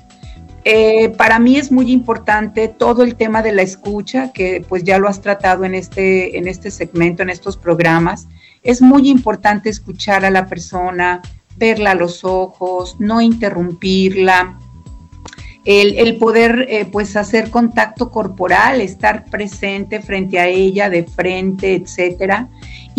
Eh, 0.72 1.10
para 1.18 1.40
mí 1.40 1.58
es 1.58 1.72
muy 1.72 1.92
importante 1.92 2.68
todo 2.68 3.02
el 3.02 3.16
tema 3.16 3.42
de 3.42 3.54
la 3.54 3.64
escucha, 3.64 4.32
que 4.32 4.64
pues 4.70 4.84
ya 4.84 5.00
lo 5.00 5.08
has 5.08 5.20
tratado 5.20 5.66
en 5.66 5.74
este, 5.74 6.38
en 6.38 6.48
este 6.48 6.70
segmento, 6.70 7.24
en 7.24 7.32
estos 7.32 7.58
programas. 7.58 8.28
Es 8.62 8.80
muy 8.80 9.10
importante 9.10 9.72
escuchar 9.72 10.26
a 10.26 10.30
la 10.30 10.46
persona, 10.46 11.24
verla 11.58 11.92
a 11.92 11.96
los 11.96 12.24
ojos, 12.24 12.98
no 13.00 13.20
interrumpirla, 13.20 14.60
el, 15.66 16.18
poder 16.18 16.68
eh, 16.70 16.86
pues 16.86 17.16
hacer 17.16 17.50
contacto 17.50 18.12
corporal, 18.12 18.80
estar 18.80 19.26
presente 19.26 20.02
frente 20.02 20.38
a 20.38 20.48
ella, 20.48 20.92
de 20.92 21.04
frente, 21.04 21.74
etcétera. 21.74 22.48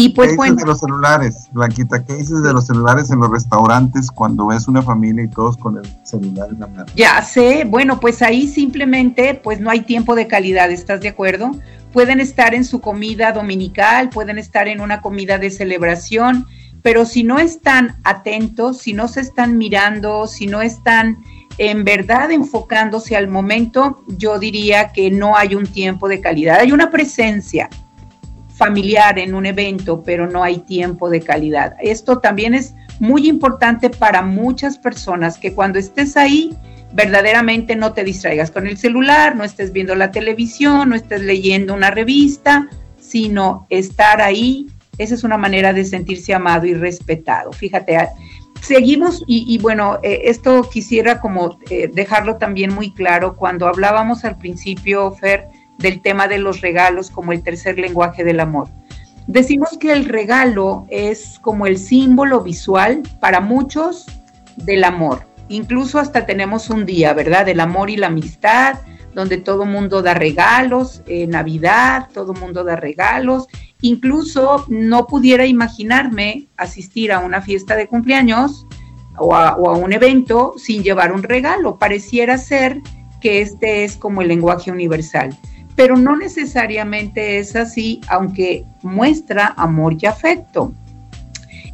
Y 0.00 0.08
pues 0.08 0.30
¿Qué 0.30 0.44
dices 0.44 0.56
de 0.56 0.64
los 0.64 0.80
celulares, 0.80 1.48
Blanquita? 1.52 2.02
¿Qué 2.02 2.14
dices 2.14 2.42
de 2.42 2.54
los 2.54 2.66
celulares 2.66 3.10
en 3.10 3.20
los 3.20 3.30
restaurantes 3.30 4.10
cuando 4.10 4.46
ves 4.46 4.66
una 4.66 4.80
familia 4.80 5.24
y 5.24 5.28
todos 5.28 5.58
con 5.58 5.76
el 5.76 5.82
celular 6.04 6.48
en 6.50 6.60
la 6.60 6.68
mano? 6.68 6.86
Ya 6.96 7.20
sé, 7.20 7.64
bueno, 7.66 8.00
pues 8.00 8.22
ahí 8.22 8.48
simplemente 8.48 9.34
pues 9.34 9.60
no 9.60 9.68
hay 9.68 9.82
tiempo 9.82 10.14
de 10.14 10.26
calidad, 10.26 10.70
¿estás 10.70 11.02
de 11.02 11.08
acuerdo? 11.08 11.50
Pueden 11.92 12.18
estar 12.18 12.54
en 12.54 12.64
su 12.64 12.80
comida 12.80 13.32
dominical, 13.32 14.08
pueden 14.08 14.38
estar 14.38 14.68
en 14.68 14.80
una 14.80 15.02
comida 15.02 15.36
de 15.36 15.50
celebración, 15.50 16.46
pero 16.80 17.04
si 17.04 17.22
no 17.22 17.38
están 17.38 18.00
atentos, 18.02 18.78
si 18.78 18.94
no 18.94 19.06
se 19.06 19.20
están 19.20 19.58
mirando, 19.58 20.26
si 20.26 20.46
no 20.46 20.62
están 20.62 21.18
en 21.58 21.84
verdad 21.84 22.30
enfocándose 22.30 23.18
al 23.18 23.28
momento, 23.28 24.02
yo 24.16 24.38
diría 24.38 24.92
que 24.92 25.10
no 25.10 25.36
hay 25.36 25.54
un 25.54 25.66
tiempo 25.66 26.08
de 26.08 26.22
calidad. 26.22 26.60
Hay 26.60 26.72
una 26.72 26.90
presencia 26.90 27.68
familiar 28.60 29.18
en 29.18 29.34
un 29.34 29.46
evento, 29.46 30.02
pero 30.02 30.28
no 30.28 30.42
hay 30.42 30.58
tiempo 30.58 31.08
de 31.08 31.22
calidad. 31.22 31.76
Esto 31.80 32.18
también 32.18 32.52
es 32.52 32.74
muy 32.98 33.26
importante 33.26 33.88
para 33.88 34.20
muchas 34.20 34.76
personas, 34.76 35.38
que 35.38 35.54
cuando 35.54 35.78
estés 35.78 36.14
ahí, 36.14 36.54
verdaderamente 36.92 37.74
no 37.74 37.94
te 37.94 38.04
distraigas 38.04 38.50
con 38.50 38.66
el 38.66 38.76
celular, 38.76 39.34
no 39.34 39.44
estés 39.44 39.72
viendo 39.72 39.94
la 39.94 40.10
televisión, 40.10 40.90
no 40.90 40.94
estés 40.94 41.22
leyendo 41.22 41.72
una 41.72 41.90
revista, 41.90 42.68
sino 43.00 43.66
estar 43.70 44.20
ahí. 44.20 44.66
Esa 44.98 45.14
es 45.14 45.24
una 45.24 45.38
manera 45.38 45.72
de 45.72 45.86
sentirse 45.86 46.34
amado 46.34 46.66
y 46.66 46.74
respetado. 46.74 47.52
Fíjate, 47.52 47.96
Seguimos 48.60 49.24
y, 49.26 49.56
bueno, 49.56 50.00
eh, 50.02 50.20
esto 50.24 50.68
quisiera 50.70 51.18
como 51.22 51.58
eh, 51.70 51.88
dejarlo 51.90 52.36
también 52.36 52.74
muy 52.74 52.92
claro 52.92 53.34
cuando 53.34 53.66
hablábamos 53.66 54.22
al 54.26 54.36
principio, 54.36 55.12
Fer, 55.12 55.48
del 55.80 56.00
tema 56.02 56.28
de 56.28 56.38
los 56.38 56.60
regalos 56.60 57.10
como 57.10 57.32
el 57.32 57.42
tercer 57.42 57.78
lenguaje 57.78 58.24
del 58.24 58.40
amor. 58.40 58.68
Decimos 59.26 59.76
que 59.78 59.92
el 59.92 60.06
regalo 60.06 60.86
es 60.88 61.38
como 61.40 61.66
el 61.66 61.78
símbolo 61.78 62.42
visual 62.42 63.02
para 63.20 63.40
muchos 63.40 64.06
del 64.56 64.84
amor. 64.84 65.26
Incluso 65.48 65.98
hasta 65.98 66.26
tenemos 66.26 66.70
un 66.70 66.86
día, 66.86 67.12
¿verdad? 67.12 67.46
Del 67.46 67.60
amor 67.60 67.90
y 67.90 67.96
la 67.96 68.06
amistad, 68.08 68.80
donde 69.14 69.38
todo 69.38 69.64
mundo 69.64 70.02
da 70.02 70.14
regalos, 70.14 71.02
eh, 71.06 71.26
Navidad, 71.26 72.08
todo 72.12 72.32
mundo 72.32 72.62
da 72.62 72.76
regalos 72.76 73.48
Incluso 73.82 74.66
no 74.68 75.06
pudiera 75.06 75.46
imaginarme 75.46 76.48
asistir 76.56 77.12
a 77.12 77.20
una 77.20 77.40
fiesta 77.40 77.76
de 77.76 77.86
cumpleaños 77.86 78.66
o 79.16 79.34
a, 79.34 79.56
un 79.56 79.92
evento 79.92 80.54
sin 80.58 80.82
llevar 80.82 81.12
un 81.12 81.22
regalo. 81.22 81.78
Pareciera 81.78 82.36
ser 82.36 82.80
que 83.20 83.40
este 83.40 83.84
es 83.84 83.96
como 83.96 84.22
el 84.22 84.28
lenguaje 84.28 84.70
universal, 84.70 85.36
pero 85.80 85.96
no 85.96 86.14
necesariamente 86.14 87.38
es 87.38 87.56
así, 87.56 88.02
aunque 88.08 88.66
muestra 88.82 89.54
amor 89.56 89.96
y 89.98 90.04
afecto. 90.04 90.74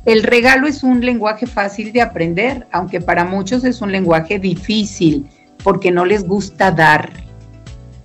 El 0.05 0.23
regalo 0.23 0.69
es 0.69 0.85
un 0.85 1.05
lenguaje 1.05 1.45
fácil 1.49 1.93
de 1.93 2.03
aprender, 2.03 2.69
aunque 2.71 3.01
para 3.01 3.25
muchos 3.25 3.65
es 3.65 3.81
un 3.81 3.91
lenguaje 3.91 4.39
difícil 4.39 5.27
porque 5.65 5.91
no 5.91 6.05
les 6.05 6.23
gusta 6.23 6.71
dar. 6.71 7.11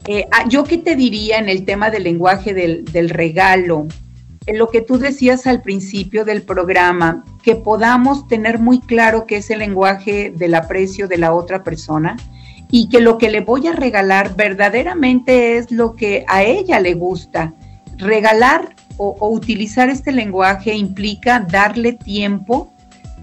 Eh, 0.07 0.25
ah, 0.31 0.45
yo 0.49 0.63
qué 0.63 0.79
te 0.79 0.95
diría 0.95 1.37
en 1.37 1.49
el 1.49 1.65
tema 1.65 1.91
del 1.91 2.05
lenguaje 2.05 2.55
del, 2.55 3.09
regalo, 3.11 3.85
en 4.47 4.57
lo 4.57 4.69
que 4.69 4.81
tú 4.81 4.97
decías 4.97 5.45
al 5.45 5.61
principio 5.61 6.25
del 6.25 6.41
programa, 6.41 7.23
que 7.43 7.55
podamos 7.55 8.27
tener 8.27 8.57
muy 8.57 8.79
claro 8.79 9.27
qué 9.27 9.37
es 9.37 9.51
el 9.51 9.59
lenguaje 9.59 10.33
del 10.35 10.55
aprecio 10.55 11.07
de 11.07 11.19
la 11.19 11.31
otra 11.31 11.63
persona 11.63 12.17
y 12.72 12.89
que 12.89 13.01
lo 13.01 13.17
que 13.17 13.30
le 13.30 13.41
voy 13.41 13.67
a 13.67 13.74
regalar 13.74 14.36
verdaderamente 14.36 15.57
es 15.57 15.72
lo 15.72 15.95
que 15.95 16.26
a 16.28 16.43
ella 16.43 16.80
le 16.80 16.93
gusta. 16.93 17.53
Regalar 17.97 18.76
o 18.97 19.30
utilizar 19.30 19.89
este 19.89 20.11
lenguaje 20.11 20.74
implica 20.74 21.39
darle 21.39 21.93
tiempo 21.93 22.72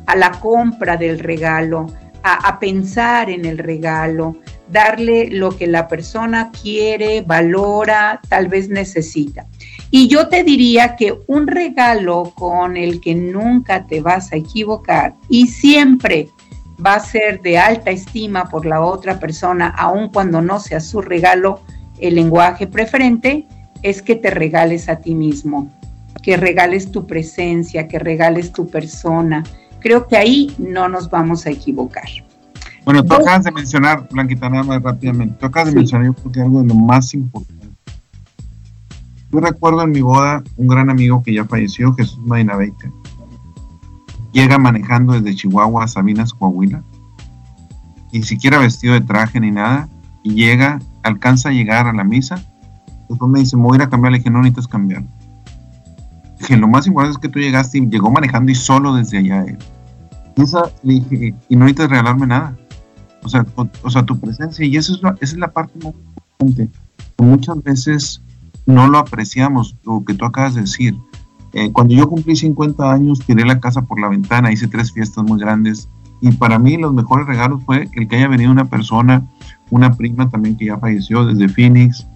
a 0.09 0.16
la 0.16 0.32
compra 0.32 0.96
del 0.96 1.18
regalo, 1.18 1.86
a, 2.22 2.59
pensar 2.59 3.30
en 3.30 3.44
el 3.44 3.59
regalo, 3.59 4.36
darle 4.70 5.28
lo 5.30 5.57
que 5.57 5.66
la 5.66 5.86
persona 5.86 6.51
quiere, 6.51 7.22
valora, 7.22 8.20
tal 8.28 8.49
vez 8.49 8.68
necesita. 8.68 9.46
Y 9.90 10.09
yo 10.09 10.28
te 10.28 10.44
diría 10.44 10.96
que 10.96 11.14
un 11.26 11.46
regalo 11.46 12.32
con 12.34 12.76
el 12.76 13.01
que 13.01 13.14
nunca 13.14 13.86
te 13.86 14.01
vas 14.01 14.32
a 14.32 14.36
equivocar 14.36 15.14
y 15.28 15.46
siempre 15.46 16.28
va 16.84 16.94
a 16.94 17.00
ser 17.00 17.40
de 17.42 17.58
alta 17.58 17.90
estima 17.90 18.48
por 18.48 18.66
la 18.66 18.80
otra 18.80 19.18
persona, 19.18 19.68
aun 19.68 20.08
cuando 20.08 20.40
no 20.40 20.60
sea 20.60 20.80
su 20.80 21.00
regalo 21.00 21.60
el 21.98 22.14
lenguaje 22.14 22.66
preferente, 22.66 23.46
es 23.82 24.02
que 24.02 24.14
te 24.14 24.30
regales 24.30 24.88
a 24.88 24.96
ti 24.96 25.14
mismo, 25.14 25.70
que 26.22 26.36
regales 26.36 26.90
tu 26.90 27.06
presencia, 27.06 27.88
que 27.88 27.98
regales 27.98 28.52
tu 28.52 28.68
persona, 28.68 29.42
creo 29.80 30.06
que 30.06 30.16
ahí 30.16 30.54
no 30.58 30.88
nos 30.88 31.10
vamos 31.10 31.46
a 31.46 31.50
equivocar. 31.50 32.08
Bueno, 32.84 33.04
tú 33.04 33.14
acabas 33.14 33.44
de 33.44 33.52
mencionar, 33.52 34.08
Blanquita, 34.10 34.48
nada 34.48 34.62
más 34.62 34.82
rápidamente, 34.82 35.36
tú 35.38 35.46
acabas 35.46 35.70
de 35.70 35.76
mencionar 35.76 36.06
yo 36.06 36.14
creo 36.14 36.32
que 36.32 36.40
algo 36.40 36.62
de 36.62 36.68
lo 36.68 36.74
más 36.74 37.12
importante. 37.12 37.58
Yo 39.30 39.40
recuerdo 39.40 39.82
en 39.82 39.90
mi 39.90 40.00
boda 40.00 40.42
un 40.56 40.68
gran 40.68 40.88
amigo 40.88 41.22
que 41.22 41.34
ya 41.34 41.44
falleció, 41.44 41.92
Jesús 41.92 42.18
Medina 42.20 42.56
Llega 44.32 44.58
manejando 44.58 45.14
desde 45.14 45.34
Chihuahua 45.34 45.84
a 45.84 45.88
Sabinas, 45.88 46.34
Coahuila, 46.34 46.82
ni 48.12 48.22
siquiera 48.22 48.58
vestido 48.58 48.94
de 48.94 49.00
traje 49.00 49.40
ni 49.40 49.50
nada, 49.50 49.88
y 50.22 50.34
llega, 50.34 50.80
alcanza 51.02 51.48
a 51.48 51.52
llegar 51.52 51.86
a 51.86 51.92
la 51.92 52.04
misa. 52.04 52.42
Después 53.08 53.30
me 53.30 53.40
dice, 53.40 53.56
me 53.56 53.62
voy 53.62 53.74
a 53.74 53.76
ir 53.76 53.82
a 53.82 53.88
cambiar. 53.88 54.12
Le 54.12 54.18
dije, 54.18 54.30
no 54.30 54.38
necesitas 54.38 54.68
cambiar. 54.68 55.04
Dije, 56.38 56.56
lo 56.56 56.68
más 56.68 56.86
importante 56.86 57.16
es 57.16 57.18
que 57.18 57.28
tú 57.28 57.38
llegaste 57.38 57.78
y 57.78 57.88
llegó 57.88 58.10
manejando 58.10 58.52
y 58.52 58.54
solo 58.54 58.94
desde 58.94 59.18
allá 59.18 59.42
él 59.44 59.58
y 60.82 61.56
no 61.56 61.64
necesitas 61.64 61.90
regalarme 61.90 62.26
nada. 62.26 62.56
O 63.22 63.28
sea, 63.28 63.44
o, 63.82 63.90
sea, 63.90 64.04
tu 64.04 64.18
presencia, 64.18 64.64
y 64.64 64.76
eso 64.76 64.94
es 64.94 65.02
la, 65.02 65.10
esa 65.20 65.34
es 65.34 65.38
la 65.38 65.50
parte 65.50 65.74
más 65.84 65.94
importante. 66.40 66.70
Muchas 67.18 67.62
veces 67.62 68.22
no 68.64 68.86
lo 68.86 68.98
apreciamos, 68.98 69.76
lo 69.84 70.04
que 70.04 70.14
tú 70.14 70.24
acabas 70.24 70.54
de 70.54 70.62
decir. 70.62 70.96
Eh, 71.53 71.72
cuando 71.72 71.94
yo 71.94 72.09
cumplí 72.09 72.36
50 72.36 72.92
años, 72.92 73.20
tiré 73.20 73.44
la 73.44 73.61
casa 73.61 73.82
por 73.82 74.01
la 74.01 74.09
ventana, 74.09 74.53
hice 74.53 74.68
tres 74.68 74.92
fiestas 74.92 75.24
muy 75.24 75.38
grandes, 75.38 75.88
y 76.20 76.32
para 76.32 76.59
mí 76.59 76.76
los 76.76 76.92
mejores 76.92 77.26
regalos 77.26 77.62
fue 77.64 77.88
el 77.92 78.09
que 78.09 78.16
haya 78.16 78.28
venido 78.28 78.51
una 78.51 78.64
persona, 78.64 79.24
una 79.70 79.92
prima 79.92 80.28
también 80.28 80.57
que 80.57 80.66
ya 80.66 80.78
falleció 80.78 81.24
desde 81.24 81.49
Phoenix, 81.49 82.07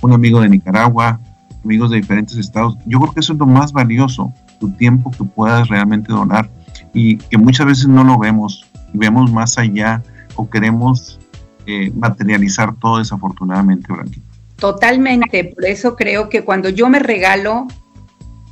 un 0.00 0.12
amigo 0.12 0.40
de 0.40 0.48
Nicaragua, 0.48 1.20
amigos 1.64 1.90
de 1.90 1.98
diferentes 1.98 2.36
estados. 2.36 2.76
Yo 2.86 2.98
creo 3.00 3.12
que 3.12 3.20
eso 3.20 3.32
es 3.32 3.38
lo 3.38 3.46
más 3.46 3.72
valioso, 3.72 4.32
tu 4.58 4.72
tiempo 4.72 5.10
que 5.10 5.24
puedas 5.24 5.68
realmente 5.68 6.12
donar 6.12 6.50
y 6.92 7.16
que 7.16 7.38
muchas 7.38 7.66
veces 7.66 7.88
no 7.88 8.04
lo 8.04 8.18
vemos, 8.18 8.66
vemos 8.92 9.30
más 9.30 9.58
allá 9.58 10.02
o 10.34 10.48
queremos 10.50 11.20
eh, 11.66 11.92
materializar 11.94 12.74
todo 12.76 12.98
desafortunadamente, 12.98 13.92
Blanquita. 13.92 14.26
Totalmente, 14.56 15.52
por 15.54 15.64
eso 15.64 15.96
creo 15.96 16.28
que 16.28 16.44
cuando 16.44 16.68
yo 16.68 16.88
me 16.88 16.98
regalo, 16.98 17.66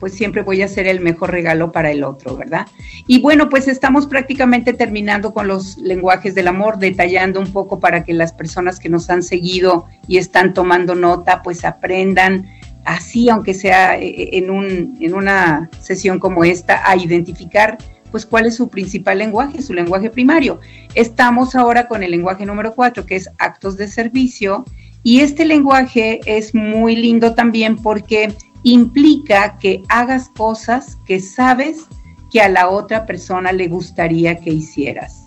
pues 0.01 0.15
siempre 0.15 0.43
voy 0.43 0.63
a 0.63 0.69
ser 0.69 0.87
el 0.87 1.01
mejor 1.01 1.31
regalo 1.31 1.71
para 1.71 1.91
el 1.91 2.03
otro, 2.03 2.37
¿verdad? 2.37 2.67
Y 3.07 3.21
bueno, 3.21 3.51
pues 3.51 3.69
estamos 3.69 4.07
prácticamente 4.07 4.73
terminando 4.73 5.33
con 5.35 5.47
los 5.47 5.77
lenguajes 5.77 6.35
del 6.35 6.49
amor, 6.49 6.79
detallando 6.79 7.39
un 7.39 7.53
poco 7.53 7.79
para 7.79 8.03
que 8.03 8.15
las 8.15 8.33
personas 8.33 8.81
que 8.81 8.89
nos 8.89 9.11
han 9.11 9.23
seguido 9.23 9.87
y 10.09 10.17
están 10.17 10.55
tomando 10.55 10.95
nota, 10.95 11.43
pues 11.43 11.65
aprendan 11.67 12.47
así, 12.85 13.29
aunque 13.29 13.53
sea 13.53 13.99
eh, 13.99 14.39
en, 14.39 14.51
un, 14.51 14.97
en 14.99 15.15
una 15.15 15.69
sesión 15.81 16.19
como 16.19 16.45
esta, 16.45 16.91
a 16.91 16.97
identificar 16.97 17.77
pues 18.11 18.27
cuál 18.27 18.47
es 18.47 18.57
su 18.57 18.69
principal 18.69 19.19
lenguaje, 19.19 19.63
su 19.63 19.75
lenguaje 19.75 20.11
primario. 20.11 20.61
Estamos 20.95 21.55
ahora 21.55 21.87
con 21.87 22.03
el 22.03 22.11
lenguaje 22.11 22.47
número 22.47 22.75
cuatro, 22.75 23.07
que 23.07 23.17
es 23.17 23.31
actos 23.39 23.77
de 23.77 23.87
servicio, 23.87 24.65
y 25.03 25.21
este 25.21 25.45
lenguaje 25.45 26.21
es 26.27 26.55
muy 26.55 26.97
lindo 26.97 27.35
también 27.35 27.77
porque 27.77 28.35
implica 28.63 29.59
que 29.59 29.83
hagas 29.89 30.29
cosas 30.29 30.97
que 31.05 31.21
sabes 31.21 31.87
que 32.31 32.41
a 32.41 32.49
la 32.49 32.69
otra 32.69 33.07
persona 33.07 33.53
le 33.53 33.69
gustaría 33.69 34.37
que 34.37 34.51
hicieras. 34.51 35.27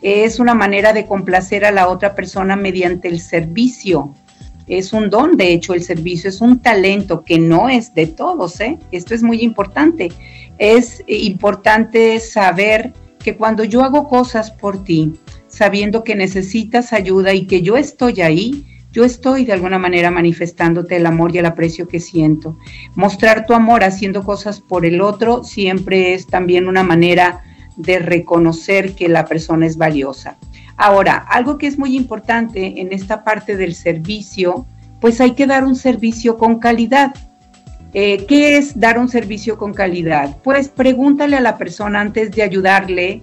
Es 0.00 0.38
una 0.38 0.54
manera 0.54 0.92
de 0.92 1.06
complacer 1.06 1.64
a 1.64 1.70
la 1.70 1.88
otra 1.88 2.14
persona 2.14 2.56
mediante 2.56 3.08
el 3.08 3.20
servicio. 3.20 4.12
Es 4.66 4.92
un 4.92 5.10
don, 5.10 5.36
de 5.36 5.52
hecho, 5.52 5.74
el 5.74 5.82
servicio 5.82 6.28
es 6.28 6.40
un 6.40 6.60
talento 6.60 7.24
que 7.24 7.38
no 7.38 7.68
es 7.68 7.94
de 7.94 8.06
todos, 8.06 8.60
¿eh? 8.60 8.78
Esto 8.90 9.14
es 9.14 9.22
muy 9.22 9.42
importante. 9.42 10.10
Es 10.58 11.02
importante 11.06 12.18
saber 12.20 12.92
que 13.18 13.36
cuando 13.36 13.64
yo 13.64 13.82
hago 13.82 14.08
cosas 14.08 14.50
por 14.50 14.82
ti, 14.84 15.12
sabiendo 15.46 16.02
que 16.02 16.14
necesitas 16.14 16.92
ayuda 16.92 17.32
y 17.34 17.46
que 17.46 17.62
yo 17.62 17.76
estoy 17.76 18.20
ahí, 18.22 18.66
yo 18.92 19.04
estoy 19.04 19.46
de 19.46 19.54
alguna 19.54 19.78
manera 19.78 20.10
manifestándote 20.10 20.96
el 20.96 21.06
amor 21.06 21.34
y 21.34 21.38
el 21.38 21.46
aprecio 21.46 21.88
que 21.88 21.98
siento. 21.98 22.58
Mostrar 22.94 23.46
tu 23.46 23.54
amor 23.54 23.84
haciendo 23.84 24.22
cosas 24.22 24.60
por 24.60 24.84
el 24.84 25.00
otro 25.00 25.44
siempre 25.44 26.12
es 26.12 26.26
también 26.26 26.68
una 26.68 26.82
manera 26.82 27.42
de 27.76 27.98
reconocer 27.98 28.94
que 28.94 29.08
la 29.08 29.24
persona 29.24 29.66
es 29.66 29.78
valiosa. 29.78 30.36
Ahora, 30.76 31.16
algo 31.16 31.56
que 31.56 31.66
es 31.66 31.78
muy 31.78 31.96
importante 31.96 32.80
en 32.80 32.92
esta 32.92 33.24
parte 33.24 33.56
del 33.56 33.74
servicio, 33.74 34.66
pues 35.00 35.20
hay 35.22 35.32
que 35.32 35.46
dar 35.46 35.64
un 35.64 35.74
servicio 35.74 36.36
con 36.36 36.58
calidad. 36.58 37.14
Eh, 37.94 38.24
¿Qué 38.26 38.58
es 38.58 38.78
dar 38.78 38.98
un 38.98 39.08
servicio 39.08 39.56
con 39.56 39.72
calidad? 39.72 40.36
Pues 40.42 40.68
pregúntale 40.68 41.36
a 41.36 41.40
la 41.40 41.56
persona 41.56 42.00
antes 42.00 42.30
de 42.30 42.42
ayudarle 42.42 43.22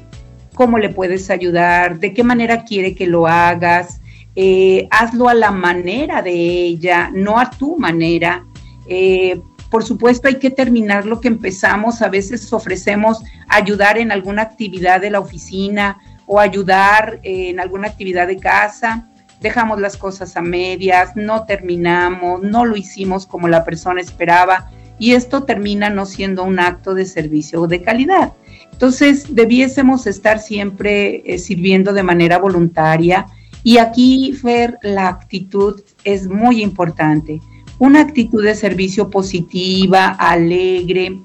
cómo 0.56 0.80
le 0.80 0.90
puedes 0.90 1.30
ayudar, 1.30 2.00
de 2.00 2.14
qué 2.14 2.24
manera 2.24 2.64
quiere 2.66 2.96
que 2.96 3.08
lo 3.08 3.28
hagas, 3.28 4.02
eh, 4.36 4.88
hazlo 4.92 5.30
a 5.30 5.34
la 5.34 5.52
manera 5.52 6.22
de 6.22 6.32
ella, 6.32 7.10
no 7.14 7.40
a 7.40 7.50
tu 7.50 7.78
manera. 7.78 8.46
Eh, 8.88 9.42
por 9.70 9.84
supuesto, 9.84 10.28
hay 10.28 10.36
que 10.36 10.50
terminar 10.50 11.06
lo 11.06 11.20
que 11.20 11.28
empezamos. 11.28 12.02
A 12.02 12.10
veces 12.10 12.52
ofrecemos 12.52 13.24
ayudar 13.48 13.98
en 13.98 14.12
alguna 14.12 14.44
actividad 14.44 15.02
de 15.02 15.12
la 15.12 15.20
oficina 15.20 15.98
o 16.26 16.40
ayudar 16.40 17.20
en 17.24 17.60
alguna 17.60 17.88
actividad 17.88 18.28
de 18.28 18.38
casa. 18.38 19.08
Dejamos 19.42 19.80
las 19.80 19.96
cosas 19.96 20.36
a 20.38 20.42
medias, 20.42 21.16
no 21.16 21.46
terminamos, 21.46 22.42
no 22.42 22.66
lo 22.66 22.76
hicimos 22.76 23.26
como 23.26 23.48
la 23.48 23.64
persona 23.64 24.02
esperaba 24.02 24.70
y 25.00 25.14
esto 25.14 25.44
termina 25.44 25.90
no 25.90 26.06
siendo 26.06 26.44
un 26.44 26.60
acto 26.60 26.94
de 26.94 27.06
servicio 27.06 27.66
de 27.68 27.82
calidad. 27.82 28.34
Entonces, 28.72 29.34
debiésemos 29.34 30.08
estar 30.08 30.40
siempre 30.40 31.24
eh, 31.26 31.40
sirviendo 31.40 31.94
de 31.94 32.04
manera 32.04 32.38
voluntaria 32.38 33.26
y 33.64 33.78
aquí, 33.78 34.34
Fer, 34.34 34.78
la 34.82 35.08
actitud 35.08 35.82
es 36.04 36.28
muy 36.28 36.62
importante. 36.62 37.40
Una 37.78 38.02
actitud 38.02 38.44
de 38.44 38.56
servicio 38.56 39.10
positiva, 39.10 40.10
alegre, 40.10 41.22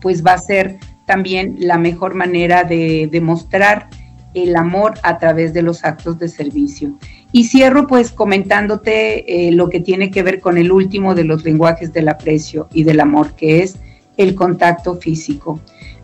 pues 0.00 0.24
va 0.24 0.32
a 0.32 0.38
ser 0.38 0.78
también 1.06 1.56
la 1.58 1.78
mejor 1.78 2.14
manera 2.14 2.64
de 2.64 3.08
demostrar 3.10 3.88
el 4.34 4.54
amor 4.56 4.94
a 5.02 5.18
través 5.18 5.54
de 5.54 5.62
los 5.62 5.84
actos 5.84 6.18
de 6.18 6.28
servicio. 6.28 6.98
Y 7.32 7.44
cierro 7.44 7.86
pues 7.86 8.12
comentándote 8.12 9.48
eh, 9.48 9.52
lo 9.52 9.70
que 9.70 9.80
tiene 9.80 10.10
que 10.10 10.22
ver 10.22 10.40
con 10.40 10.58
el 10.58 10.70
último 10.70 11.14
de 11.14 11.24
los 11.24 11.44
lenguajes 11.44 11.92
del 11.92 12.08
aprecio 12.08 12.68
y 12.72 12.84
del 12.84 13.00
amor, 13.00 13.34
que 13.34 13.62
es 13.62 13.76
el 14.16 14.34
contacto 14.34 14.96
físico. 14.96 15.60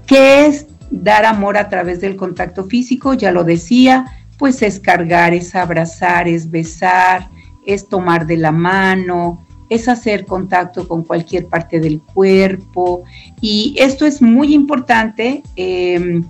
¿Qué 0.06 0.46
es 0.46 0.66
dar 0.90 1.24
amor 1.24 1.56
a 1.56 1.68
través 1.68 2.00
del 2.00 2.16
contacto 2.16 2.64
físico? 2.64 3.14
Ya 3.14 3.32
lo 3.32 3.44
decía, 3.44 4.06
pues 4.42 4.60
es 4.60 4.80
cargar, 4.80 5.32
es 5.34 5.54
abrazar, 5.54 6.26
es 6.26 6.50
besar, 6.50 7.30
es 7.64 7.88
tomar 7.88 8.26
de 8.26 8.36
la 8.36 8.50
mano, 8.50 9.40
es 9.68 9.86
hacer 9.86 10.26
contacto 10.26 10.88
con 10.88 11.04
cualquier 11.04 11.46
parte 11.46 11.78
del 11.78 12.00
cuerpo. 12.00 13.04
Y 13.40 13.76
esto 13.78 14.04
es 14.04 14.20
muy 14.20 14.52
importante 14.52 15.44
em, 15.54 16.24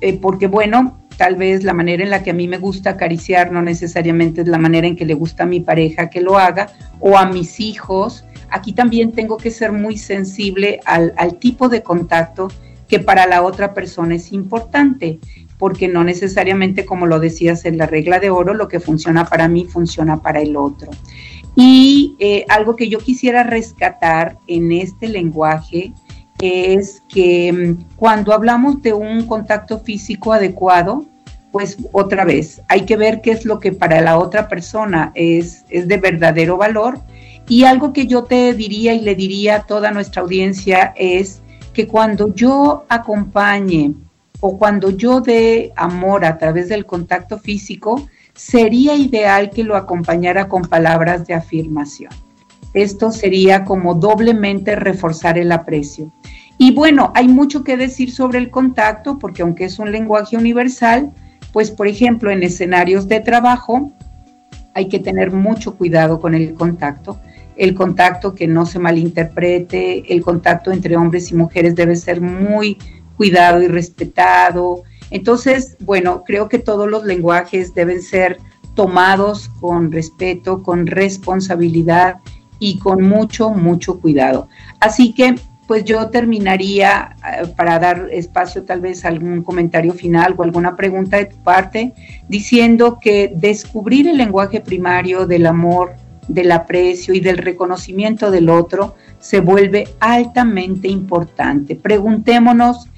eh, 0.00 0.16
porque, 0.20 0.46
bueno, 0.46 1.00
tal 1.16 1.34
vez 1.34 1.64
la 1.64 1.74
manera 1.74 2.04
en 2.04 2.10
la 2.10 2.22
que 2.22 2.30
a 2.30 2.34
mí 2.34 2.46
me 2.46 2.58
gusta 2.58 2.90
acariciar 2.90 3.50
no 3.50 3.62
necesariamente 3.62 4.42
es 4.42 4.46
la 4.46 4.58
manera 4.58 4.86
en 4.86 4.94
que 4.94 5.04
le 5.04 5.14
gusta 5.14 5.42
a 5.42 5.46
mi 5.46 5.58
pareja 5.58 6.08
que 6.08 6.20
lo 6.20 6.38
haga 6.38 6.68
o 7.00 7.18
a 7.18 7.26
mis 7.26 7.58
hijos. 7.58 8.24
Aquí 8.50 8.74
también 8.74 9.10
tengo 9.10 9.38
que 9.38 9.50
ser 9.50 9.72
muy 9.72 9.98
sensible 9.98 10.78
al, 10.84 11.14
al 11.16 11.40
tipo 11.40 11.68
de 11.68 11.82
contacto 11.82 12.46
que 12.86 13.00
para 13.00 13.26
la 13.26 13.42
otra 13.42 13.74
persona 13.74 14.14
es 14.14 14.30
importante 14.30 15.18
porque 15.60 15.88
no 15.88 16.02
necesariamente, 16.02 16.86
como 16.86 17.06
lo 17.06 17.20
decías 17.20 17.66
en 17.66 17.76
la 17.76 17.84
regla 17.84 18.18
de 18.18 18.30
oro, 18.30 18.54
lo 18.54 18.66
que 18.66 18.80
funciona 18.80 19.26
para 19.26 19.46
mí 19.46 19.66
funciona 19.66 20.22
para 20.22 20.40
el 20.40 20.56
otro. 20.56 20.90
Y 21.54 22.16
eh, 22.18 22.46
algo 22.48 22.76
que 22.76 22.88
yo 22.88 22.98
quisiera 22.98 23.42
rescatar 23.42 24.38
en 24.46 24.72
este 24.72 25.06
lenguaje 25.06 25.92
es 26.40 27.02
que 27.10 27.52
mm, 27.52 27.96
cuando 27.96 28.32
hablamos 28.32 28.80
de 28.80 28.94
un 28.94 29.26
contacto 29.26 29.80
físico 29.80 30.32
adecuado, 30.32 31.04
pues 31.52 31.76
otra 31.92 32.24
vez, 32.24 32.62
hay 32.68 32.86
que 32.86 32.96
ver 32.96 33.20
qué 33.20 33.32
es 33.32 33.44
lo 33.44 33.60
que 33.60 33.72
para 33.72 34.00
la 34.00 34.18
otra 34.18 34.48
persona 34.48 35.12
es, 35.14 35.66
es 35.68 35.86
de 35.88 35.98
verdadero 35.98 36.56
valor. 36.56 37.00
Y 37.50 37.64
algo 37.64 37.92
que 37.92 38.06
yo 38.06 38.24
te 38.24 38.54
diría 38.54 38.94
y 38.94 39.00
le 39.00 39.14
diría 39.14 39.56
a 39.56 39.62
toda 39.64 39.90
nuestra 39.90 40.22
audiencia 40.22 40.94
es 40.96 41.42
que 41.74 41.86
cuando 41.86 42.34
yo 42.34 42.86
acompañe 42.88 43.92
o 44.40 44.58
cuando 44.58 44.90
yo 44.90 45.20
dé 45.20 45.72
amor 45.76 46.24
a 46.24 46.38
través 46.38 46.68
del 46.68 46.86
contacto 46.86 47.38
físico, 47.38 48.08
sería 48.34 48.94
ideal 48.94 49.50
que 49.50 49.64
lo 49.64 49.76
acompañara 49.76 50.48
con 50.48 50.62
palabras 50.62 51.26
de 51.26 51.34
afirmación. 51.34 52.12
Esto 52.72 53.10
sería 53.10 53.64
como 53.64 53.94
doblemente 53.94 54.76
reforzar 54.76 55.38
el 55.38 55.52
aprecio. 55.52 56.12
Y 56.56 56.72
bueno, 56.72 57.12
hay 57.14 57.26
mucho 57.26 57.64
que 57.64 57.76
decir 57.76 58.12
sobre 58.12 58.38
el 58.38 58.50
contacto, 58.50 59.18
porque 59.18 59.42
aunque 59.42 59.64
es 59.64 59.78
un 59.78 59.90
lenguaje 59.90 60.36
universal, 60.36 61.10
pues 61.52 61.70
por 61.70 61.86
ejemplo 61.86 62.30
en 62.30 62.42
escenarios 62.42 63.08
de 63.08 63.20
trabajo 63.20 63.90
hay 64.74 64.88
que 64.88 65.00
tener 65.00 65.32
mucho 65.32 65.76
cuidado 65.76 66.20
con 66.20 66.34
el 66.34 66.54
contacto. 66.54 67.18
El 67.56 67.74
contacto 67.74 68.34
que 68.34 68.46
no 68.46 68.66
se 68.66 68.78
malinterprete, 68.78 70.12
el 70.12 70.22
contacto 70.22 70.70
entre 70.70 70.96
hombres 70.96 71.30
y 71.30 71.34
mujeres 71.34 71.74
debe 71.74 71.96
ser 71.96 72.20
muy 72.20 72.78
cuidado 73.20 73.60
y 73.60 73.68
respetado. 73.68 74.82
Entonces, 75.10 75.76
bueno, 75.80 76.24
creo 76.24 76.48
que 76.48 76.58
todos 76.58 76.88
los 76.88 77.04
lenguajes 77.04 77.74
deben 77.74 78.00
ser 78.00 78.38
tomados 78.74 79.50
con 79.60 79.92
respeto, 79.92 80.62
con 80.62 80.86
responsabilidad 80.86 82.20
y 82.58 82.78
con 82.78 83.02
mucho, 83.02 83.50
mucho 83.50 84.00
cuidado. 84.00 84.48
Así 84.80 85.12
que, 85.12 85.34
pues 85.66 85.84
yo 85.84 86.08
terminaría 86.08 87.14
eh, 87.30 87.46
para 87.58 87.78
dar 87.78 88.08
espacio 88.10 88.62
tal 88.62 88.80
vez 88.80 89.04
a 89.04 89.08
algún 89.08 89.42
comentario 89.42 89.92
final 89.92 90.34
o 90.38 90.42
alguna 90.42 90.74
pregunta 90.74 91.18
de 91.18 91.26
tu 91.26 91.36
parte, 91.42 91.92
diciendo 92.26 93.00
que 93.02 93.34
descubrir 93.36 94.08
el 94.08 94.16
lenguaje 94.16 94.62
primario 94.62 95.26
del 95.26 95.44
amor, 95.44 95.96
del 96.26 96.52
aprecio 96.52 97.12
y 97.12 97.20
del 97.20 97.36
reconocimiento 97.36 98.30
del 98.30 98.48
otro 98.48 98.94
se 99.18 99.40
vuelve 99.40 99.88
altamente 100.00 100.88
importante. 100.88 101.76
Preguntémonos 101.76 102.88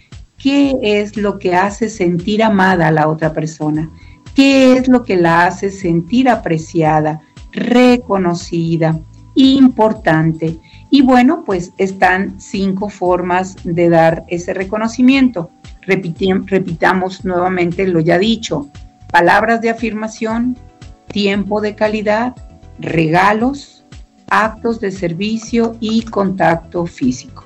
qué 0.43 0.76
es 0.82 1.16
lo 1.16 1.38
que 1.38 1.55
hace 1.55 1.88
sentir 1.88 2.43
amada 2.43 2.88
a 2.88 2.93
la 2.93 3.09
otra 3.09 3.32
persona, 3.32 3.88
qué 4.34 4.76
es 4.76 4.88
lo 4.88 5.05
que 5.05 5.16
la 5.16 5.47
hace 5.47 5.70
sentir 5.70 6.28
apreciada, 6.28 7.20
reconocida, 7.53 8.99
importante. 9.34 10.59
Y 10.90 11.03
bueno, 11.03 11.45
pues 11.45 11.72
están 11.78 12.40
cinco 12.40 12.88
formas 12.88 13.57
de 13.62 13.88
dar 13.88 14.24
ese 14.28 14.53
reconocimiento. 14.53 15.51
repitamos 15.82 17.24
nuevamente 17.24 17.86
lo 17.86 18.01
ya 18.01 18.18
dicho. 18.18 18.68
Palabras 19.11 19.61
de 19.61 19.70
afirmación, 19.70 20.57
tiempo 21.07 21.61
de 21.61 21.74
calidad, 21.76 22.34
regalos, 22.78 23.84
actos 24.28 24.80
de 24.80 24.90
servicio 24.90 25.76
y 25.78 26.03
contacto 26.03 26.86
físico. 26.86 27.45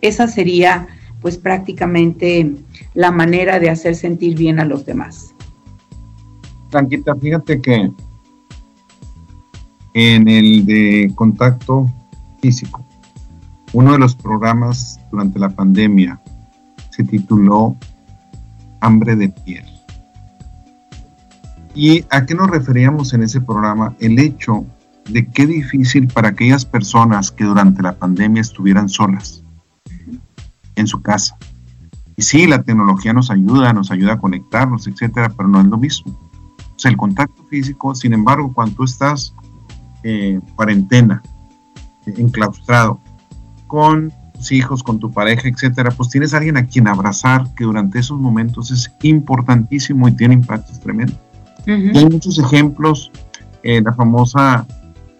Esa 0.00 0.28
sería 0.28 0.88
pues 1.24 1.38
prácticamente 1.38 2.54
la 2.92 3.10
manera 3.10 3.58
de 3.58 3.70
hacer 3.70 3.96
sentir 3.96 4.36
bien 4.36 4.60
a 4.60 4.66
los 4.66 4.84
demás. 4.84 5.34
Tranquita, 6.68 7.16
fíjate 7.16 7.62
que 7.62 7.90
en 9.94 10.28
el 10.28 10.66
de 10.66 11.10
contacto 11.14 11.90
físico, 12.42 12.86
uno 13.72 13.92
de 13.92 14.00
los 14.00 14.14
programas 14.14 15.00
durante 15.10 15.38
la 15.38 15.48
pandemia 15.48 16.20
se 16.90 17.04
tituló 17.04 17.74
Hambre 18.80 19.16
de 19.16 19.30
piel. 19.30 19.64
¿Y 21.74 22.04
a 22.10 22.26
qué 22.26 22.34
nos 22.34 22.50
referíamos 22.50 23.14
en 23.14 23.22
ese 23.22 23.40
programa? 23.40 23.96
El 23.98 24.18
hecho 24.18 24.66
de 25.08 25.26
qué 25.28 25.46
difícil 25.46 26.06
para 26.08 26.28
aquellas 26.28 26.66
personas 26.66 27.32
que 27.32 27.44
durante 27.44 27.80
la 27.80 27.94
pandemia 27.94 28.42
estuvieran 28.42 28.90
solas 28.90 29.43
en 30.76 30.86
su 30.86 31.00
casa. 31.02 31.36
Y 32.16 32.22
sí, 32.22 32.46
la 32.46 32.62
tecnología 32.62 33.12
nos 33.12 33.30
ayuda, 33.30 33.72
nos 33.72 33.90
ayuda 33.90 34.14
a 34.14 34.18
conectarnos, 34.18 34.86
etcétera, 34.86 35.32
pero 35.36 35.48
no 35.48 35.60
es 35.60 35.66
lo 35.66 35.78
mismo. 35.78 36.12
O 36.58 36.78
sea, 36.78 36.90
el 36.90 36.96
contacto 36.96 37.44
físico, 37.44 37.94
sin 37.94 38.12
embargo, 38.12 38.52
cuando 38.52 38.76
tú 38.76 38.84
estás 38.84 39.34
en 40.02 40.40
cuarentena, 40.40 41.22
enclaustrado, 42.06 43.00
con 43.66 44.12
tus 44.34 44.52
hijos, 44.52 44.82
con 44.82 44.98
tu 44.98 45.10
pareja, 45.10 45.48
etcétera, 45.48 45.90
pues 45.90 46.10
tienes 46.10 46.34
a 46.34 46.38
alguien 46.38 46.56
a 46.56 46.66
quien 46.66 46.86
abrazar 46.86 47.54
que 47.54 47.64
durante 47.64 47.98
esos 47.98 48.18
momentos 48.18 48.70
es 48.70 48.92
importantísimo 49.02 50.08
y 50.08 50.12
tiene 50.12 50.34
impactos 50.34 50.80
tremendos. 50.80 51.18
y 51.66 51.96
hay 51.96 52.08
muchos 52.08 52.38
ejemplos, 52.38 53.10
eh, 53.62 53.80
la 53.80 53.94
famosa 53.94 54.66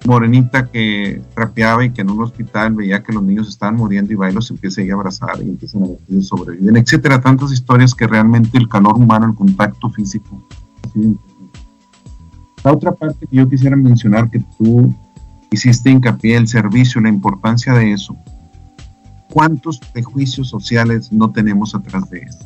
morenita 0.07 0.67
que 0.67 1.23
trapeaba 1.35 1.85
y 1.85 1.91
que 1.91 2.03
en 2.03 2.11
un 2.11 2.23
hospital 2.23 2.75
veía 2.75 3.03
que 3.03 3.13
los 3.13 3.23
niños 3.23 3.49
estaban 3.49 3.77
muriendo 3.77 4.13
y 4.13 4.17
va 4.17 4.31
y 4.31 4.35
los 4.35 4.51
empieza 4.51 4.83
a, 4.83 4.95
abrazar 4.95 5.39
y 5.43 5.49
empiezan 5.49 5.85
a 5.85 5.87
ver 5.89 5.99
que 6.07 6.21
sobreviven, 6.21 6.77
etcétera, 6.77 7.21
tantas 7.21 7.53
historias 7.53 7.95
que 7.95 8.07
realmente 8.07 8.59
el 8.59 8.69
calor 8.69 8.97
humano, 8.97 9.27
el 9.27 9.35
contacto 9.35 9.89
físico. 9.91 10.47
La 12.63 12.73
otra 12.73 12.93
parte 12.93 13.27
que 13.27 13.37
yo 13.37 13.49
quisiera 13.49 13.77
mencionar 13.77 14.31
que 14.31 14.41
tú 14.59 14.95
hiciste 15.51 15.91
hincapié, 15.91 16.37
el 16.37 16.49
servicio, 16.49 17.01
la 17.01 17.09
importancia 17.09 17.73
de 17.73 17.93
eso. 17.93 18.17
¿Cuántos 19.31 19.79
prejuicios 19.79 20.49
sociales 20.49 21.13
no 21.13 21.31
tenemos 21.33 21.75
atrás 21.75 22.09
de 22.11 22.21
eso? 22.21 22.45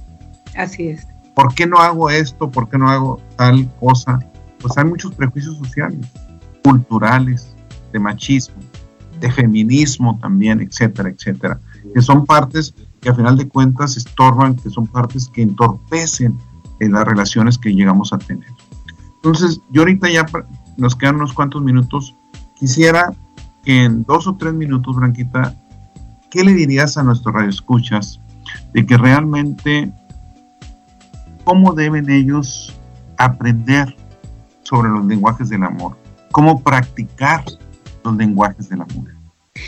Así 0.56 0.88
es. 0.88 1.06
¿Por 1.34 1.54
qué 1.54 1.66
no 1.66 1.78
hago 1.78 2.11
esto? 2.11 2.50
¿Por 2.50 2.68
qué 2.68 2.78
no 2.78 2.88
hago 2.88 3.20
tal 3.36 3.68
cosa? 3.80 4.18
Pues 4.61 4.76
hay 4.76 4.84
muchos 4.84 5.14
prejuicios 5.14 5.56
sociales 5.56 6.06
culturales, 6.69 7.55
de 7.93 7.99
machismo, 7.99 8.57
de 9.21 9.31
feminismo 9.33 10.19
también, 10.21 10.61
etcétera, 10.61 11.09
etcétera, 11.09 11.59
que 11.95 12.03
son 12.03 12.27
partes 12.27 12.75
que 13.01 13.09
a 13.09 13.14
final 13.14 13.39
de 13.39 13.49
cuentas 13.49 13.97
estorban, 13.97 14.55
que 14.55 14.69
son 14.69 14.87
partes 14.87 15.29
que 15.29 15.41
entorpecen 15.41 16.37
en 16.81 16.93
las 16.93 17.07
relaciones 17.07 17.57
que 17.57 17.73
llegamos 17.75 18.12
a 18.12 18.19
tener. 18.19 18.51
Entonces, 19.16 19.61
yo 19.71 19.81
ahorita 19.81 20.11
ya 20.11 20.27
nos 20.77 20.95
quedan 20.95 21.16
unos 21.16 21.33
cuantos 21.33 21.62
minutos, 21.62 22.14
quisiera 22.55 23.12
que 23.64 23.85
en 23.85 24.05
dos 24.05 24.27
o 24.27 24.37
tres 24.37 24.53
minutos, 24.53 24.95
Branquita, 24.95 25.55
¿qué 26.31 26.45
le 26.45 26.53
dirías 26.53 26.99
a 26.99 27.03
nuestros 27.03 27.35
radioescuchas 27.35 28.21
de 28.75 28.85
que 28.85 28.99
realmente 28.99 29.91
cómo 31.45 31.73
deben 31.73 32.11
ellos 32.11 32.77
aprender 33.16 33.97
sobre 34.62 34.91
los 34.91 35.07
lenguajes 35.07 35.49
del 35.49 35.64
amor? 35.64 35.97
Cómo 36.39 36.62
practicar 36.62 37.43
los 38.05 38.16
lenguajes 38.16 38.68
de 38.68 38.76
la 38.76 38.84
mujer. 38.95 39.14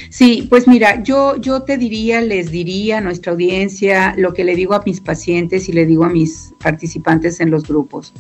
Sí, 0.09 0.47
pues 0.49 0.69
mira, 0.69 1.03
yo, 1.03 1.37
yo 1.39 1.65
te 1.65 1.77
diría, 1.77 2.21
les 2.21 2.53
diría 2.53 2.99
a 2.99 3.01
nuestra 3.01 3.33
audiencia 3.33 4.15
lo 4.17 4.33
que 4.33 4.45
le 4.45 4.55
digo 4.55 4.75
a 4.75 4.83
mis 4.87 5.01
pacientes 5.01 5.69
y 5.69 5.73
le 5.73 5.85
digo 5.85 6.05
a 6.05 6.09
mis 6.11 6.55
participantes 6.63 7.41
en 7.41 7.51
los 7.51 7.65
grupos. 7.65 8.15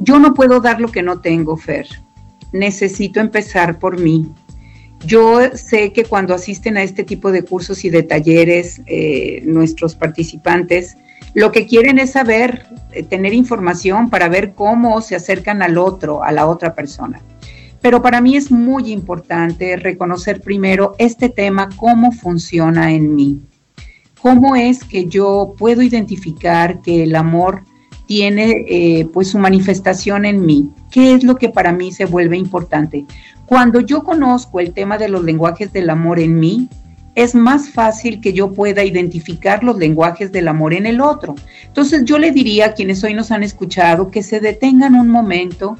Yo 0.00 0.18
no 0.18 0.34
puedo 0.34 0.58
dar 0.58 0.80
lo 0.80 0.88
que 0.88 1.04
no 1.04 1.20
tengo, 1.20 1.56
Fer. 1.56 1.86
Necesito 2.52 3.20
empezar 3.20 3.78
por 3.78 4.00
mí. 4.00 4.32
Yo 5.06 5.38
sé 5.54 5.92
que 5.92 6.02
cuando 6.06 6.34
asisten 6.34 6.76
a 6.78 6.82
este 6.82 7.04
tipo 7.04 7.30
de 7.30 7.44
cursos 7.44 7.84
y 7.84 7.90
de 7.90 8.02
talleres, 8.02 8.82
eh, 8.86 9.42
nuestros 9.44 9.94
participantes, 9.94 10.96
lo 11.34 11.52
que 11.52 11.68
quieren 11.68 12.00
es 12.00 12.10
saber, 12.10 12.66
eh, 12.90 13.04
tener 13.04 13.32
información 13.32 14.10
para 14.10 14.28
ver 14.28 14.54
cómo 14.54 15.00
se 15.02 15.14
acercan 15.14 15.62
al 15.62 15.78
otro, 15.78 16.24
a 16.24 16.32
la 16.32 16.48
otra 16.48 16.74
persona. 16.74 17.22
Pero 17.80 18.02
para 18.02 18.20
mí 18.20 18.36
es 18.36 18.50
muy 18.50 18.90
importante 18.90 19.76
reconocer 19.76 20.40
primero 20.40 20.94
este 20.98 21.28
tema, 21.28 21.68
cómo 21.76 22.12
funciona 22.12 22.92
en 22.92 23.14
mí. 23.14 23.40
¿Cómo 24.20 24.56
es 24.56 24.82
que 24.82 25.06
yo 25.06 25.54
puedo 25.56 25.82
identificar 25.82 26.80
que 26.80 27.04
el 27.04 27.14
amor 27.14 27.64
tiene 28.06 28.64
eh, 28.68 29.06
pues 29.12 29.28
su 29.28 29.38
manifestación 29.38 30.24
en 30.24 30.44
mí? 30.44 30.70
¿Qué 30.90 31.14
es 31.14 31.22
lo 31.22 31.36
que 31.36 31.48
para 31.48 31.72
mí 31.72 31.92
se 31.92 32.06
vuelve 32.06 32.36
importante? 32.36 33.06
Cuando 33.46 33.80
yo 33.80 34.02
conozco 34.02 34.58
el 34.58 34.72
tema 34.72 34.98
de 34.98 35.08
los 35.08 35.22
lenguajes 35.22 35.72
del 35.72 35.90
amor 35.90 36.18
en 36.18 36.40
mí, 36.40 36.68
es 37.16 37.34
más 37.34 37.70
fácil 37.70 38.20
que 38.20 38.32
yo 38.32 38.52
pueda 38.52 38.84
identificar 38.84 39.64
los 39.64 39.78
lenguajes 39.78 40.30
del 40.32 40.48
amor 40.48 40.74
en 40.74 40.84
el 40.84 41.00
otro. 41.00 41.34
Entonces 41.66 42.04
yo 42.04 42.18
le 42.18 42.30
diría 42.30 42.66
a 42.66 42.72
quienes 42.72 43.02
hoy 43.02 43.14
nos 43.14 43.30
han 43.30 43.42
escuchado 43.42 44.10
que 44.10 44.22
se 44.22 44.38
detengan 44.38 44.94
un 44.94 45.08
momento 45.08 45.78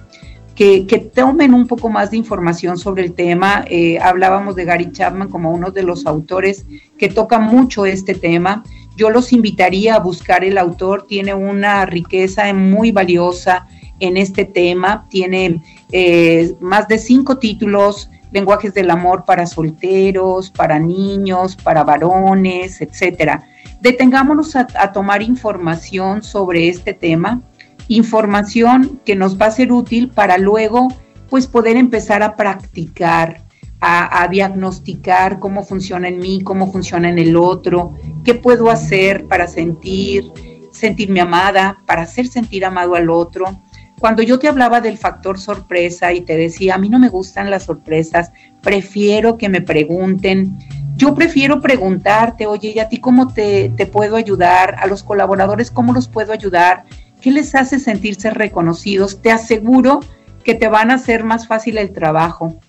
que, 0.56 1.10
tomen 1.14 1.52
un 1.52 1.66
poco 1.66 1.90
más 1.90 2.10
de 2.10 2.16
información 2.16 2.78
sobre 2.78 3.04
el 3.04 3.12
tema. 3.12 3.64
Eh, 3.68 3.98
hablábamos 4.00 4.56
de 4.56 4.64
Gary 4.64 4.90
Chapman 4.90 5.28
como 5.28 5.52
uno 5.52 5.70
de 5.70 5.82
los 5.82 6.06
autores 6.06 6.64
que 6.98 7.08
toca 7.08 7.38
mucho 7.38 7.84
este 7.84 8.14
tema. 8.14 8.64
Yo 8.96 9.10
los 9.10 9.32
invitaría 9.34 9.94
a 9.94 10.00
buscar 10.00 10.42
el 10.44 10.56
autor, 10.56 11.06
tiene 11.06 11.34
una 11.34 11.84
riqueza 11.84 12.52
muy 12.54 12.90
valiosa 12.90 13.66
en 14.00 14.16
este 14.16 14.46
tema, 14.46 15.06
tiene 15.10 15.62
eh, 15.92 16.54
más 16.60 16.88
de 16.88 16.98
cinco 16.98 17.38
títulos, 17.38 18.10
lenguajes 18.32 18.72
del 18.72 18.90
amor 18.90 19.24
para 19.26 19.46
solteros, 19.46 20.50
para 20.50 20.78
niños, 20.78 21.54
para 21.56 21.84
varones, 21.84 22.80
etcétera. 22.80 23.44
Detengámonos 23.82 24.56
a 24.56 24.92
tomar 24.92 25.22
información 25.22 26.22
sobre 26.22 26.68
este 26.68 26.94
tema 26.94 27.42
información 27.88 29.00
que 29.04 29.16
nos 29.16 29.40
va 29.40 29.46
a 29.46 29.50
ser 29.50 29.72
útil 29.72 30.08
para 30.10 30.38
luego 30.38 30.88
pues 31.28 31.46
poder 31.46 31.76
empezar 31.76 32.22
a 32.22 32.36
practicar, 32.36 33.42
a, 33.80 34.26
diagnosticar 34.30 35.38
cómo 35.38 35.62
funciona 35.62 36.08
en 36.08 36.18
mí, 36.18 36.40
cómo 36.42 36.72
funciona 36.72 37.08
en 37.08 37.18
el 37.18 37.36
otro, 37.36 37.94
qué 38.24 38.34
puedo 38.34 38.70
hacer 38.70 39.26
para 39.26 39.46
sentir, 39.46 40.32
sentirme 40.72 41.20
amada, 41.20 41.78
para 41.86 42.02
hacer 42.02 42.26
sentir 42.26 42.64
amado 42.64 42.94
al 42.94 43.10
otro. 43.10 43.60
Cuando 43.98 44.22
yo 44.22 44.38
te 44.38 44.48
hablaba 44.48 44.80
del 44.80 44.98
factor 44.98 45.38
sorpresa 45.38 46.12
y 46.12 46.20
te 46.20 46.36
decía, 46.36 46.74
a 46.74 46.78
mí 46.78 46.88
no 46.88 46.98
me 46.98 47.08
gustan 47.08 47.50
las 47.50 47.64
sorpresas, 47.64 48.32
prefiero 48.60 49.38
que 49.38 49.48
me 49.48 49.62
pregunten, 49.62 50.58
yo 50.96 51.14
prefiero 51.14 51.60
preguntarte, 51.60 52.46
oye, 52.46 52.72
¿y 52.74 52.78
a 52.78 52.88
ti 52.88 52.98
cómo 52.98 53.28
te, 53.28 53.70
te 53.76 53.86
puedo 53.86 54.16
ayudar? 54.16 54.76
A 54.78 54.86
los 54.86 55.02
colaboradores, 55.02 55.70
¿cómo 55.70 55.92
los 55.92 56.08
puedo 56.08 56.32
ayudar? 56.32 56.84
¿Qué 57.26 57.32
les 57.32 57.56
hace 57.56 57.80
sentirse 57.80 58.30
reconocidos? 58.30 59.20
Te 59.20 59.32
aseguro 59.32 59.98
que 60.44 60.54
te 60.54 60.68
van 60.68 60.92
a 60.92 60.94
hacer 60.94 61.24
más 61.24 61.48
fácil 61.48 61.76
el 61.76 61.92
trabajo, 61.92 62.60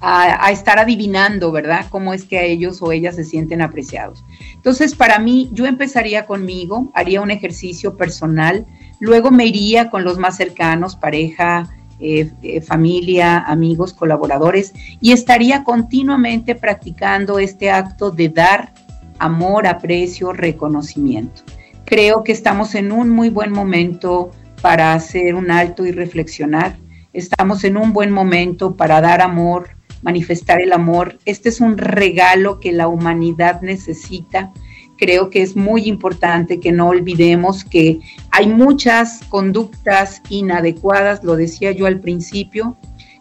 a, 0.00 0.52
estar 0.52 0.78
adivinando, 0.78 1.50
¿verdad? 1.50 1.86
Cómo 1.90 2.14
es 2.14 2.22
que 2.22 2.38
a 2.38 2.44
ellos 2.44 2.80
o 2.82 2.92
ellas 2.92 3.16
se 3.16 3.24
sienten 3.24 3.62
apreciados. 3.62 4.24
Entonces, 4.54 4.94
para 4.94 5.18
mí, 5.18 5.50
yo 5.52 5.66
empezaría 5.66 6.24
conmigo, 6.24 6.92
haría 6.94 7.20
un 7.20 7.32
ejercicio 7.32 7.96
personal, 7.96 8.64
luego 9.00 9.32
me 9.32 9.46
iría 9.46 9.90
con 9.90 10.04
los 10.04 10.20
más 10.20 10.36
cercanos, 10.36 10.94
pareja, 10.94 11.68
eh, 11.98 12.30
eh, 12.42 12.60
familia, 12.60 13.40
amigos, 13.40 13.92
colaboradores, 13.92 14.72
y 15.00 15.10
estaría 15.10 15.64
continuamente 15.64 16.54
practicando 16.54 17.40
este 17.40 17.72
acto 17.72 18.12
de 18.12 18.28
dar 18.28 18.72
amor, 19.18 19.66
aprecio, 19.66 20.32
reconocimiento. 20.32 21.42
Creo 21.86 22.24
que 22.24 22.32
estamos 22.32 22.74
en 22.74 22.92
un 22.92 23.10
muy 23.10 23.28
buen 23.28 23.52
momento 23.52 24.30
para 24.62 24.94
hacer 24.94 25.34
un 25.34 25.50
alto 25.50 25.84
y 25.84 25.92
reflexionar. 25.92 26.76
Estamos 27.12 27.62
en 27.64 27.76
un 27.76 27.92
buen 27.92 28.10
momento 28.10 28.74
para 28.74 29.02
dar 29.02 29.20
amor, 29.20 29.68
manifestar 30.02 30.62
el 30.62 30.72
amor. 30.72 31.18
Este 31.26 31.50
es 31.50 31.60
un 31.60 31.76
regalo 31.76 32.58
que 32.58 32.72
la 32.72 32.88
humanidad 32.88 33.60
necesita. 33.60 34.50
Creo 34.96 35.28
que 35.28 35.42
es 35.42 35.56
muy 35.56 35.86
importante 35.86 36.58
que 36.58 36.72
no 36.72 36.88
olvidemos 36.88 37.64
que 37.64 38.00
hay 38.30 38.46
muchas 38.46 39.20
conductas 39.28 40.22
inadecuadas, 40.30 41.22
lo 41.22 41.36
decía 41.36 41.72
yo 41.72 41.84
al 41.84 42.00
principio, 42.00 42.78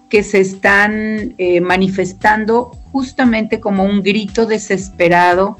que 0.10 0.24
se 0.24 0.40
están 0.40 1.36
eh, 1.38 1.60
manifestando 1.60 2.72
justamente 2.94 3.60
como 3.60 3.84
un 3.84 4.02
grito 4.04 4.46
desesperado 4.46 5.58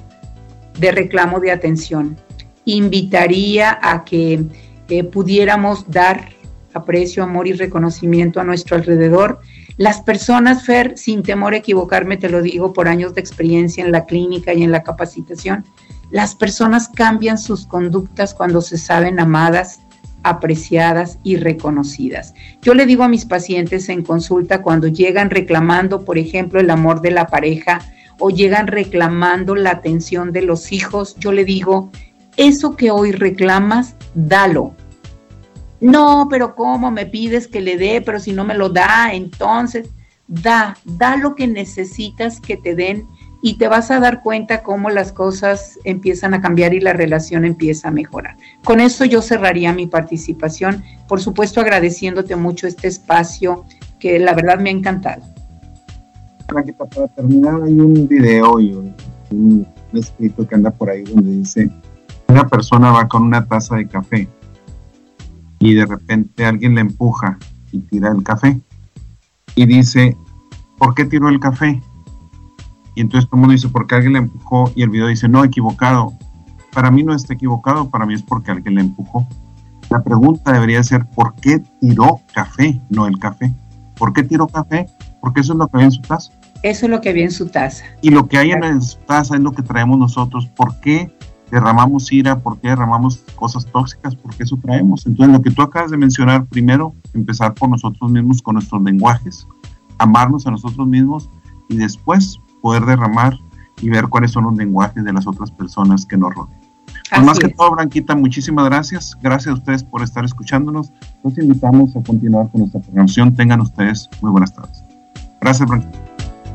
de 0.80 0.92
reclamo 0.92 1.42
de 1.42 1.52
atención 1.52 2.18
invitaría 2.66 3.78
a 3.82 4.04
que 4.04 4.46
eh, 4.90 5.04
pudiéramos 5.04 5.90
dar 5.90 6.30
aprecio, 6.74 7.24
amor 7.24 7.48
y 7.48 7.54
reconocimiento 7.54 8.40
a 8.40 8.44
nuestro 8.44 8.76
alrededor. 8.76 9.40
Las 9.78 10.02
personas, 10.02 10.66
Fer, 10.66 10.98
sin 10.98 11.24
temor 11.24 11.54
a 11.54 11.58
equivocarme, 11.58 12.18
te 12.18 12.30
lo 12.30 12.42
digo 12.42 12.74
por 12.74 12.88
años 12.88 13.14
de 13.14 13.22
experiencia 13.22 13.84
en 13.84 13.92
la 13.92 14.06
clínica 14.06 14.54
y 14.54 14.64
en 14.64 14.72
la 14.72 14.84
capacitación, 14.84 15.66
las 16.12 16.36
personas 16.36 16.90
cambian 16.90 17.38
sus 17.38 17.66
conductas 17.66 18.34
cuando 18.34 18.62
se 18.62 18.78
saben 18.78 19.20
amadas, 19.20 19.80
apreciadas 20.24 21.20
y 21.24 21.38
reconocidas. 21.38 22.34
Yo 22.62 22.74
le 22.74 22.86
digo 22.86 23.04
a 23.04 23.10
mis 23.10 23.26
pacientes 23.26 23.90
en 23.90 24.04
consulta 24.04 24.62
cuando 24.62 24.88
llegan 24.88 25.30
reclamando, 25.30 26.06
por 26.06 26.18
ejemplo, 26.18 26.60
el 26.60 26.70
amor 26.70 27.02
de 27.02 27.12
la 27.12 27.28
pareja 27.28 27.82
o 28.20 28.30
llegan 28.30 28.68
reclamando 28.68 29.56
la 29.56 29.72
atención 29.72 30.32
de 30.32 30.44
los 30.44 30.72
hijos, 30.72 31.16
yo 31.20 31.32
le 31.32 31.46
digo, 31.46 31.92
eso 32.38 32.76
que 32.76 32.92
hoy 32.92 33.12
reclamas, 33.12 33.96
dalo. 34.14 34.74
No, 35.80 36.28
pero 36.30 36.56
¿cómo 36.56 36.92
me 36.92 37.06
pides 37.06 37.48
que 37.48 37.62
le 37.62 37.78
dé? 37.78 38.02
Pero 38.02 38.20
si 38.20 38.32
no 38.32 38.46
me 38.46 38.56
lo 38.56 38.70
da, 38.70 39.14
entonces 39.14 39.90
da, 40.28 40.78
da 40.86 41.18
lo 41.18 41.36
que 41.36 41.48
necesitas 41.48 42.40
que 42.40 42.56
te 42.56 42.76
den 42.76 43.06
y 43.42 43.58
te 43.58 43.68
vas 43.68 43.92
a 43.92 44.00
dar 44.00 44.22
cuenta 44.22 44.64
cómo 44.64 44.90
las 44.90 45.12
cosas 45.12 45.78
empiezan 45.84 46.34
a 46.34 46.40
cambiar 46.40 46.74
y 46.74 46.80
la 46.80 46.94
relación 46.94 47.44
empieza 47.44 47.90
a 47.90 47.92
mejorar. 47.92 48.38
Con 48.64 48.80
eso 48.80 49.04
yo 49.04 49.22
cerraría 49.22 49.74
mi 49.74 49.86
participación, 49.86 50.82
por 51.10 51.20
supuesto 51.20 51.60
agradeciéndote 51.60 52.38
mucho 52.38 52.68
este 52.68 52.88
espacio 52.88 53.66
que 54.00 54.20
la 54.20 54.34
verdad 54.34 54.60
me 54.60 54.70
ha 54.70 54.74
encantado. 54.74 55.24
Para 56.48 57.08
terminar 57.10 57.62
hay 57.64 57.80
un 57.80 58.08
video 58.08 58.60
y 58.62 58.74
un 58.74 58.96
un 59.34 59.68
escrito 59.94 60.48
que 60.48 60.56
anda 60.56 60.72
por 60.72 60.90
ahí 60.90 61.04
donde 61.04 61.32
dice, 61.32 61.70
una 62.34 62.48
persona 62.48 62.92
va 62.92 63.08
con 63.08 63.22
una 63.22 63.46
taza 63.46 63.76
de 63.76 63.88
café 63.88 64.28
y 65.60 65.76
de 65.76 65.86
repente 65.86 66.46
alguien 66.46 66.74
le 66.74 66.82
empuja 66.82 67.38
y 67.72 67.80
tira 67.82 68.12
el 68.12 68.24
café 68.24 68.60
y 69.56 69.68
dice, 69.68 70.18
¿por 70.80 70.96
qué 70.96 71.06
tiró 71.06 71.30
el 71.30 71.40
café? 71.40 71.80
Y 72.96 73.02
entonces 73.02 73.30
todo 73.30 73.38
el 73.38 73.42
mundo 73.42 73.54
dice, 73.54 73.70
porque 73.70 73.94
alguien 73.94 74.14
le 74.14 74.20
empujó 74.20 74.72
y 74.76 74.82
el 74.82 74.90
video 74.90 75.08
dice, 75.08 75.30
no, 75.30 75.44
equivocado. 75.44 76.14
Para 76.74 76.90
mí 76.90 77.04
no 77.04 77.14
está 77.14 77.36
equivocado, 77.36 77.92
para 77.92 78.08
mí 78.08 78.16
es 78.16 78.24
porque 78.24 78.50
alguien 78.50 78.76
le 78.76 78.82
empujó. 78.82 79.28
La 79.92 80.04
pregunta 80.04 80.52
debería 80.52 80.82
ser, 80.82 81.06
¿por 81.06 81.36
qué 81.36 81.62
tiró 81.82 82.20
café, 82.34 82.82
no 82.90 83.06
el 83.06 83.20
café? 83.20 83.54
¿Por 83.96 84.12
qué 84.12 84.24
tiró 84.24 84.48
café? 84.48 84.88
Porque 85.22 85.42
eso 85.42 85.54
es 85.54 85.60
lo 85.60 85.68
que 85.68 85.78
había 85.78 85.86
en 85.86 85.92
su 85.92 86.02
taza. 86.02 86.34
Eso 86.64 86.86
es 86.88 86.92
lo 86.92 87.00
que 87.00 87.10
había 87.10 87.26
en 87.26 87.32
su 87.32 87.48
taza. 87.48 87.86
Y 88.02 88.10
lo 88.10 88.28
que 88.28 88.40
hay 88.40 88.52
en 88.52 88.82
su 88.82 88.98
taza 89.00 89.36
es 89.36 89.42
lo 89.42 89.52
que 89.52 89.62
traemos 89.62 90.00
nosotros. 90.00 90.48
¿Por 90.48 90.80
qué 90.80 91.16
derramamos 91.54 92.12
ira? 92.12 92.40
¿Por 92.40 92.60
qué 92.60 92.70
derramamos 92.70 93.24
cosas 93.36 93.66
tóxicas? 93.66 94.16
Porque 94.16 94.44
eso 94.44 94.58
traemos. 94.58 95.06
Entonces, 95.06 95.36
lo 95.36 95.42
que 95.42 95.52
tú 95.52 95.62
acabas 95.62 95.92
de 95.92 95.98
mencionar, 95.98 96.46
primero, 96.46 96.96
empezar 97.14 97.54
por 97.54 97.70
nosotros 97.70 98.12
mismos 98.12 98.42
con 98.42 98.56
nuestros 98.56 98.82
lenguajes, 98.82 99.48
amarnos 100.00 100.48
a 100.48 100.52
nosotros 100.52 100.88
mismos 100.88 101.30
y 101.70 101.78
después 101.78 102.40
poder 102.62 102.86
derramar 102.86 103.38
y 103.82 103.90
ver 103.90 104.08
cuáles 104.08 104.32
son 104.32 104.46
los 104.46 104.56
lenguajes 104.56 105.04
de 105.04 105.14
las 105.14 105.28
otras 105.28 105.52
personas 105.52 106.06
que 106.06 106.18
nos 106.18 106.34
rodean. 106.34 106.60
Pues 107.10 107.26
más 107.26 107.40
que 107.40 107.50
todo, 107.50 107.72
Blanquita, 107.72 108.16
muchísimas 108.16 108.66
gracias. 108.66 109.16
Gracias 109.22 109.54
a 109.54 109.58
ustedes 109.58 109.84
por 109.84 110.02
estar 110.02 110.26
escuchándonos. 110.26 110.92
Los 111.24 111.38
invitamos 111.38 111.96
a 111.96 112.02
continuar 112.02 112.50
con 112.50 112.62
nuestra 112.62 112.82
programación. 112.82 113.36
Tengan 113.36 113.62
ustedes 113.62 114.10
muy 114.22 114.32
buenas 114.32 114.54
tardes. 114.54 114.84
Gracias, 115.40 115.70
Blanquita. 115.70 116.00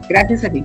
Gracias 0.08 0.44
a 0.44 0.50
ti. 0.50 0.64